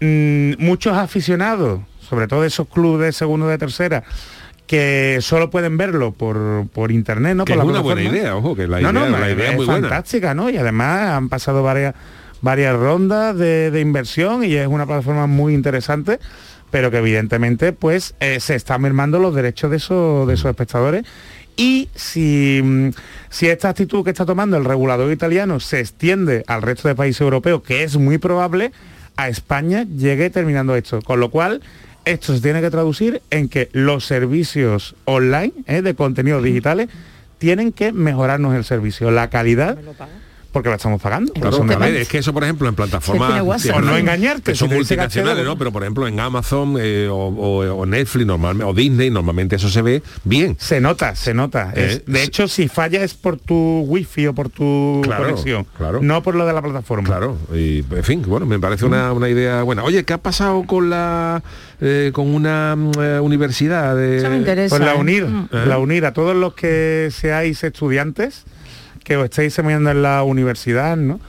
mm, 0.00 0.52
muchos 0.58 0.96
aficionados, 0.96 1.80
sobre 2.08 2.26
todo 2.26 2.44
esos 2.44 2.66
clubes 2.68 3.06
de 3.08 3.12
segunda 3.12 3.46
y 3.46 3.50
de 3.50 3.58
tercera, 3.58 4.02
que 4.66 5.18
solo 5.20 5.50
pueden 5.50 5.76
verlo 5.76 6.12
por, 6.12 6.66
por 6.72 6.90
internet, 6.90 7.36
¿no? 7.36 7.44
Que 7.44 7.52
por 7.52 7.60
es 7.60 7.66
la 7.66 7.70
una 7.72 7.80
buena 7.82 8.02
idea, 8.02 8.34
ojo, 8.34 8.56
que 8.56 8.66
la 8.66 8.80
No, 8.80 8.90
idea, 8.98 9.08
no, 9.10 9.18
la 9.18 9.30
idea 9.30 9.50
es 9.50 9.56
muy 9.56 9.66
buena. 9.66 9.88
fantástica, 9.88 10.32
¿no? 10.32 10.48
Y 10.48 10.56
además 10.56 11.10
han 11.10 11.28
pasado 11.28 11.62
varias 11.62 11.94
varias 12.44 12.76
rondas 12.76 13.36
de, 13.36 13.70
de 13.70 13.80
inversión 13.80 14.44
y 14.44 14.54
es 14.54 14.68
una 14.68 14.86
plataforma 14.86 15.26
muy 15.26 15.54
interesante, 15.54 16.20
pero 16.70 16.90
que 16.90 16.98
evidentemente 16.98 17.72
pues 17.72 18.14
eh, 18.20 18.38
se 18.38 18.54
están 18.54 18.82
mermando 18.82 19.18
los 19.18 19.34
derechos 19.34 19.70
de 19.70 19.78
esos, 19.78 20.28
de 20.28 20.34
esos 20.34 20.50
espectadores. 20.50 21.04
Y 21.56 21.88
si, 21.94 22.60
mm, 22.62 22.90
si 23.30 23.48
esta 23.48 23.70
actitud 23.70 24.04
que 24.04 24.10
está 24.10 24.26
tomando 24.26 24.56
el 24.56 24.64
regulador 24.64 25.10
italiano 25.10 25.58
se 25.58 25.80
extiende 25.80 26.44
al 26.46 26.62
resto 26.62 26.88
de 26.88 26.94
países 26.94 27.22
europeos, 27.22 27.62
que 27.62 27.82
es 27.82 27.96
muy 27.96 28.18
probable, 28.18 28.72
a 29.16 29.28
España 29.28 29.84
llegue 29.84 30.28
terminando 30.28 30.76
esto. 30.76 31.00
Con 31.00 31.20
lo 31.20 31.30
cual, 31.30 31.62
esto 32.04 32.34
se 32.34 32.42
tiene 32.42 32.60
que 32.60 32.70
traducir 32.70 33.22
en 33.30 33.48
que 33.48 33.70
los 33.72 34.04
servicios 34.04 34.96
online 35.06 35.52
eh, 35.66 35.80
de 35.80 35.94
contenidos 35.94 36.42
digitales 36.42 36.90
tienen 37.38 37.72
que 37.72 37.92
mejorarnos 37.92 38.54
el 38.54 38.64
servicio, 38.64 39.10
la 39.10 39.30
calidad, 39.30 39.78
porque 40.54 40.68
la 40.70 40.76
estamos 40.76 41.02
pagando. 41.02 41.32
Claro, 41.34 41.56
Son 41.56 41.70
es 41.84 42.08
que 42.08 42.18
eso, 42.18 42.32
por 42.32 42.44
ejemplo, 42.44 42.68
en 42.68 42.76
plataformas... 42.76 43.60
sí, 43.60 43.68
no 43.68 43.96
engañarte, 43.96 44.52
Que 44.52 44.56
son 44.56 44.68
si 44.70 44.74
multinacionales, 44.76 45.44
¿no? 45.44 45.58
Pero, 45.58 45.72
por 45.72 45.82
ejemplo, 45.82 46.06
en 46.06 46.18
Amazon 46.20 46.76
eh, 46.80 47.08
o, 47.10 47.16
o- 47.16 47.74
o 47.80 47.84
Netflix 47.86 48.24
normalmente, 48.24 48.64
o 48.64 48.72
Disney, 48.72 49.10
normalmente 49.10 49.56
eso 49.56 49.68
se 49.68 49.82
ve 49.82 50.02
bien. 50.22 50.56
Se 50.60 50.80
nota, 50.80 51.16
se 51.16 51.34
nota. 51.34 51.72
Es- 51.74 51.96
Eh, 51.96 52.02
de 52.06 52.18
sí. 52.20 52.24
hecho, 52.26 52.46
si 52.48 52.68
falla 52.68 53.02
es 53.02 53.14
por 53.14 53.36
tu 53.36 53.80
wifi 53.88 54.28
o 54.28 54.32
por 54.34 54.48
tu 54.48 55.00
Claro, 55.02 55.24
conexión, 55.24 55.66
claro. 55.76 55.98
no 56.00 56.22
por 56.22 56.36
lo 56.36 56.46
de 56.46 56.52
la 56.52 56.62
plataforma. 56.62 57.08
Claro, 57.08 57.36
y 57.52 57.78
en 57.90 58.04
fin, 58.04 58.22
bueno, 58.24 58.46
me 58.46 58.58
parece 58.60 58.86
una, 58.86 59.12
una 59.12 59.28
idea 59.28 59.62
buena. 59.64 59.82
Oye, 59.82 60.04
¿qué 60.04 60.12
ha 60.12 60.18
pasado 60.18 60.62
con 60.62 60.88
la 60.88 61.42
eh, 61.80 62.12
con 62.14 62.32
una 62.32 62.76
mm, 62.76 62.90
eh, 63.00 63.20
universidad 63.20 63.96
de 63.96 64.18
Eso 64.18 64.30
me 64.30 64.36
interesa. 64.36 64.76
Pues 64.76 64.86
la 64.88 64.94
unir, 64.94 65.24
Mm. 65.26 65.48
¿Eh? 65.52 65.66
la 65.66 65.78
unir 65.78 66.06
a 66.06 66.12
todos 66.12 66.36
los 66.36 66.54
que 66.54 67.08
seáis 67.10 67.64
estudiantes, 67.64 68.44
que 69.04 69.16
os 69.16 69.24
estéis 69.24 69.54
seminando 69.54 69.90
en 69.90 70.02
la 70.02 70.22
universidad, 70.22 70.96
¿no? 70.96 71.20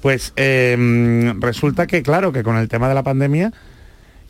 Pues 0.00 0.32
eh, 0.36 0.76
mm, 0.78 1.40
resulta 1.42 1.86
que, 1.86 2.02
claro, 2.02 2.32
que 2.32 2.42
con 2.42 2.56
el 2.56 2.68
tema 2.68 2.88
de 2.88 2.94
la 2.94 3.02
pandemia, 3.02 3.52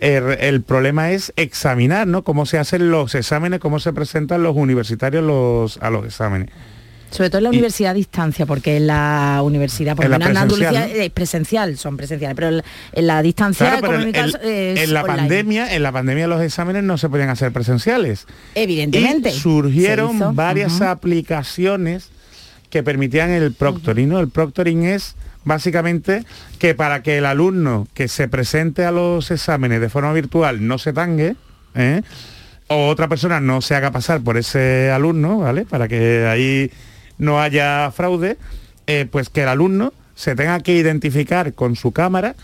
el, 0.01 0.25
el 0.41 0.63
problema 0.63 1.11
es 1.13 1.33
examinar, 1.37 2.07
¿no? 2.07 2.23
Cómo 2.25 2.47
se 2.47 2.59
hacen 2.59 2.91
los 2.91 3.15
exámenes, 3.15 3.61
cómo 3.61 3.79
se 3.81 3.93
presentan 3.93 4.43
los 4.43 4.57
universitarios 4.57 5.23
los, 5.23 5.79
a 5.83 5.91
los 5.91 6.05
exámenes. 6.07 6.51
Sobre 7.11 7.31
todo 7.31 7.39
en 7.39 7.45
la 7.45 7.51
universidad 7.51 7.93
a 7.93 7.95
distancia, 7.95 8.47
porque 8.47 8.77
en 8.79 8.89
la 8.89 9.41
universidad, 9.45 9.95
por 9.95 10.07
lo 10.07 10.11
la 10.11 10.19
menos 10.19 10.31
en 10.33 10.37
Andalucía, 10.39 10.87
es 11.05 11.11
presencial, 11.11 11.79
son 11.79 11.97
presenciales, 11.97 12.35
pero 12.35 12.49
en- 12.49 12.63
en 12.93 13.07
la 13.07 13.23
distancia 13.23 13.79
Claro, 13.79 13.81
pero 13.81 14.01
en, 14.03 14.93
la 14.93 15.03
online. 15.03 15.17
pandemia, 15.17 15.75
en 15.75 15.83
la 15.85 15.93
pandemia 15.93 16.27
los 16.27 16.43
exámenes 16.43 16.83
no 16.83 16.99
se 16.99 17.09
podían 17.09 17.29
hacer 17.31 17.53
presenciales. 17.53 18.27
Evidentemente. 18.57 19.31
Y 19.31 19.33
surgieron 19.33 20.35
varias 20.35 20.81
aplicaciones 20.83 22.11
que 22.77 22.83
permitían 22.83 23.31
el 23.31 23.55
proctoring. 23.55 24.11
¿no? 24.11 24.21
El 24.21 24.29
proctoring 24.29 24.85
es 24.85 25.17
básicamente 25.47 26.27
que 26.59 26.75
para 26.75 27.03
que 27.03 27.17
el 27.17 27.25
alumno 27.25 27.89
que 27.95 28.07
se 28.07 28.29
presente 28.29 28.85
a 28.85 28.91
los 28.91 29.31
exámenes 29.31 29.81
de 29.81 29.89
forma 29.89 30.13
virtual 30.13 30.67
no 30.67 30.77
se 30.77 30.93
tangue, 30.93 31.37
¿eh? 31.75 32.03
o 32.69 32.89
otra 32.89 33.09
persona 33.09 33.41
no 33.41 33.63
se 33.63 33.77
haga 33.77 33.93
pasar 33.93 34.21
por 34.21 34.37
ese 34.37 34.91
alumno, 34.91 35.39
¿vale? 35.39 35.65
Para 35.65 35.89
que 35.89 36.27
ahí 36.27 36.71
no 37.17 37.41
haya 37.41 37.91
fraude, 37.93 38.37
eh, 38.87 39.09
pues 39.11 39.31
que 39.31 39.45
el 39.45 39.49
alumno 39.49 39.95
se 40.15 40.35
tenga 40.35 40.61
que 40.61 40.75
identificar 40.75 41.55
con 41.55 41.77
su 41.77 41.93
cámara 41.93 42.35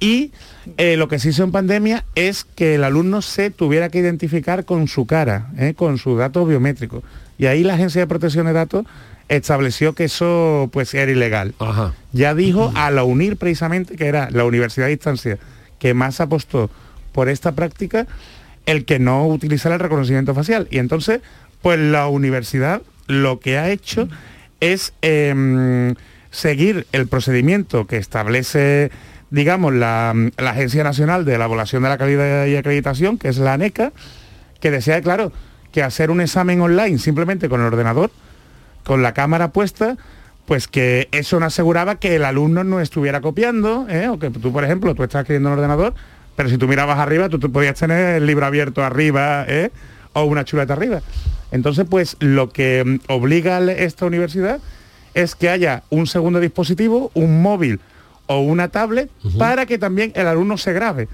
y 0.00 0.32
eh, 0.78 0.96
lo 0.96 1.08
que 1.08 1.18
se 1.18 1.28
hizo 1.28 1.44
en 1.44 1.52
pandemia 1.52 2.06
es 2.14 2.44
que 2.44 2.76
el 2.76 2.84
alumno 2.84 3.20
se 3.20 3.50
tuviera 3.50 3.90
que 3.90 3.98
identificar 3.98 4.64
con 4.64 4.88
su 4.88 5.04
cara, 5.04 5.50
con 5.76 5.98
su 5.98 6.16
dato 6.16 6.46
biométrico. 6.46 7.02
Y 7.36 7.46
ahí 7.46 7.62
la 7.62 7.74
Agencia 7.74 8.00
de 8.00 8.06
Protección 8.06 8.46
de 8.46 8.54
Datos 8.54 8.86
estableció 9.28 9.94
que 9.94 10.04
eso 10.04 10.68
pues 10.72 10.94
era 10.94 11.10
ilegal. 11.10 11.54
Ya 12.12 12.34
dijo 12.34 12.72
a 12.74 12.90
la 12.90 13.04
UNIR 13.04 13.36
precisamente, 13.36 13.96
que 13.96 14.06
era 14.06 14.30
la 14.30 14.44
Universidad 14.44 14.86
a 14.86 14.90
Distancia, 14.90 15.38
que 15.78 15.94
más 15.94 16.20
apostó 16.20 16.70
por 17.12 17.28
esta 17.28 17.52
práctica, 17.52 18.06
el 18.66 18.84
que 18.84 18.98
no 18.98 19.26
utilizara 19.26 19.74
el 19.74 19.80
reconocimiento 19.80 20.34
facial. 20.34 20.68
Y 20.70 20.78
entonces, 20.78 21.20
pues 21.62 21.78
la 21.78 22.08
universidad 22.08 22.82
lo 23.06 23.40
que 23.40 23.58
ha 23.58 23.70
hecho 23.70 24.08
es 24.60 24.92
em, 25.02 25.94
seguir 26.30 26.86
el 26.92 27.06
procedimiento 27.06 27.86
que 27.86 27.96
establece, 27.96 28.90
digamos, 29.30 29.72
la, 29.74 30.14
la 30.36 30.50
Agencia 30.50 30.84
Nacional 30.84 31.24
de 31.24 31.34
Elaboración 31.34 31.82
de 31.82 31.88
la 31.88 31.98
Calidad 31.98 32.46
y 32.46 32.56
Acreditación, 32.56 33.18
que 33.18 33.28
es 33.28 33.38
la 33.38 33.54
ANECA, 33.54 33.92
que 34.60 34.70
decía, 34.70 35.00
claro, 35.00 35.32
que 35.72 35.82
hacer 35.82 36.10
un 36.10 36.20
examen 36.20 36.60
online 36.60 36.98
simplemente 36.98 37.48
con 37.48 37.60
el 37.60 37.66
ordenador, 37.66 38.10
con 38.88 39.02
la 39.02 39.12
cámara 39.12 39.52
puesta, 39.52 39.98
pues 40.46 40.66
que 40.66 41.08
eso 41.12 41.38
no 41.38 41.44
aseguraba 41.44 41.96
que 41.96 42.16
el 42.16 42.24
alumno 42.24 42.64
no 42.64 42.80
estuviera 42.80 43.20
copiando, 43.20 43.86
¿eh? 43.90 44.08
o 44.08 44.18
que 44.18 44.30
tú, 44.30 44.50
por 44.50 44.64
ejemplo, 44.64 44.94
tú 44.94 45.02
estás 45.02 45.20
escribiendo 45.20 45.50
en 45.50 45.52
el 45.52 45.58
ordenador, 45.58 45.92
pero 46.34 46.48
si 46.48 46.56
tú 46.56 46.66
mirabas 46.66 46.98
arriba, 46.98 47.28
tú, 47.28 47.38
tú 47.38 47.52
podías 47.52 47.78
tener 47.78 48.16
el 48.16 48.26
libro 48.26 48.46
abierto 48.46 48.82
arriba, 48.82 49.44
¿eh? 49.46 49.70
o 50.14 50.24
una 50.24 50.46
chuleta 50.46 50.72
arriba. 50.72 51.02
Entonces, 51.50 51.86
pues 51.88 52.16
lo 52.18 52.48
que 52.48 52.82
mm, 52.82 53.12
obliga 53.12 53.58
a 53.58 53.72
esta 53.72 54.06
universidad 54.06 54.58
es 55.12 55.34
que 55.34 55.50
haya 55.50 55.82
un 55.90 56.06
segundo 56.06 56.40
dispositivo, 56.40 57.10
un 57.12 57.42
móvil 57.42 57.80
o 58.26 58.40
una 58.40 58.68
tablet, 58.68 59.10
para 59.38 59.66
que 59.66 59.76
también 59.76 60.12
el 60.14 60.26
alumno 60.26 60.56
se 60.56 60.72
grabe 60.72 61.08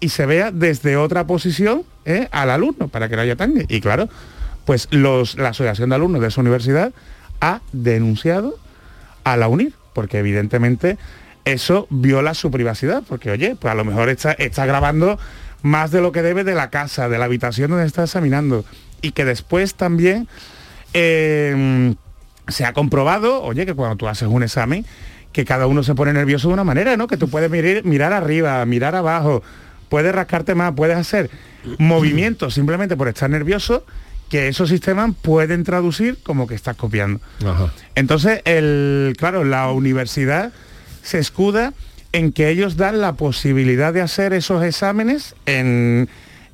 y 0.00 0.08
se 0.08 0.26
vea 0.26 0.50
desde 0.50 0.96
otra 0.96 1.26
posición 1.28 1.84
¿eh? 2.04 2.26
al 2.32 2.50
alumno, 2.50 2.88
para 2.88 3.08
que 3.08 3.14
no 3.14 3.22
haya 3.22 3.36
tangue. 3.36 3.66
Y 3.68 3.80
claro, 3.80 4.08
pues 4.64 4.88
los, 4.90 5.36
la 5.36 5.50
Asociación 5.50 5.90
de 5.90 5.96
Alumnos 5.96 6.20
de 6.20 6.28
esa 6.28 6.40
universidad 6.40 6.92
ha 7.40 7.60
denunciado 7.72 8.56
a 9.24 9.36
la 9.36 9.48
UNIR, 9.48 9.72
porque 9.92 10.18
evidentemente 10.18 10.98
eso 11.44 11.86
viola 11.90 12.34
su 12.34 12.50
privacidad, 12.50 13.02
porque 13.08 13.30
oye, 13.30 13.56
pues 13.58 13.72
a 13.72 13.74
lo 13.74 13.84
mejor 13.84 14.08
está, 14.08 14.32
está 14.32 14.66
grabando 14.66 15.18
más 15.62 15.90
de 15.90 16.00
lo 16.00 16.12
que 16.12 16.22
debe 16.22 16.44
de 16.44 16.54
la 16.54 16.70
casa, 16.70 17.08
de 17.08 17.18
la 17.18 17.24
habitación 17.24 17.70
donde 17.70 17.86
está 17.86 18.04
examinando, 18.04 18.64
y 19.00 19.12
que 19.12 19.24
después 19.24 19.74
también 19.74 20.28
eh, 20.94 21.94
se 22.48 22.64
ha 22.64 22.72
comprobado, 22.72 23.42
oye, 23.42 23.66
que 23.66 23.74
cuando 23.74 23.96
tú 23.96 24.08
haces 24.08 24.28
un 24.28 24.42
examen, 24.42 24.84
que 25.32 25.44
cada 25.44 25.66
uno 25.66 25.82
se 25.82 25.94
pone 25.94 26.12
nervioso 26.12 26.48
de 26.48 26.54
una 26.54 26.64
manera, 26.64 26.96
¿no? 26.96 27.06
Que 27.06 27.16
tú 27.16 27.28
puedes 27.28 27.50
mirar, 27.50 27.84
mirar 27.84 28.12
arriba, 28.12 28.64
mirar 28.66 28.94
abajo, 28.94 29.42
puedes 29.88 30.14
rascarte 30.14 30.54
más, 30.54 30.72
puedes 30.74 30.96
hacer 30.96 31.30
movimientos 31.78 32.54
simplemente 32.54 32.96
por 32.96 33.08
estar 33.08 33.30
nervioso, 33.30 33.84
que 34.32 34.48
esos 34.48 34.70
sistemas 34.70 35.12
pueden 35.20 35.62
traducir 35.62 36.16
como 36.22 36.46
que 36.46 36.54
estás 36.54 36.74
copiando. 36.74 37.20
Entonces, 37.94 38.40
el, 38.46 39.14
claro, 39.18 39.44
la 39.44 39.70
universidad 39.70 40.54
se 41.02 41.18
escuda 41.18 41.74
en 42.12 42.32
que 42.32 42.48
ellos 42.48 42.78
dan 42.78 43.02
la 43.02 43.12
posibilidad 43.12 43.92
de 43.92 44.00
hacer 44.00 44.32
esos 44.32 44.64
exámenes 44.64 45.34
en, 45.44 46.08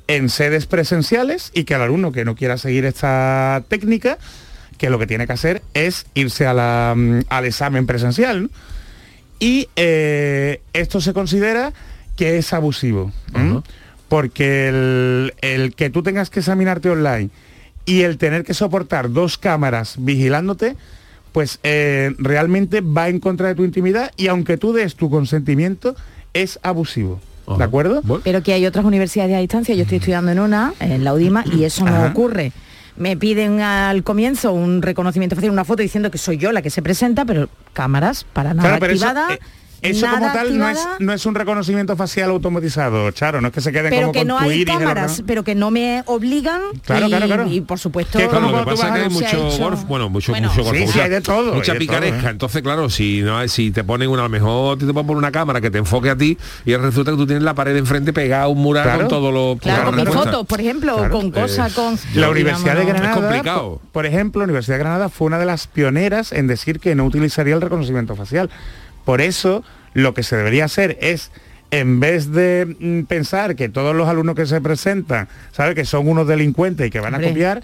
en 0.09 0.27
sedes 0.27 0.65
presenciales 0.65 1.51
y 1.53 1.63
que 1.63 1.75
el 1.75 1.81
alumno 1.83 2.11
que 2.11 2.25
no 2.25 2.35
quiera 2.35 2.57
seguir 2.57 2.83
esta 2.83 3.63
técnica, 3.69 4.17
que 4.77 4.89
lo 4.89 4.99
que 4.99 5.07
tiene 5.07 5.25
que 5.25 5.31
hacer 5.31 5.61
es 5.73 6.05
irse 6.15 6.45
a 6.47 6.53
la, 6.53 6.93
mm, 6.97 7.21
al 7.29 7.45
examen 7.45 7.85
presencial. 7.85 8.43
¿no? 8.43 8.49
Y 9.39 9.69
eh, 9.77 10.61
esto 10.73 10.99
se 10.99 11.13
considera 11.13 11.71
que 12.17 12.39
es 12.39 12.51
abusivo. 12.51 13.13
Porque 14.09 14.67
el, 14.67 15.33
el 15.39 15.75
que 15.75 15.89
tú 15.89 16.03
tengas 16.03 16.29
que 16.29 16.41
examinarte 16.41 16.89
online 16.89 17.29
y 17.89 18.01
el 18.03 18.17
tener 18.17 18.43
que 18.43 18.53
soportar 18.53 19.11
dos 19.11 19.37
cámaras 19.37 19.95
vigilándote, 19.97 20.75
pues 21.31 21.59
eh, 21.63 22.13
realmente 22.17 22.81
va 22.81 23.09
en 23.09 23.19
contra 23.19 23.47
de 23.49 23.55
tu 23.55 23.63
intimidad 23.63 24.11
y 24.17 24.27
aunque 24.27 24.57
tú 24.57 24.73
des 24.73 24.95
tu 24.95 25.09
consentimiento, 25.09 25.95
es 26.33 26.59
abusivo. 26.63 27.19
¿De 27.57 27.63
acuerdo? 27.63 28.03
Pero 28.23 28.43
que 28.43 28.53
hay 28.53 28.67
otras 28.67 28.85
universidades 28.85 29.35
a 29.35 29.39
distancia, 29.39 29.73
yo 29.73 29.81
estoy 29.81 29.97
estudiando 29.97 30.31
en 30.31 30.39
una, 30.39 30.73
en 30.79 31.03
la 31.03 31.15
UDIMA, 31.15 31.43
y 31.51 31.63
eso 31.63 31.83
no 31.83 31.95
Ajá. 31.95 32.07
ocurre. 32.11 32.51
Me 32.95 33.17
piden 33.17 33.61
al 33.61 34.03
comienzo 34.03 34.51
un 34.53 34.83
reconocimiento 34.83 35.35
facial, 35.35 35.51
una 35.51 35.65
foto 35.65 35.81
diciendo 35.81 36.11
que 36.11 36.19
soy 36.19 36.37
yo 36.37 36.51
la 36.51 36.61
que 36.61 36.69
se 36.69 36.83
presenta, 36.83 37.25
pero 37.25 37.49
cámaras 37.73 38.23
para 38.33 38.53
nada 38.53 38.77
Claro, 38.77 38.93
eso, 38.93 39.07
activada. 39.07 39.33
eh, 39.33 39.39
Eso 39.81 40.07
como 40.09 40.31
tal 40.33 40.57
no 40.57 40.69
es, 40.69 40.79
no 40.99 41.13
es 41.13 41.25
un 41.25 41.35
reconocimiento 41.35 41.95
facial 41.95 42.29
automatizado, 42.31 43.09
Charo, 43.11 43.41
no 43.41 43.47
es 43.47 43.53
que 43.53 43.61
se 43.61 43.71
queden 43.71 43.89
pero 43.91 44.01
como 44.07 44.11
que 44.13 44.19
con 44.19 44.27
no 44.27 44.37
tu 44.37 44.49
hay 44.49 44.65
cámaras, 44.65 45.23
pero 45.25 45.43
que 45.43 45.55
no 45.55 45.71
me 45.71 46.03
obligan. 46.05 46.61
Claro, 46.85 47.05
y, 47.05 47.09
claro, 47.09 47.25
claro. 47.27 47.47
y 47.47 47.61
por 47.61 47.79
supuesto. 47.79 48.17
Que 48.19 48.27
como 48.27 48.39
Claro, 48.49 48.57
lo 48.57 48.65
que 48.65 48.71
pasa 48.71 48.87
es 48.87 48.93
que 48.93 48.99
hay 49.01 49.09
mucho 49.09 49.57
golf, 49.63 49.83
bueno, 49.85 50.09
mucho, 50.09 50.31
Bueno, 50.31 50.49
mucho 50.49 50.63
golf, 50.63 50.75
sí, 50.77 50.81
mucha, 50.83 50.93
sí, 50.93 50.99
hay 50.99 51.09
de 51.09 51.21
todo, 51.21 51.53
mucha 51.53 51.71
hay 51.73 51.79
de 51.79 51.85
todo, 51.85 51.95
picaresca. 51.97 52.27
¿eh? 52.27 52.31
Entonces, 52.31 52.61
claro, 52.61 52.89
si 52.89 53.21
no 53.21 53.47
si 53.47 53.71
te 53.71 53.83
ponen 53.83 54.09
una, 54.09 54.21
a 54.21 54.25
lo 54.25 54.29
mejor 54.29 54.77
te 54.77 54.85
ponen 54.85 55.15
una 55.15 55.31
cámara 55.31 55.61
que 55.61 55.71
te 55.71 55.77
enfoque 55.77 56.09
a 56.09 56.15
ti 56.15 56.37
y 56.65 56.75
resulta 56.75 57.11
que 57.11 57.17
tú 57.17 57.25
tienes 57.25 57.43
la 57.43 57.53
pared 57.53 57.75
enfrente 57.75 58.13
pegada 58.13 58.43
a 58.43 58.47
un 58.47 58.59
mural 58.59 58.83
Claro. 58.83 58.99
con 58.99 59.07
todo 59.07 59.31
lo 59.31 59.57
Claro, 59.59 59.91
con 59.91 60.05
fotos, 60.07 60.45
por 60.45 60.59
ejemplo, 60.59 60.95
Claro. 60.97 61.11
con 61.11 61.31
cosas, 61.31 61.71
Eh, 61.71 61.75
con. 61.75 61.99
La 62.15 62.29
Universidad 62.29 62.75
de 62.75 62.85
Granada, 62.85 63.11
Es 63.13 63.17
complicado. 63.17 63.69
Por, 63.79 63.91
por 63.91 64.05
ejemplo, 64.05 64.39
la 64.41 64.45
Universidad 64.45 64.75
de 64.75 64.79
Granada 64.83 65.09
fue 65.09 65.27
una 65.27 65.39
de 65.39 65.45
las 65.45 65.67
pioneras 65.67 66.31
en 66.31 66.47
decir 66.47 66.79
que 66.79 66.95
no 66.95 67.05
utilizaría 67.05 67.55
el 67.55 67.61
reconocimiento 67.61 68.15
facial. 68.15 68.49
Por 69.09 69.21
eso, 69.21 69.63
lo 69.95 70.13
que 70.13 70.21
se 70.21 70.37
debería 70.37 70.65
hacer 70.65 70.95
es 71.01 71.31
en 71.71 71.99
vez 71.99 72.31
de 72.31 72.75
mm, 72.79 73.05
pensar 73.05 73.55
que 73.55 73.67
todos 73.67 73.95
los 73.95 74.07
alumnos 74.07 74.35
que 74.35 74.45
se 74.45 74.61
presentan, 74.61 75.27
sabe 75.51 75.73
que 75.73 75.83
son 75.83 76.07
unos 76.07 76.27
delincuentes 76.27 76.85
y 76.85 76.91
que 76.91 76.99
van 76.99 77.15
a 77.15 77.17
Hombre. 77.17 77.31
copiar, 77.31 77.59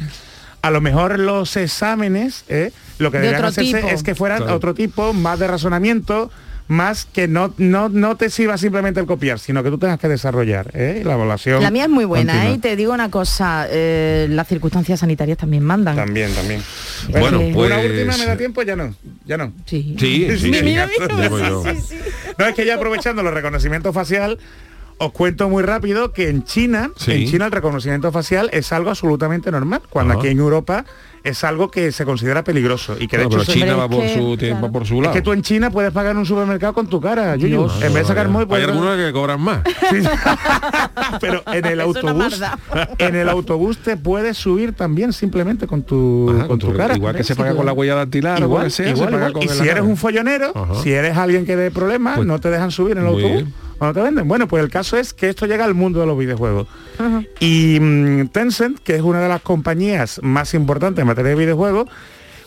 a 0.63 0.71
lo 0.71 0.81
mejor 0.81 1.19
los 1.19 1.55
exámenes, 1.55 2.45
¿eh? 2.49 2.71
lo 2.97 3.11
que 3.11 3.17
De 3.19 3.25
deberían 3.27 3.45
hacerse 3.45 3.75
tipo. 3.77 3.87
es 3.89 4.01
que 4.01 4.15
fueran 4.15 4.39
Claro. 4.39 4.55
otro 4.55 4.73
tipo, 4.73 5.13
más 5.13 5.37
de 5.37 5.45
razonamiento, 5.45 6.31
más 6.67 7.05
que 7.05 7.27
no, 7.27 7.53
no, 7.57 7.89
no 7.89 8.17
te 8.17 8.29
sirva 8.29 8.57
simplemente 8.57 8.99
el 8.99 9.05
copiar, 9.05 9.37
sino 9.39 9.63
que 9.63 9.69
tú 9.69 9.77
tengas 9.77 9.99
que 9.99 10.07
desarrollar 10.07 10.71
¿eh? 10.73 11.01
la 11.05 11.13
evaluación. 11.13 11.61
La 11.61 11.69
mía 11.69 11.83
es 11.83 11.89
muy 11.89 12.05
buena. 12.05 12.47
¿eh? 12.47 12.53
Y 12.53 12.57
te 12.57 12.75
digo 12.75 12.93
una 12.93 13.11
cosa, 13.11 13.67
eh, 13.69 14.27
las 14.29 14.47
circunstancias 14.47 14.99
sanitarias 14.99 15.37
también 15.37 15.63
mandan. 15.63 15.95
También, 15.95 16.33
también. 16.33 16.61
Bueno, 17.09 17.39
pues... 17.53 17.71
Una 17.71 17.79
última 17.79 18.17
me 18.17 18.25
da 18.25 18.37
tiempo, 18.37 18.63
ya 18.63 18.75
no, 18.75 18.95
ya 19.25 19.37
no. 19.37 19.53
Sí. 19.65 19.95
Sí, 19.99 20.27
sí, 20.37 20.37
sí, 20.37 20.53
sí. 20.53 21.99
No, 22.37 22.45
es 22.47 22.55
que 22.55 22.65
ya 22.65 22.75
aprovechando 22.75 23.21
los 23.21 23.33
reconocimientos 23.33 23.93
facial, 23.93 24.39
os 24.97 25.11
cuento 25.11 25.49
muy 25.49 25.63
rápido 25.63 26.13
que 26.13 26.29
en 26.29 26.43
China, 26.43 26.91
Sí. 26.95 27.11
en 27.11 27.25
China 27.29 27.45
el 27.47 27.51
reconocimiento 27.51 28.11
facial 28.11 28.49
es 28.53 28.71
algo 28.71 28.89
absolutamente 28.89 29.51
normal, 29.51 29.81
cuando 29.89 30.13
aquí 30.15 30.27
en 30.27 30.39
Europa 30.39 30.85
es 31.23 31.43
algo 31.43 31.71
que 31.71 31.91
se 31.91 32.05
considera 32.05 32.43
peligroso 32.43 32.95
y 32.99 33.07
que 33.07 33.17
de 33.17 33.25
Claro, 33.27 33.41
hecho 33.41 33.51
pero 33.51 33.59
China 33.65 33.75
va 33.77 33.85
es 33.85 33.89
por 33.89 34.01
que, 34.01 34.13
su 34.13 34.37
tiempo 34.37 34.59
claro. 34.59 34.73
por 34.73 34.85
su 34.85 34.95
es 34.97 35.01
lado. 35.01 35.13
que 35.15 35.21
tú 35.23 35.33
en 35.33 35.41
China 35.41 35.71
puedes 35.71 35.91
pagar 35.91 36.11
en 36.11 36.19
un 36.19 36.25
supermercado 36.27 36.73
con 36.73 36.87
tu 36.87 37.01
cara, 37.01 37.35
Yuyu. 37.35 37.67
En 37.81 37.93
vez 37.93 38.03
de 38.03 38.05
sacar 38.05 38.27
móvil, 38.29 38.43
Hay 38.43 38.47
puedes- 38.47 38.67
algunos 38.67 38.95
que 38.95 39.11
cobran 39.11 39.41
más. 39.41 39.61
Sí. 39.89 39.97
pero 41.19 41.41
en 41.51 41.65
el 41.65 41.79
Es 41.79 41.85
autobús 41.85 42.41
en 42.99 43.15
el 43.15 43.29
autobús 43.29 43.77
te 43.79 43.97
puedes 43.97 44.37
subir 44.37 44.73
también 44.73 45.13
simplemente 45.13 45.65
con 45.67 45.81
tu 45.83 46.29
Ajá, 46.29 46.47
con 46.47 46.59
tu 46.59 46.73
cara 46.73 46.95
Igual 46.95 47.15
que 47.15 47.23
se 47.23 47.35
paga 47.35 47.49
igual. 47.49 47.57
con 47.57 47.65
la 47.65 47.73
huella 47.73 47.95
dactilar 47.95 48.41
o 48.41 48.45
igual, 48.45 48.63
que 48.65 48.69
sea, 48.69 48.85
se 48.85 48.91
igual, 48.91 49.09
paga 49.09 49.29
igual. 49.29 49.33
con 49.33 49.43
y 49.43 49.47
si 49.47 49.61
eres 49.63 49.73
cara. 49.75 49.83
un 49.83 49.97
follonero 49.97 50.51
Ajá. 50.55 50.75
si 50.83 50.91
eres 50.91 51.17
alguien 51.17 51.45
que 51.45 51.55
dé 51.55 51.71
problemas 51.71 52.15
Pues- 52.17 52.27
no 52.27 52.39
te 52.39 52.49
dejan 52.49 52.71
subir 52.71 52.93
en 52.97 53.03
el 53.03 53.07
autobús 53.09 53.31
bien. 53.43 53.53
Cuando 53.77 53.99
te 53.99 54.03
venden 54.03 54.27
bueno 54.27 54.47
pues 54.47 54.63
el 54.63 54.69
caso 54.69 54.97
es 54.97 55.13
que 55.13 55.29
esto 55.29 55.45
llega 55.45 55.65
al 55.65 55.73
mundo 55.73 55.99
de 55.99 56.05
los 56.05 56.17
videojuegos 56.17 56.67
y 57.39 57.77
mm, 57.79 58.27
Tencent 58.29 58.79
que 58.79 58.95
es 58.95 59.01
una 59.01 59.19
de 59.21 59.29
las 59.29 59.41
compañías 59.41 60.19
más 60.23 60.53
importantes 60.53 61.01
en 61.01 61.07
materia 61.07 61.29
de 61.31 61.35
videojuegos 61.35 61.87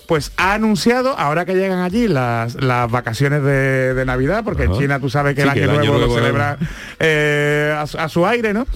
pues 0.07 0.33
ha 0.39 0.55
anunciado, 0.55 1.19
ahora 1.19 1.45
que 1.45 1.53
llegan 1.55 1.81
allí 1.81 2.09
las, 2.09 2.55
las 2.63 2.91
vacaciones 2.91 3.43
de, 3.43 3.93
de 3.93 4.05
Navidad, 4.07 4.43
porque 4.43 4.63
en. 4.65 4.73
China 4.73 4.99
tú 5.01 5.11
sabes 5.11 5.35
que 5.35 5.43
Sí, 5.43 5.49
el 5.49 5.53
que 5.53 5.63
año 5.65 5.73
el 5.75 5.79
año 5.81 5.91
nuevo 5.99 6.07
lo 6.07 6.15
celebra 6.15 6.57
eh, 6.99 7.77
a, 7.79 7.87
su- 7.87 7.99
a 7.99 8.09
su 8.09 8.27
aire, 8.27 8.55
¿no? 8.55 8.67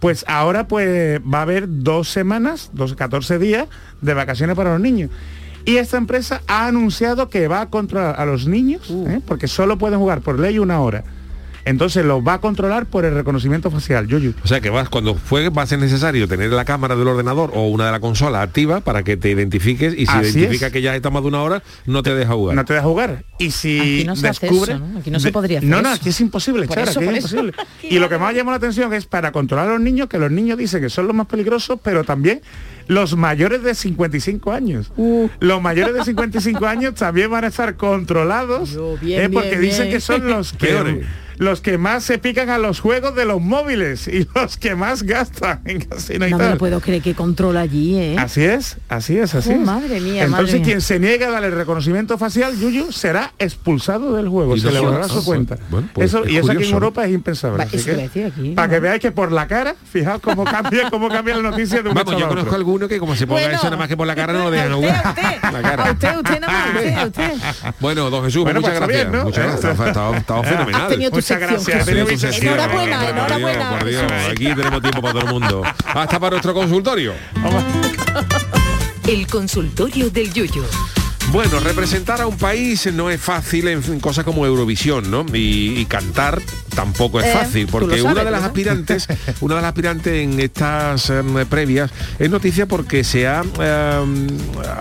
Pues 0.00 0.24
ahora 0.26 0.66
pues 0.66 1.20
va 1.20 1.38
a 1.38 1.42
haber 1.42 1.66
dos 1.68 2.08
semanas, 2.08 2.70
dos, 2.72 2.96
14 2.96 3.38
días 3.38 3.68
de 4.00 4.14
vacaciones 4.14 4.56
para 4.56 4.72
los 4.72 4.80
niños. 4.80 5.10
Y 5.64 5.76
esta 5.76 5.96
empresa 5.96 6.42
ha 6.48 6.66
anunciado 6.66 7.28
que 7.30 7.46
va 7.46 7.60
a 7.60 7.70
controlar 7.70 8.16
a 8.18 8.26
los 8.26 8.48
niños, 8.48 8.90
¿eh? 8.90 9.20
porque 9.24 9.46
solo 9.46 9.78
pueden 9.78 10.00
jugar 10.00 10.22
por 10.22 10.40
ley 10.40 10.58
una 10.58 10.80
hora. 10.80 11.04
Entonces 11.64 12.04
los 12.04 12.22
va 12.26 12.34
a 12.34 12.40
controlar 12.40 12.86
por 12.86 13.04
el 13.04 13.14
reconocimiento 13.14 13.70
facial, 13.70 14.06
Yuyu. 14.06 14.34
O 14.44 14.46
sea 14.48 14.60
que 14.60 14.70
vas 14.70 14.88
cuando 14.88 15.14
juegues 15.28 15.50
va 15.56 15.62
a 15.62 15.66
ser 15.66 15.78
necesario 15.78 16.28
tener 16.28 16.50
la 16.50 16.64
cámara 16.64 16.94
del 16.96 17.08
ordenador 17.08 17.50
o 17.54 17.68
una 17.68 17.86
de 17.86 17.92
la 17.92 18.00
consola 18.00 18.42
activa 18.42 18.80
para 18.80 19.02
que 19.02 19.16
te 19.16 19.30
identifiques 19.30 19.94
y 19.94 20.06
si 20.06 20.12
Así 20.12 20.38
identifica 20.38 20.66
es. 20.66 20.72
que 20.72 20.82
ya 20.82 20.94
está 20.94 21.10
más 21.10 21.22
de 21.22 21.28
una 21.28 21.42
hora 21.42 21.62
no 21.86 22.02
te 22.02 22.14
deja 22.14 22.34
jugar. 22.34 22.54
No 22.56 22.64
te 22.64 22.74
deja 22.74 22.84
jugar. 22.86 23.24
Y 23.38 23.50
si 23.50 23.80
Aquí 23.80 24.04
no 24.04 24.16
se 24.16 24.28
hace 24.28 24.46
descubre... 24.46 24.72
eso, 24.74 24.84
¿no? 24.86 24.98
Aquí 24.98 25.10
no 25.10 25.20
se 25.20 25.32
podría 25.32 25.58
hacer 25.58 25.70
No, 25.70 25.80
no, 25.82 25.88
aquí 25.90 26.10
es 26.10 26.20
imposible, 26.20 26.68
Chara, 26.68 26.90
eso, 26.90 27.00
aquí 27.00 27.08
es 27.08 27.16
imposible. 27.16 27.52
Y 27.82 27.98
lo 27.98 28.08
que 28.08 28.18
más 28.18 28.34
llama 28.34 28.50
la 28.52 28.56
atención 28.58 28.92
es 28.92 29.06
para 29.06 29.32
controlar 29.32 29.68
a 29.68 29.72
los 29.72 29.80
niños, 29.80 30.08
que 30.08 30.18
los 30.18 30.30
niños 30.30 30.58
dicen 30.58 30.80
que 30.82 30.90
son 30.90 31.06
los 31.06 31.14
más 31.16 31.26
peligrosos, 31.26 31.78
pero 31.82 32.04
también 32.04 32.40
los 32.88 33.16
mayores 33.16 33.62
de 33.62 33.74
55 33.74 34.52
años. 34.52 34.92
Uh. 34.96 35.28
Los 35.40 35.62
mayores 35.62 35.94
de 35.94 36.04
55 36.04 36.66
años 36.66 36.94
también 36.94 37.30
van 37.30 37.44
a 37.44 37.48
estar 37.48 37.76
controlados, 37.76 38.72
Yo, 38.72 38.96
bien, 39.00 39.22
eh, 39.22 39.28
porque 39.30 39.50
bien, 39.50 39.62
dicen 39.62 39.84
bien. 39.84 39.94
que 39.94 40.00
son 40.00 40.28
los 40.28 40.52
que 40.54 40.66
Peores. 40.66 41.06
Los 41.38 41.60
que 41.60 41.78
más 41.78 42.04
se 42.04 42.18
pican 42.18 42.50
a 42.50 42.58
los 42.58 42.80
juegos 42.80 43.14
de 43.14 43.24
los 43.24 43.40
móviles 43.40 44.08
y 44.08 44.26
los 44.34 44.56
que 44.56 44.74
más 44.74 45.02
gastan 45.02 45.60
en 45.64 45.80
casino 45.80 46.26
y 46.26 46.30
No 46.30 46.38
me 46.38 46.44
tal. 46.44 46.52
lo 46.54 46.58
puedo 46.58 46.80
creer 46.80 47.02
que 47.02 47.14
controla 47.14 47.60
allí, 47.60 47.96
¿eh? 47.98 48.16
Así 48.18 48.42
es, 48.44 48.76
así 48.88 49.18
es, 49.18 49.34
así 49.34 49.50
Oh, 49.50 49.52
es. 49.54 49.60
madre 49.60 50.00
mía, 50.00 50.24
Entonces 50.24 50.30
madre 50.46 50.52
mía. 50.58 50.64
quien 50.64 50.80
se 50.80 50.98
niega 50.98 51.28
a 51.28 51.30
darle 51.30 51.48
el 51.48 51.54
reconocimiento 51.54 52.18
facial, 52.18 52.56
Yuyu, 52.58 52.92
será 52.92 53.32
expulsado 53.38 54.14
del 54.16 54.28
juego, 54.28 54.56
Y 54.56 54.60
se 54.60 54.70
le 54.70 54.80
borrará 54.80 55.08
su 55.08 55.24
cuenta. 55.24 55.56
bueno, 55.70 55.88
pues 55.92 56.08
eso, 56.10 56.24
es 56.24 56.32
y 56.32 56.36
eso 56.38 56.52
aquí 56.52 56.64
en. 56.64 56.72
Europa 56.74 57.04
es 57.04 57.12
impensable. 57.12 57.64
Para 58.54 58.66
¿no? 58.66 58.72
que 58.74 58.80
veáis 58.80 59.00
que 59.00 59.12
por 59.12 59.32
la 59.32 59.46
cara, 59.46 59.74
fijaos 59.90 60.20
cómo 60.20 60.44
cambia, 60.54 60.90
cómo 60.90 61.08
cambia 61.08 61.36
la 61.36 61.42
noticia 61.50 61.82
de 61.82 61.88
un 61.88 61.94
Vamos, 61.94 62.18
yo 62.18 62.28
conozco 62.28 62.54
alguno 62.54 62.88
que 62.88 62.98
como 62.98 63.14
se 63.14 63.26
ponga 63.26 63.40
Bueno. 63.42 63.54
eso 63.56 63.64
nada 63.64 63.76
más 63.76 63.88
que 63.88 63.96
por 63.96 64.06
la 64.06 64.14
cara 64.14 64.32
no 64.32 64.44
lo 64.44 64.50
dejan 64.50 64.72
A 64.72 64.76
usted, 64.76 64.88
jugar. 64.88 65.06
a 65.06 65.10
usted. 65.10 65.22
La 65.54 65.62
cara. 65.62 65.84
A 65.88 65.92
usted, 65.92 66.16
usted 66.16 66.40
nada 66.40 66.52
más, 66.52 66.74
usted, 66.76 66.94
a 66.96 67.06
usted. 67.06 67.74
Bueno, 67.80 68.10
don 68.10 68.24
Jesús, 68.24 68.42
Bueno, 68.44 68.60
muchas 68.60 68.78
pues 68.78 68.88
gracias. 68.88 69.10
bien, 69.10 69.18
¿no? 69.18 69.24
Muchas 69.26 69.44
gracias. 69.46 69.64
Estaba, 69.72 69.88
estaba- 69.88 70.16
estaba 70.16 70.40
Has 70.40 70.48
fenomenal. 70.48 70.88
Muchas 71.24 71.40
gracias. 71.40 72.38
Enhorabuena, 72.42 73.08
enhorabuena. 73.08 73.70
por 73.70 73.88
Dios, 73.88 74.12
aquí 74.30 74.54
tenemos 74.54 74.82
tiempo 74.82 75.00
para 75.00 75.12
todo 75.14 75.24
el 75.24 75.32
mundo. 75.32 75.62
Hasta 75.86 76.20
para 76.20 76.30
nuestro 76.32 76.52
consultorio. 76.52 77.14
El 79.06 79.26
consultorio 79.26 80.10
del 80.10 80.32
Yuyo. 80.32 80.64
Bueno, 81.32 81.58
representar 81.58 82.20
a 82.20 82.28
un 82.28 82.36
país 82.36 82.86
no 82.92 83.10
es 83.10 83.20
fácil 83.20 83.66
en 83.66 83.98
cosas 83.98 84.24
como 84.24 84.46
Eurovisión, 84.46 85.10
¿no? 85.10 85.26
Y, 85.34 85.74
y 85.80 85.84
cantar 85.86 86.40
tampoco 86.76 87.18
es 87.18 87.26
Eh, 87.26 87.32
fácil, 87.32 87.66
porque 87.66 87.98
sabes, 87.98 88.04
una 88.12 88.24
de 88.24 88.30
las 88.30 88.40
¿no? 88.42 88.46
aspirantes, 88.46 89.08
una 89.40 89.56
de 89.56 89.60
las 89.62 89.68
aspirantes 89.70 90.12
en 90.22 90.38
estas 90.38 91.10
em, 91.10 91.44
previas 91.46 91.90
es 92.20 92.30
noticia 92.30 92.66
porque 92.66 93.02
se 93.02 93.26
ha, 93.26 93.40
em, 93.40 94.26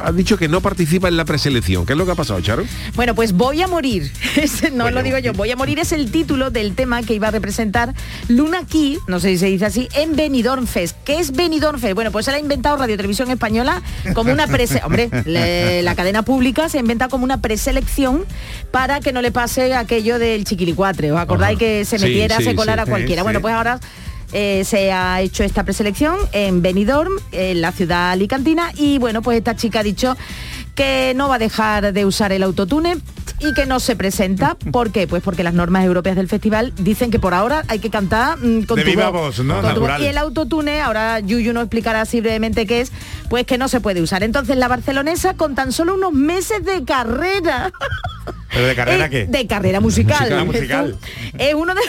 ha 0.03 0.11
dicho 0.11 0.37
que 0.37 0.47
no 0.47 0.61
participa 0.61 1.07
en 1.07 1.17
la 1.17 1.25
preselección. 1.25 1.87
¿Qué 1.87 1.93
es 1.93 1.97
lo 1.97 2.05
que 2.05 2.11
ha 2.11 2.15
pasado, 2.15 2.39
Charo? 2.41 2.63
Bueno, 2.95 3.15
pues 3.15 3.33
Voy 3.33 3.61
a 3.63 3.67
morir. 3.67 4.11
No 4.73 4.83
Bueno. 4.83 4.91
lo 4.99 5.03
digo 5.03 5.17
yo. 5.17 5.33
Voy 5.33 5.49
a 5.49 5.55
morir 5.55 5.79
es 5.79 5.91
el 5.91 6.11
título 6.11 6.51
del 6.51 6.75
tema 6.75 7.01
que 7.01 7.15
iba 7.15 7.29
a 7.29 7.31
representar 7.31 7.93
Luna 8.27 8.61
Key, 8.69 8.99
no 9.07 9.19
sé 9.19 9.29
si 9.29 9.37
se 9.39 9.45
dice 9.47 9.65
así, 9.65 9.87
en 9.95 10.15
Benidorm 10.15 10.67
Fest. 10.67 10.95
¿Qué 11.03 11.19
es 11.19 11.31
Benidorm 11.31 11.79
Fest? 11.79 11.95
Bueno, 11.95 12.11
pues 12.11 12.25
se 12.25 12.31
la 12.31 12.37
ha 12.37 12.39
inventado 12.39 12.77
Radio 12.77 12.95
Televisión 12.95 13.31
Española 13.31 13.81
como 14.13 14.31
una 14.31 14.45
prese... 14.47 14.81
Hombre, 14.85 15.09
le- 15.25 15.81
la 15.81 15.95
cadena 15.95 16.21
pública 16.21 16.42
se 16.67 16.77
ha 16.77 16.81
inventado 16.81 17.09
como 17.09 17.23
una 17.23 17.41
preselección 17.41 18.25
para 18.71 18.99
que 18.99 19.13
no 19.13 19.21
le 19.21 19.31
pase 19.31 19.73
aquello 19.73 20.19
del 20.19 20.43
chiquilicuatre. 20.43 21.11
¿Os 21.11 21.19
acordáis 21.19 21.55
Ajá. 21.55 21.59
que 21.59 21.85
se 21.85 21.99
metiera, 21.99 22.37
sí, 22.37 22.43
se 22.43 22.55
colara 22.55 22.83
sí, 22.85 22.89
cualquiera? 22.89 23.21
sí. 23.21 23.23
Bueno, 23.23 23.41
pues 23.41 23.53
ahora 23.53 23.79
eh, 24.33 24.63
se 24.65 24.91
ha 24.91 25.21
hecho 25.21 25.43
esta 25.43 25.63
preselección 25.63 26.17
en 26.31 26.61
Benidorm, 26.61 27.11
en 27.31 27.61
la 27.61 27.71
ciudad 27.71 28.11
alicantina, 28.11 28.71
y 28.75 28.97
bueno, 28.97 29.21
pues 29.21 29.37
esta 29.37 29.55
chica 29.55 29.79
ha 29.79 29.83
dicho 29.83 30.17
que 30.75 31.13
no 31.15 31.29
va 31.29 31.35
a 31.35 31.39
dejar 31.39 31.93
de 31.93 32.05
usar 32.05 32.31
el 32.31 32.43
autotune 32.43 32.97
y 33.43 33.53
que 33.53 33.65
no 33.65 33.79
se 33.79 33.95
presenta. 33.95 34.55
¿Por 34.71 34.91
qué? 34.91 35.07
Pues 35.07 35.21
porque 35.23 35.43
las 35.43 35.53
normas 35.53 35.85
europeas 35.85 36.15
del 36.15 36.27
festival 36.27 36.73
dicen 36.77 37.11
que 37.11 37.19
por 37.19 37.33
ahora 37.33 37.63
hay 37.67 37.79
que 37.79 37.89
cantar 37.89 38.37
mm, 38.37 38.63
con 38.63 38.77
De 38.77 38.83
tu 38.83 38.89
viva 38.89 39.09
voz. 39.09 39.37
voz, 39.37 39.45
¿no? 39.45 39.61
Con 39.61 39.73
tu 39.73 39.79
voz. 39.81 39.89
Natural. 39.89 40.01
Y 40.01 40.05
el 40.07 40.17
autotune, 40.17 40.81
ahora 40.81 41.19
Yuyu 41.19 41.53
nos 41.53 41.63
explicará 41.63 42.01
así 42.01 42.21
brevemente 42.21 42.65
qué 42.65 42.81
es, 42.81 42.91
pues 43.29 43.45
que 43.45 43.57
no 43.57 43.67
se 43.67 43.81
puede 43.81 44.01
usar. 44.01 44.23
Entonces 44.23 44.57
la 44.57 44.67
barcelonesa 44.67 45.35
con 45.35 45.55
tan 45.55 45.71
solo 45.71 45.95
unos 45.95 46.13
meses 46.13 46.63
de 46.65 46.83
carrera. 46.83 47.71
¿Pero 48.53 48.67
de 48.67 48.75
carrera 48.75 49.05
eh, 49.05 49.09
qué? 49.09 49.25
De 49.25 49.47
carrera 49.47 49.79
musical. 49.79 50.19
Musical, 50.45 50.45
musical. 50.45 50.97
Es 51.37 51.53
uno 51.53 51.73
de... 51.73 51.81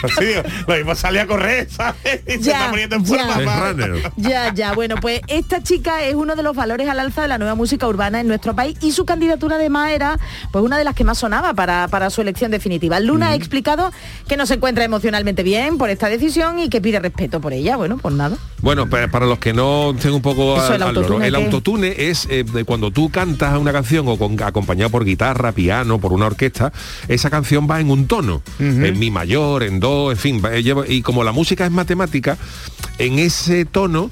Pues 0.00 0.12
sí, 0.18 0.26
lo 0.66 0.74
mismo 0.76 0.94
sale 0.94 1.20
a 1.20 1.26
correr, 1.26 1.68
¿sabes? 1.70 2.20
Y 2.26 2.32
se 2.32 2.38
Ya, 2.50 2.52
está 2.58 2.70
poniendo 2.70 2.96
en 2.96 3.04
ya. 3.04 3.26
forma. 3.28 3.70
Es. 3.70 4.02
Ya, 4.16 4.54
ya, 4.54 4.72
bueno, 4.74 4.96
pues 5.00 5.20
esta 5.28 5.62
chica 5.62 6.04
es 6.04 6.14
uno 6.14 6.36
de 6.36 6.42
los 6.42 6.54
valores 6.54 6.88
al 6.88 7.00
alza 7.00 7.22
de 7.22 7.28
la 7.28 7.38
nueva 7.38 7.54
música 7.54 7.86
urbana 7.88 8.20
en 8.20 8.28
nuestro 8.28 8.54
país 8.54 8.76
y 8.82 8.92
su 8.92 9.04
candidatura 9.04 9.56
además 9.56 9.90
era 9.92 10.18
pues 10.52 10.64
una 10.64 10.78
de 10.78 10.84
las 10.84 10.94
que 10.94 11.04
más 11.04 11.18
sonaba 11.18 11.54
para, 11.54 11.88
para 11.88 12.10
su 12.10 12.20
elección 12.20 12.50
definitiva. 12.50 13.00
Luna 13.00 13.30
ha 13.30 13.34
explicado 13.34 13.92
que 14.28 14.36
no 14.36 14.46
se 14.46 14.54
encuentra 14.54 14.84
emocionalmente 14.84 15.42
bien 15.42 15.78
por 15.78 15.90
esta 15.90 16.08
decisión 16.08 16.58
y 16.58 16.68
que 16.68 16.80
pide 16.80 17.00
respeto 17.00 17.40
por 17.40 17.52
ella. 17.52 17.76
Bueno, 17.76 17.98
pues 17.98 18.14
nada. 18.14 18.36
Bueno, 18.60 18.88
pa- 18.88 19.08
para 19.08 19.26
los 19.26 19.38
que 19.38 19.52
no 19.52 19.90
estén 19.96 20.12
un 20.12 20.22
poco 20.22 20.56
Eso, 20.56 20.66
al- 20.68 20.74
el 20.76 20.82
al 20.82 20.94
loro, 20.94 21.00
autotune, 21.00 21.26
el 21.26 21.34
¿qué? 21.34 21.44
autotune 21.44 21.94
es 22.10 22.26
eh, 22.30 22.44
de 22.44 22.64
cuando 22.64 22.90
tú 22.90 23.10
cantas 23.10 23.56
una 23.58 23.72
canción 23.72 24.06
o 24.08 24.16
con, 24.18 24.40
acompañado 24.42 24.90
por 24.90 25.04
guitarra, 25.04 25.52
piano, 25.52 25.93
por 25.98 26.12
una 26.12 26.26
orquesta, 26.26 26.72
esa 27.08 27.30
canción 27.30 27.68
va 27.70 27.80
en 27.80 27.90
un 27.90 28.06
tono, 28.06 28.42
en 28.58 28.98
mi 28.98 29.10
mayor, 29.10 29.62
en 29.62 29.80
do, 29.80 30.10
en 30.10 30.16
fin, 30.16 30.42
y 30.88 31.02
como 31.02 31.24
la 31.24 31.32
música 31.32 31.64
es 31.64 31.72
matemática, 31.72 32.36
en 32.98 33.18
ese 33.18 33.64
tono 33.64 34.10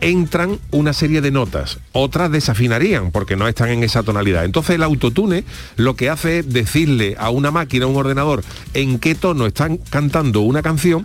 entran 0.00 0.58
una 0.70 0.92
serie 0.92 1.20
de 1.20 1.30
notas, 1.30 1.78
otras 1.92 2.30
desafinarían 2.30 3.10
porque 3.10 3.36
no 3.36 3.48
están 3.48 3.70
en 3.70 3.82
esa 3.82 4.02
tonalidad. 4.02 4.44
Entonces 4.44 4.76
el 4.76 4.82
autotune 4.82 5.44
lo 5.76 5.96
que 5.96 6.10
hace 6.10 6.40
es 6.40 6.52
decirle 6.52 7.16
a 7.18 7.30
una 7.30 7.50
máquina, 7.50 7.86
a 7.86 7.88
un 7.88 7.96
ordenador, 7.96 8.44
en 8.74 8.98
qué 8.98 9.14
tono 9.14 9.46
están 9.46 9.78
cantando 9.78 10.42
una 10.42 10.62
canción 10.62 11.02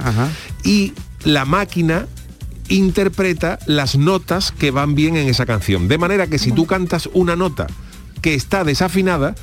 y 0.64 0.94
la 1.24 1.46
máquina 1.46 2.08
interpreta 2.68 3.60
las 3.66 3.98
notas 3.98 4.52
que 4.52 4.72
van 4.72 4.96
bien 4.96 5.18
en 5.18 5.28
esa 5.28 5.46
canción. 5.46 5.88
De 5.88 5.98
manera 5.98 6.28
que 6.28 6.40
si 6.40 6.52
tú 6.52 6.66
cantas 6.66 7.10
una 7.14 7.36
nota 7.36 7.68
que 8.22 8.34
está 8.34 8.64
desafinada, 8.64 9.36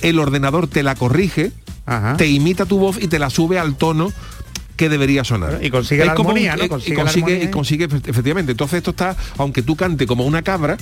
el 0.00 0.18
ordenador 0.18 0.66
te 0.66 0.82
la 0.82 0.94
corrige, 0.94 1.52
te 2.16 2.26
imita 2.26 2.66
tu 2.66 2.78
voz 2.78 3.00
y 3.00 3.08
te 3.08 3.18
la 3.18 3.30
sube 3.30 3.58
al 3.58 3.76
tono 3.76 4.12
que 4.76 4.88
debería 4.88 5.24
sonar. 5.24 5.58
Y 5.62 5.70
consigue 5.70 6.04
la 6.04 6.14
como 6.14 6.30
un- 6.30 6.36
armonía, 6.38 6.56
¿no? 6.56 6.68
Consigue 6.68 6.92
y 6.92 6.96
la 6.96 7.02
consigue, 7.02 7.24
armonía. 7.26 7.44
y 7.44 7.50
consigue 7.50 7.88
efe- 7.88 8.08
efectivamente. 8.10 8.52
Entonces 8.52 8.78
esto 8.78 8.90
está, 8.90 9.16
aunque 9.38 9.62
tú 9.62 9.74
cante 9.76 10.06
como 10.06 10.24
una 10.24 10.42
cabra, 10.42 10.76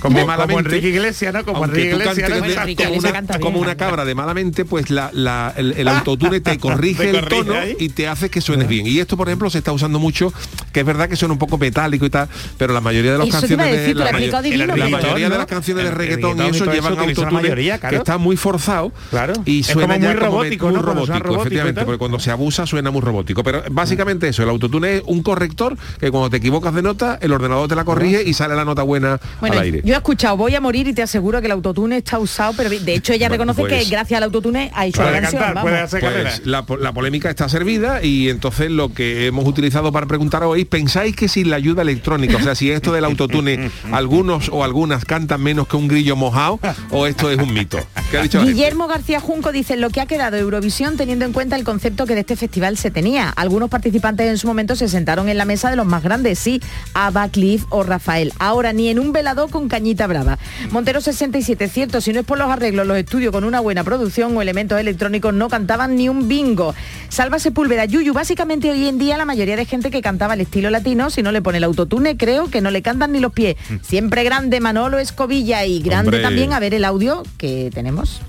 Como- 0.00 0.14
de 0.18 0.24
como 0.24 0.26
malamente, 0.36 0.60
Enrique 0.76 0.88
Iglesias, 0.88 1.32
¿no? 1.32 1.42
Como 1.44 1.64
Enrique 1.64 1.90
tú 1.90 1.96
Iglesias, 1.96 2.28
cantes 2.28 2.40
¿no? 2.42 2.46
de- 2.48 2.54
Enrique 2.54 2.84
como, 2.84 2.98
una, 2.98 3.38
como 3.40 3.58
una 3.60 3.74
cabra 3.76 4.04
de 4.04 4.14
malamente, 4.14 4.64
pues 4.66 4.90
la, 4.90 5.10
la- 5.14 5.54
el, 5.56 5.72
el 5.72 5.88
autotune 5.88 6.40
te 6.40 6.58
corrige 6.58 7.08
el 7.10 7.24
tono 7.26 7.54
ahí. 7.54 7.76
y 7.78 7.88
te 7.88 8.06
hace 8.06 8.28
que 8.28 8.40
suenes 8.42 8.68
bien. 8.68 8.86
Y 8.86 8.98
esto, 8.98 9.16
por 9.16 9.28
ejemplo, 9.28 9.48
se 9.48 9.58
está 9.58 9.72
usando 9.72 9.98
mucho, 9.98 10.32
que 10.72 10.80
es 10.80 10.86
verdad 10.86 11.08
que 11.08 11.16
suena 11.16 11.32
un 11.32 11.38
poco 11.38 11.56
metálico 11.56 12.04
y 12.04 12.10
tal, 12.10 12.28
pero 12.58 12.74
la 12.74 12.80
mayoría 12.82 13.12
de 13.12 13.18
las 13.18 13.28
canciones 13.30 13.66
de 13.70 13.76
decir, 13.78 13.96
la, 13.96 14.12
divino, 14.42 14.66
mayoría 14.90 15.30
de 15.30 15.38
las 15.38 15.46
canciones 15.46 15.84
de 15.84 15.90
reggaetón 15.92 16.38
y 16.38 16.48
eso 16.48 16.64
todo 16.64 16.74
llevan 16.74 16.98
autotune 16.98 17.54
claro. 17.54 17.88
que 17.90 17.96
está 17.96 18.18
muy 18.18 18.36
forzado 18.36 18.92
Claro. 19.10 19.32
y 19.46 19.60
Es 19.60 19.66
suena 19.68 19.94
como 19.94 20.04
ya 20.06 20.10
muy 20.12 20.20
robótico, 20.20 20.68
muy 20.68 20.78
robótico, 20.82 21.40
efectivamente, 21.40 21.84
porque 21.84 21.98
cuando 21.98 22.18
se 22.18 22.30
abusa 22.30 22.66
suena 22.66 22.90
muy 22.90 23.00
robótico. 23.00 23.35
Pero 23.42 23.62
básicamente 23.70 24.28
eso, 24.28 24.42
el 24.42 24.48
autotune 24.48 24.96
es 24.96 25.02
un 25.06 25.22
corrector 25.22 25.76
que 25.98 26.10
cuando 26.10 26.30
te 26.30 26.36
equivocas 26.38 26.74
de 26.74 26.82
nota, 26.82 27.18
el 27.20 27.32
ordenador 27.32 27.68
te 27.68 27.74
la 27.76 27.84
corrige 27.84 28.22
y 28.24 28.34
sale 28.34 28.54
la 28.54 28.64
nota 28.64 28.82
buena 28.82 29.20
Bueno, 29.40 29.56
al 29.58 29.62
aire. 29.62 29.82
yo 29.84 29.94
he 29.94 29.96
escuchado 29.96 30.36
Voy 30.36 30.54
a 30.54 30.60
morir 30.60 30.86
y 30.88 30.92
te 30.94 31.02
aseguro 31.02 31.40
que 31.40 31.46
el 31.46 31.52
autotune 31.52 31.96
está 31.98 32.18
usado, 32.18 32.52
pero 32.56 32.68
de 32.70 32.94
hecho 32.94 33.12
ella 33.12 33.28
Bueno, 33.28 33.44
reconoce 33.44 33.60
pues- 33.62 33.84
que 33.84 33.90
gracias 33.90 34.18
al 34.18 34.24
autotune 34.24 34.70
ha 34.74 34.86
hecho 34.86 35.02
la 35.02 35.20
canción. 35.20 35.42
vamos. 35.54 35.64
Pues 36.00 36.46
la, 36.46 36.66
po- 36.66 36.76
la 36.76 36.92
polémica 36.92 37.30
está 37.30 37.48
servida 37.48 38.02
y 38.02 38.28
entonces 38.28 38.70
lo 38.70 38.92
que 38.92 39.26
hemos 39.26 39.46
utilizado 39.46 39.92
para 39.92 40.06
preguntar 40.06 40.42
hoy, 40.44 40.64
¿pensáis 40.64 41.14
que 41.16 41.28
sin 41.28 41.50
la 41.50 41.56
ayuda 41.56 41.82
electrónica, 41.82 42.36
o 42.36 42.40
sea, 42.40 42.54
si 42.54 42.70
esto 42.70 42.92
del 42.92 43.04
autotune, 43.04 43.70
algunos 43.92 44.48
o 44.50 44.64
algunas 44.64 45.04
cantan 45.04 45.42
menos 45.42 45.68
que 45.68 45.76
un 45.76 45.88
grillo 45.88 46.16
mojado 46.16 46.58
o 46.90 47.06
esto 47.06 47.30
es 47.30 47.38
un 47.38 47.52
mito? 47.52 47.78
¿Qué 48.10 48.18
ha 48.18 48.22
dicho 48.22 48.38
la 48.38 48.44
gente? 48.44 48.54
Guillermo 48.54 48.86
García 48.88 49.20
Junco 49.20 49.52
dice 49.52 49.76
lo 49.76 49.90
que 49.90 50.00
ha 50.00 50.06
quedado 50.06 50.36
Eurovisión 50.36 50.96
teniendo 50.96 51.24
en 51.24 51.32
cuenta 51.32 51.56
el 51.56 51.64
concepto 51.64 52.06
que 52.06 52.14
de 52.14 52.20
este 52.20 52.36
festival 52.36 52.76
se 52.76 52.90
tenía. 52.90 53.25
Algunos 53.30 53.68
participantes 53.68 54.28
en 54.28 54.38
su 54.38 54.46
momento 54.46 54.76
se 54.76 54.88
sentaron 54.88 55.28
en 55.28 55.38
la 55.38 55.44
mesa 55.44 55.70
de 55.70 55.76
los 55.76 55.86
más 55.86 56.02
grandes, 56.02 56.38
sí, 56.38 56.60
Abba, 56.94 57.28
Cliff 57.28 57.64
o 57.70 57.82
Rafael. 57.82 58.32
Ahora 58.38 58.72
ni 58.72 58.88
en 58.88 58.98
un 58.98 59.12
velador 59.12 59.50
con 59.50 59.68
cañita 59.68 60.06
brava. 60.06 60.38
Montero 60.70 61.00
67, 61.00 61.68
cierto, 61.68 62.00
si 62.00 62.12
no 62.12 62.20
es 62.20 62.26
por 62.26 62.38
los 62.38 62.50
arreglos, 62.50 62.86
los 62.86 62.96
estudios 62.96 63.32
con 63.32 63.44
una 63.44 63.60
buena 63.60 63.84
producción 63.84 64.36
o 64.36 64.42
elementos 64.42 64.78
electrónicos 64.78 65.34
no 65.34 65.48
cantaban 65.48 65.96
ni 65.96 66.08
un 66.08 66.28
bingo. 66.28 66.74
Salva 67.08 67.38
Sepúlveda, 67.38 67.84
Yuyu, 67.84 68.12
básicamente 68.12 68.70
hoy 68.70 68.86
en 68.88 68.98
día 68.98 69.16
la 69.16 69.24
mayoría 69.24 69.56
de 69.56 69.64
gente 69.64 69.90
que 69.90 70.02
cantaba 70.02 70.34
el 70.34 70.42
estilo 70.42 70.70
latino, 70.70 71.10
si 71.10 71.22
no 71.22 71.32
le 71.32 71.42
pone 71.42 71.58
el 71.58 71.64
autotune, 71.64 72.16
creo 72.16 72.50
que 72.50 72.60
no 72.60 72.70
le 72.70 72.82
cantan 72.82 73.12
ni 73.12 73.20
los 73.20 73.32
pies. 73.32 73.56
Siempre 73.82 74.24
grande 74.24 74.60
Manolo 74.60 74.98
Escobilla 74.98 75.64
y 75.64 75.80
grande 75.80 76.08
Hombre. 76.08 76.22
también 76.22 76.52
a 76.52 76.60
ver 76.60 76.74
el 76.74 76.84
audio 76.84 77.22
que 77.38 77.70
tenemos. 77.72 78.20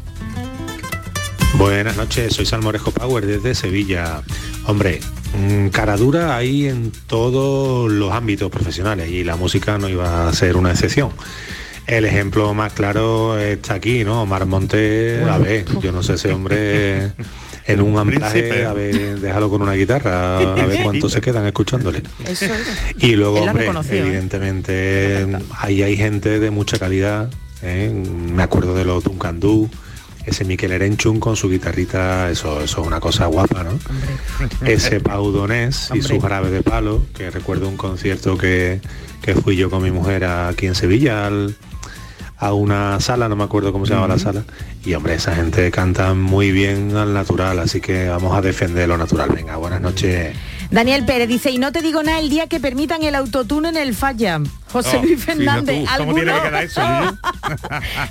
Buenas 1.58 1.97
noches, 1.97 2.36
soy 2.36 2.45
Salmorejo 2.45 2.91
Power 2.91 3.26
desde 3.26 3.55
Sevilla. 3.55 4.22
Hombre, 4.66 4.99
mm, 5.36 5.70
cara 5.70 5.97
dura 5.97 6.38
hay 6.38 6.68
en 6.68 6.91
todos 7.08 7.91
los 7.91 8.12
ámbitos 8.12 8.51
profesionales 8.51 9.10
y 9.10 9.24
la 9.24 9.38
música 9.38 9.80
no 9.80 9.89
iba 9.89 10.28
a 10.28 10.34
ser 10.34 10.55
una 10.55 10.70
excepción. 10.70 11.10
El 11.88 12.05
ejemplo 12.05 12.53
más 12.53 12.74
claro 12.74 13.39
está 13.39 13.74
aquí, 13.74 14.03
¿no? 14.03 14.22
Omar 14.22 14.45
Monte, 14.45 15.24
a 15.28 15.39
ver, 15.39 15.66
yo 15.82 15.91
no 15.91 16.03
sé 16.03 16.14
ese 16.14 16.32
hombre 16.32 17.14
en 17.66 17.82
un 17.82 17.97
amplaje, 17.97 18.64
a 18.64 18.74
ver, 18.74 19.20
déjalo 19.20 19.49
con 19.49 19.64
una 19.64 19.74
guitarra, 19.74 20.38
a 20.38 20.66
ver 20.66 20.84
cuántos 20.84 21.12
se 21.12 21.22
quedan 21.22 21.47
escuchándole. 21.47 22.03
Y 22.99 23.16
luego, 23.16 23.41
hombre, 23.41 23.66
¿eh? 23.66 23.97
evidentemente, 23.97 25.26
ahí 25.58 25.82
hay 25.82 25.97
gente 25.97 26.39
de 26.39 26.51
mucha 26.51 26.78
calidad. 26.78 27.32
¿eh? 27.64 27.91
Me 27.91 28.43
acuerdo 28.43 28.76
de 28.76 28.86
los 28.86 29.03
Duncan 29.03 29.39
Du, 29.39 29.68
ese 30.28 30.46
Miquel 30.46 30.72
Erenchun 30.74 31.20
con 31.20 31.36
su 31.36 31.50
guitarrita, 31.50 32.30
eso, 32.30 32.62
eso 32.62 32.82
es 32.82 32.88
una 32.88 33.00
cosa 33.00 33.26
guapa, 33.26 33.64
¿no? 33.64 33.72
Ese 34.68 35.00
Pau 35.00 35.32
Donés 35.32 35.90
y 35.96 36.02
su 36.02 36.20
jarabe 36.22 36.52
de 36.52 36.62
palo, 36.62 37.04
que 37.16 37.32
recuerdo 37.32 37.68
un 37.68 37.78
concierto 37.78 38.38
que, 38.38 38.80
que 39.22 39.34
fui 39.36 39.56
yo 39.56 39.70
con 39.70 39.82
mi 39.82 39.90
mujer 39.92 40.26
aquí 40.26 40.68
en 40.68 40.76
Sevilla 40.76 41.26
al- 41.28 41.56
a 42.40 42.54
una 42.54 43.00
sala, 43.00 43.28
no 43.28 43.36
me 43.36 43.46
acuerdo 43.46 43.72
cómo 43.74 43.88
se 43.88 43.96
llama 43.96 44.08
la 44.08 44.20
sala, 44.20 44.44
y 44.86 44.94
hombre, 44.94 45.16
esa 45.16 45.34
gente 45.34 45.72
canta 45.72 46.14
muy 46.14 46.52
bien 46.52 46.96
al 46.96 47.12
natural, 47.14 47.58
así 47.58 47.82
que 47.82 48.10
vamos 48.10 48.38
a 48.38 48.42
defender 48.42 48.88
lo 48.88 48.96
natural. 48.96 49.30
Venga, 49.34 49.56
buenas 49.56 49.82
noches. 49.82 50.36
Daniel 50.70 51.05
Pérez 51.05 51.28
dice, 51.30 51.49
y 51.51 51.57
no 51.57 51.72
te 51.72 51.82
digo 51.82 52.03
nada 52.03 52.20
el 52.20 52.30
día 52.30 52.47
que 52.47 52.59
permitan 52.59 53.01
el 53.03 53.15
autotune 53.15 53.70
en 53.70 53.78
el 53.78 53.95
falla. 53.95 54.41
José 54.72 54.97
Oh, 54.97 55.01
Luis 55.03 55.24
Fernández, 55.24 55.86
tú, 55.86 55.97
¿cómo 55.97 56.13
tiene 56.13 56.32
que 56.32 56.38
algunos- 56.38 56.49
quedar 56.49 56.63
eso, 56.63 56.82
Yuyu? 56.82 57.18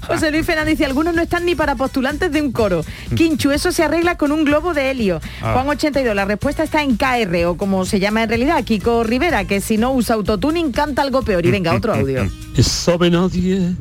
José 0.08 0.30
Luis 0.30 0.46
Fernández 0.46 0.72
dice, 0.78 0.86
algunos 0.86 1.14
no 1.14 1.20
están 1.22 1.44
ni 1.44 1.54
para 1.54 1.74
postulantes 1.76 2.32
de 2.32 2.40
un 2.40 2.52
coro. 2.52 2.82
Quinchu, 3.14 3.50
eso 3.50 3.72
se 3.72 3.82
arregla 3.84 4.16
con 4.16 4.32
un 4.32 4.44
globo 4.44 4.72
de 4.72 4.90
helio. 4.90 5.20
Ah. 5.42 5.52
Juan 5.52 5.68
82, 5.68 6.14
la 6.16 6.24
respuesta 6.24 6.62
está 6.62 6.82
en 6.82 6.96
KR, 6.96 7.44
o 7.46 7.56
como 7.58 7.84
se 7.84 8.00
llama 8.00 8.22
en 8.22 8.28
realidad, 8.30 8.64
Kiko 8.64 9.04
Rivera, 9.04 9.44
que 9.44 9.60
si 9.60 9.76
no 9.76 9.92
usa 9.92 10.14
autotuning 10.14 10.72
canta 10.72 11.02
algo 11.02 11.22
peor. 11.22 11.44
Y 11.44 11.50
venga, 11.50 11.74
otro 11.74 11.92
audio. 11.94 12.26
Sabe 12.62 13.10
nadie 13.10 13.74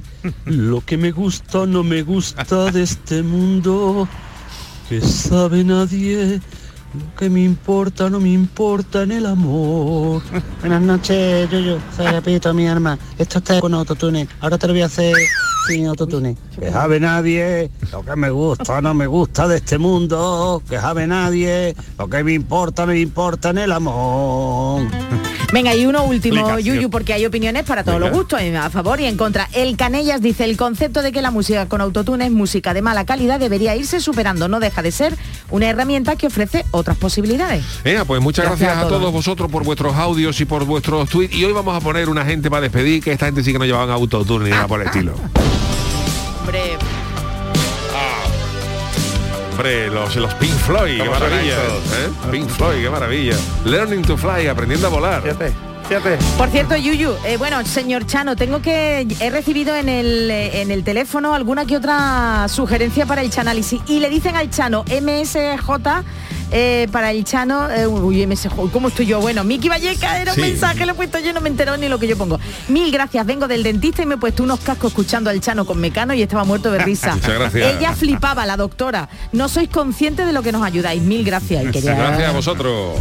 lo 0.45 0.81
que 0.81 0.97
me 0.97 1.11
gusta, 1.11 1.65
no 1.65 1.83
me 1.83 2.01
gusta 2.01 2.71
de 2.71 2.83
este 2.83 3.23
mundo. 3.23 4.07
Que 4.89 5.01
sabe 5.01 5.63
nadie 5.63 6.39
que 7.17 7.29
me 7.29 7.43
importa, 7.43 8.09
no 8.09 8.19
me 8.19 8.31
importa 8.31 9.03
en 9.03 9.11
el 9.11 9.25
amor. 9.25 10.21
Buenas 10.59 10.81
noches, 10.81 11.49
Yuyu. 11.49 11.77
Soy 11.95 12.07
Repito, 12.07 12.53
mi 12.53 12.67
arma. 12.67 12.97
Esto 13.17 13.39
está 13.39 13.59
con 13.59 13.73
autotune. 13.73 14.27
Ahora 14.39 14.57
te 14.57 14.67
lo 14.67 14.73
voy 14.73 14.81
a 14.81 14.85
hacer 14.85 15.15
sin 15.67 15.87
autotune. 15.87 16.37
Que 16.59 16.71
sabe 16.71 16.99
nadie 16.99 17.69
lo 17.91 18.03
que 18.03 18.15
me 18.15 18.29
gusta, 18.29 18.81
no 18.81 18.93
me 18.93 19.07
gusta 19.07 19.47
de 19.47 19.57
este 19.57 19.77
mundo. 19.77 20.61
Que 20.69 20.79
sabe 20.79 21.07
nadie 21.07 21.75
lo 21.97 22.07
que 22.07 22.23
me 22.23 22.33
importa, 22.33 22.85
no 22.85 22.93
me 22.93 22.99
importa 22.99 23.49
en 23.49 23.57
el 23.59 23.71
amor. 23.71 24.83
Venga, 25.55 25.73
y 25.73 25.85
uno 25.85 26.03
último. 26.03 26.59
Yuyu, 26.59 26.89
porque 26.89 27.13
hay 27.13 27.25
opiniones 27.25 27.63
para 27.63 27.85
todos 27.85 27.97
Venga. 27.97 28.09
los 28.09 28.17
gustos, 28.17 28.41
a 28.41 28.69
favor 28.69 28.99
y 28.99 29.05
en 29.05 29.15
contra. 29.15 29.47
El 29.53 29.77
Canellas 29.77 30.21
dice, 30.21 30.43
el 30.43 30.57
concepto 30.57 31.01
de 31.01 31.13
que 31.13 31.21
la 31.21 31.31
música 31.31 31.67
con 31.69 31.79
autotune 31.79 32.25
es 32.25 32.31
música 32.31 32.73
de 32.73 32.81
mala 32.81 33.05
calidad 33.05 33.39
debería 33.39 33.73
irse 33.73 34.01
superando. 34.01 34.49
No 34.49 34.59
deja 34.59 34.81
de 34.81 34.91
ser 34.91 35.15
una 35.49 35.69
herramienta 35.69 36.17
que 36.17 36.27
ofrece 36.27 36.65
otras 36.71 36.97
posibilidades. 36.97 37.63
Venga, 37.85 38.03
pues 38.03 38.21
muchas 38.21 38.45
Gracias 38.45 38.67
gracias, 38.67 38.83
a 38.83 38.85
a 38.85 38.89
todos. 38.89 39.01
todos 39.01 39.13
vosotros 39.13 39.49
por 39.49 39.63
vuestros 39.63 39.95
audios 39.95 40.41
y 40.41 40.45
por 40.45 40.65
vuestros 40.65 41.09
tweets. 41.09 41.33
Y 41.33 41.45
hoy 41.45 41.53
vamos 41.53 41.73
a 41.73 41.79
poner 41.79 42.09
una 42.09 42.25
gente 42.25 42.49
para 42.49 42.63
despedir, 42.63 43.01
que 43.01 43.13
esta 43.13 43.27
gente 43.27 43.41
sí 43.41 43.53
que 43.53 43.59
no 43.59 43.65
llevaban 43.65 43.89
autotune 43.91 44.45
ni 44.45 44.51
nada 44.51 44.67
por 44.67 44.81
el 44.81 44.87
estilo. 44.87 45.13
Hombre, 46.41 46.77
Hombre, 49.55 49.89
los, 49.89 50.13
los 50.17 50.33
Pink 50.33 50.51
Floyd, 50.51 50.97
qué 50.97 51.05
¿Cómo 51.05 51.17
suena 51.17 51.29
maravilla. 51.29 51.53
eso? 51.63 51.75
¿eh? 51.95 52.29
Pink 52.29 52.49
Floyd, 52.49 52.81
qué 52.81 52.89
maravilla. 52.89 53.35
Learning 53.63 54.01
to 54.01 54.17
fly, 54.17 54.47
aprendiendo 54.47 54.87
a 54.87 54.89
volar. 54.89 55.21
Fíjate, 55.21 55.53
fíjate. 55.87 56.17
Por 56.37 56.49
cierto, 56.49 56.75
Yuyu, 56.75 57.13
eh, 57.25 57.37
bueno, 57.37 57.63
señor 57.65 58.05
Chano, 58.05 58.35
tengo 58.35 58.61
que 58.61 59.07
he 59.21 59.29
recibido 59.29 59.73
en 59.73 59.87
el 59.87 60.29
eh, 60.29 60.61
en 60.61 60.71
el 60.71 60.83
teléfono 60.83 61.33
alguna 61.33 61.65
que 61.65 61.77
otra 61.77 62.47
sugerencia 62.49 63.05
para 63.05 63.21
el 63.21 63.29
chanálisis 63.29 63.79
y 63.87 64.01
le 64.01 64.09
dicen 64.09 64.35
al 64.35 64.49
Chano 64.49 64.83
MSJ 64.89 65.71
eh, 66.51 66.87
para 66.91 67.11
el 67.11 67.23
Chano, 67.23 67.69
eh, 67.69 67.87
uy, 67.87 68.25
MSJ, 68.25 68.53
¿cómo 68.71 68.87
estoy 68.89 69.05
yo? 69.05 69.19
Bueno, 69.19 69.43
Miki 69.43 69.69
Valleca 69.69 70.19
era 70.21 70.33
Sí. 70.33 70.41
un 70.41 70.47
mensaje, 70.47 70.85
lo 70.85 70.91
he 70.93 70.95
puesto 70.95 71.19
yo, 71.19 71.33
no 71.33 71.41
me 71.41 71.49
entero 71.49 71.75
ni 71.77 71.87
lo 71.89 71.99
que 71.99 72.07
yo 72.07 72.17
pongo. 72.17 72.39
Mil 72.67 72.91
gracias, 72.91 73.25
vengo 73.25 73.47
del 73.47 73.63
dentista 73.63 74.01
y 74.01 74.05
me 74.05 74.15
he 74.15 74.17
puesto 74.17 74.43
unos 74.43 74.59
cascos 74.59 74.91
escuchando 74.91 75.29
al 75.29 75.41
Chano 75.41 75.65
con 75.65 75.79
Mecano 75.79 76.13
y 76.13 76.21
estaba 76.21 76.43
muerto 76.43 76.71
de 76.71 76.79
risa. 76.79 77.15
Muchas 77.15 77.33
gracias. 77.33 77.75
Ella 77.77 77.93
flipaba, 77.95 78.45
la 78.45 78.57
doctora. 78.57 79.09
No 79.31 79.49
sois 79.49 79.69
conscientes 79.69 80.25
de 80.25 80.33
lo 80.33 80.41
que 80.43 80.51
nos 80.51 80.63
ayudáis. 80.63 81.01
Mil 81.01 81.23
gracias. 81.25 81.63
Y 81.65 81.71
quería- 81.71 81.95
Gracias 81.95 82.29
a 82.29 82.31
vosotros. 82.31 82.99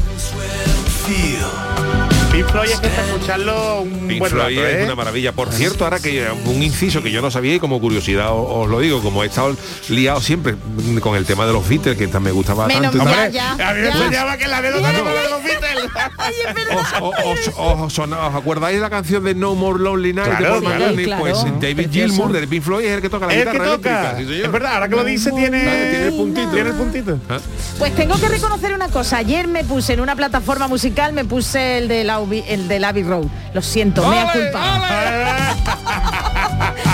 Pink 2.34 2.48
Floyd 2.48 2.70
es 2.70 2.80
que 2.80 2.88
escucharlo 2.88 3.82
un 3.82 4.08
Pink 4.08 4.18
buen 4.18 4.32
Floyd 4.32 4.56
rato, 4.58 4.66
es 4.68 4.80
¿eh? 4.80 4.84
una 4.86 4.94
maravilla. 4.96 5.30
Por 5.32 5.52
cierto, 5.52 5.84
ahora 5.84 6.00
que 6.00 6.26
un 6.46 6.62
inciso 6.64 7.00
que 7.00 7.12
yo 7.12 7.22
no 7.22 7.30
sabía 7.30 7.54
y 7.54 7.60
como 7.60 7.80
curiosidad 7.80 8.32
os, 8.32 8.46
os 8.64 8.68
lo 8.68 8.80
digo, 8.80 9.00
como 9.02 9.22
he 9.22 9.26
estado 9.26 9.56
liado 9.88 10.20
siempre 10.20 10.56
con 11.00 11.14
el 11.14 11.26
tema 11.26 11.46
de 11.46 11.52
los 11.52 11.68
Beatles, 11.68 11.96
que 11.96 12.08
me 12.18 12.32
gustaba 12.32 12.66
Menos 12.66 12.82
tanto. 12.90 12.96
y 12.98 13.00
mal, 13.04 13.14
tal. 13.14 13.32
ya, 13.32 13.52
A 13.52 13.72
mí 13.74 13.80
me 13.82 13.86
ya. 13.88 13.92
enseñaba 13.94 14.36
que 14.36 14.48
la 14.48 14.58
anécdota 14.58 14.92
no 14.92 15.10
era 15.10 15.22
de 15.22 15.28
los 15.30 15.42
Beatles. 15.44 15.84
os, 16.74 16.92
os- 17.00 17.48
os- 17.56 17.82
os 17.82 17.92
sona- 17.92 18.26
¿os 18.26 18.34
acuerdáis 18.34 18.76
de 18.76 18.80
la 18.82 18.90
canción 18.90 19.22
de 19.22 19.34
No 19.36 19.54
More 19.54 19.78
Lonely 19.78 20.12
Night 20.12 20.28
de 20.30 20.36
Claro, 20.36 20.54
Paul 20.54 20.60
claro, 20.64 20.78
McCartney? 20.80 21.04
claro. 21.04 21.22
Pues 21.22 21.44
David 21.60 21.88
Gilmour 21.92 22.32
de 22.32 22.48
Pink 22.48 22.62
Floyd 22.64 22.84
es 22.86 22.92
el 22.96 23.00
que 23.02 23.10
toca 23.10 23.26
la 23.26 23.32
Es 23.32 23.38
el 23.38 23.44
que 23.46 23.52
guitarra 23.52 23.76
toca. 23.76 24.00
eléctrica. 24.10 24.34
sí. 24.34 24.42
Es 24.42 24.52
verdad, 24.52 24.74
ahora 24.74 24.88
que 24.88 24.96
lo 24.96 25.04
dice 25.04 25.30
tiene, 25.30 25.60
tiene 25.60 26.06
el 26.06 26.12
puntito. 26.14 26.50
Tiene 26.50 26.70
el 26.70 26.74
puntito. 26.76 27.18
Ah. 27.28 27.38
Pues 27.78 27.94
tengo 27.94 28.18
que 28.18 28.28
reconocer 28.28 28.72
una 28.74 28.88
cosa. 28.88 29.18
Ayer 29.18 29.46
me 29.46 29.62
puse 29.64 29.92
en 29.92 30.00
una 30.00 30.16
plataforma 30.16 30.66
musical, 30.68 31.12
me 31.12 31.24
puse 31.24 31.78
el 31.78 31.88
de 31.88 32.02
la 32.04 32.18
El 32.32 32.68
del 32.68 32.84
Abbey 32.84 33.02
Road. 33.02 33.26
Lo 33.52 33.62
siento, 33.62 34.06
me 34.08 34.20
ha 34.20 34.32
culpado. 34.32 34.84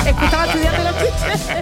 es 0.07 0.15
que 0.19 0.25
estaba 0.25 0.47
estudiando 0.47 0.83
los 0.85 0.95
chistes. 0.99 1.49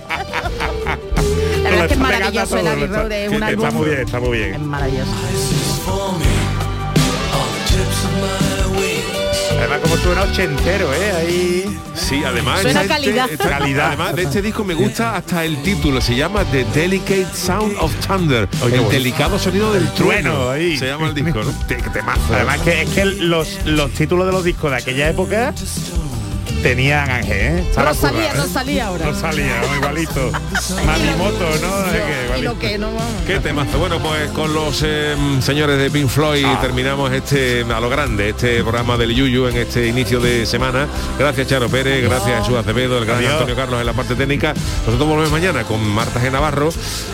La 1.62 1.70
verdad 1.70 1.82
es 1.84 1.88
que 1.88 1.94
es 1.94 2.00
maravilloso 2.00 2.56
el 2.58 2.66
Abbey 2.68 2.86
Road, 2.86 3.12
es 3.12 3.28
un 3.28 3.34
Está 3.34 3.46
álbum 3.46 3.74
muy 3.74 3.86
bien, 3.88 4.00
está 4.00 4.20
muy 4.20 4.38
bien. 4.38 4.54
es 4.54 4.60
maravilloso. 4.60 5.10
Como 9.88 10.02
suena 10.02 10.22
ochentero, 10.22 10.92
¿eh? 10.92 11.12
Ahí... 11.16 11.78
Sí, 11.94 12.22
además 12.24 12.60
Suena 12.60 12.82
este- 12.82 12.94
calidad. 12.94 13.30
este- 13.30 13.48
Calidad. 13.48 13.86
Además 13.88 14.14
de 14.16 14.22
este 14.22 14.42
disco 14.42 14.64
me 14.64 14.74
gusta 14.74 15.16
hasta 15.16 15.44
el 15.44 15.62
título, 15.62 16.00
se 16.00 16.14
llama 16.14 16.44
The 16.44 16.64
Delicate 16.74 17.26
Sound 17.34 17.74
of 17.80 17.92
Thunder, 18.06 18.48
el 18.64 18.70
bueno. 18.70 18.88
delicado 18.90 19.38
sonido 19.38 19.72
del 19.72 19.84
trueno. 19.92 20.32
Trueno, 20.32 20.50
ahí. 20.50 20.78
Se 20.78 20.86
llama 20.86 21.08
el 21.08 21.14
disco, 21.14 21.42
¿no? 21.42 21.52
Te- 21.66 21.76
temazo. 21.76 22.34
Además 22.34 22.60
que 22.60 22.82
es 22.82 22.90
que 22.90 23.04
los, 23.04 23.58
los 23.64 23.90
títulos 23.92 24.26
de 24.26 24.32
los 24.32 24.44
discos 24.44 24.70
de 24.70 24.76
aquella 24.76 25.08
época 25.08 25.54
tenían 26.62 27.10
ángel, 27.10 27.36
¿eh? 27.36 27.60
Estaba 27.60 27.90
Rosalía, 27.90 28.30
currado, 28.30 28.38
¿eh? 28.38 28.46
Rosalía 28.46 28.86
ahora. 28.86 29.06
Rosalía, 29.06 29.60
¿no? 29.60 29.76
igualito. 29.76 30.32
Mamimoto, 30.86 31.44
¿no? 31.60 31.92
Que 31.92 31.98
Y 31.98 32.24
igualito. 32.24 32.52
lo 32.52 32.58
que 32.58 32.78
no 32.78 32.86
vamos. 32.88 33.12
Qué 33.26 33.38
temazo. 33.40 33.78
Bueno, 33.78 33.98
pues 34.00 34.30
con 34.30 34.52
los 34.52 34.82
eh, 34.84 35.16
señores 35.40 35.78
de 35.78 35.90
Pink 35.90 36.08
Floyd 36.08 36.46
terminamos 36.60 37.12
este 37.12 37.64
a 37.72 37.80
lo 37.80 37.88
grande, 37.88 38.30
este 38.30 38.62
programa 38.62 38.96
del 38.96 39.14
Yuyu 39.14 39.46
en 39.48 39.56
este 39.56 39.86
inicio 39.86 40.20
de 40.20 40.46
semana. 40.46 40.86
Gracias 41.18 41.46
Charo 41.48 41.68
Pérez, 41.68 42.02
gracias 42.08 42.40
Jesús 42.40 42.56
Acevedo, 42.58 42.98
el 42.98 43.04
gran 43.06 43.18
Adiós. 43.18 43.32
Antonio 43.32 43.56
Carlos 43.56 43.80
en 43.80 43.86
la 43.86 43.92
parte 43.92 44.14
técnica. 44.14 44.54
Nosotros 44.86 45.08
volvemos 45.08 45.30
mañana 45.30 45.64
con 45.64 45.80
Marta 45.88 46.20
G. 46.20 46.30
Navarro 46.30 46.70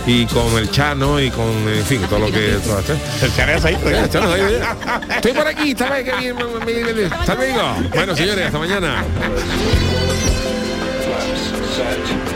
y 0.06 0.26
con 0.26 0.56
el 0.58 0.70
Chano 0.70 1.20
y 1.20 1.30
con, 1.30 1.46
en 1.68 1.84
fin, 1.84 2.00
todo 2.08 2.18
lo 2.20 2.26
que... 2.30 2.58
todo. 2.64 2.82
El 3.22 3.34
Chano 3.34 3.52
ya 3.52 3.60
se 3.60 3.68
ha 3.68 3.70
ido, 3.72 3.90
Ya, 3.90 4.04
¿eh? 4.04 4.08
Chano, 4.10 4.32
ahí, 4.32 4.42
ya. 4.58 5.14
Estoy 5.16 5.32
por 5.32 5.46
aquí, 5.46 5.70
está 5.70 5.92
bien, 5.92 6.04
que 6.04 6.92
bien, 6.92 7.12
hasta 7.12 7.34
luego. 7.34 7.62
Bueno, 7.94 8.16
señores, 8.16 8.46
hasta 8.46 8.58
mañana. 8.58 9.04
Flaps 11.04 11.74
set. 11.74 12.33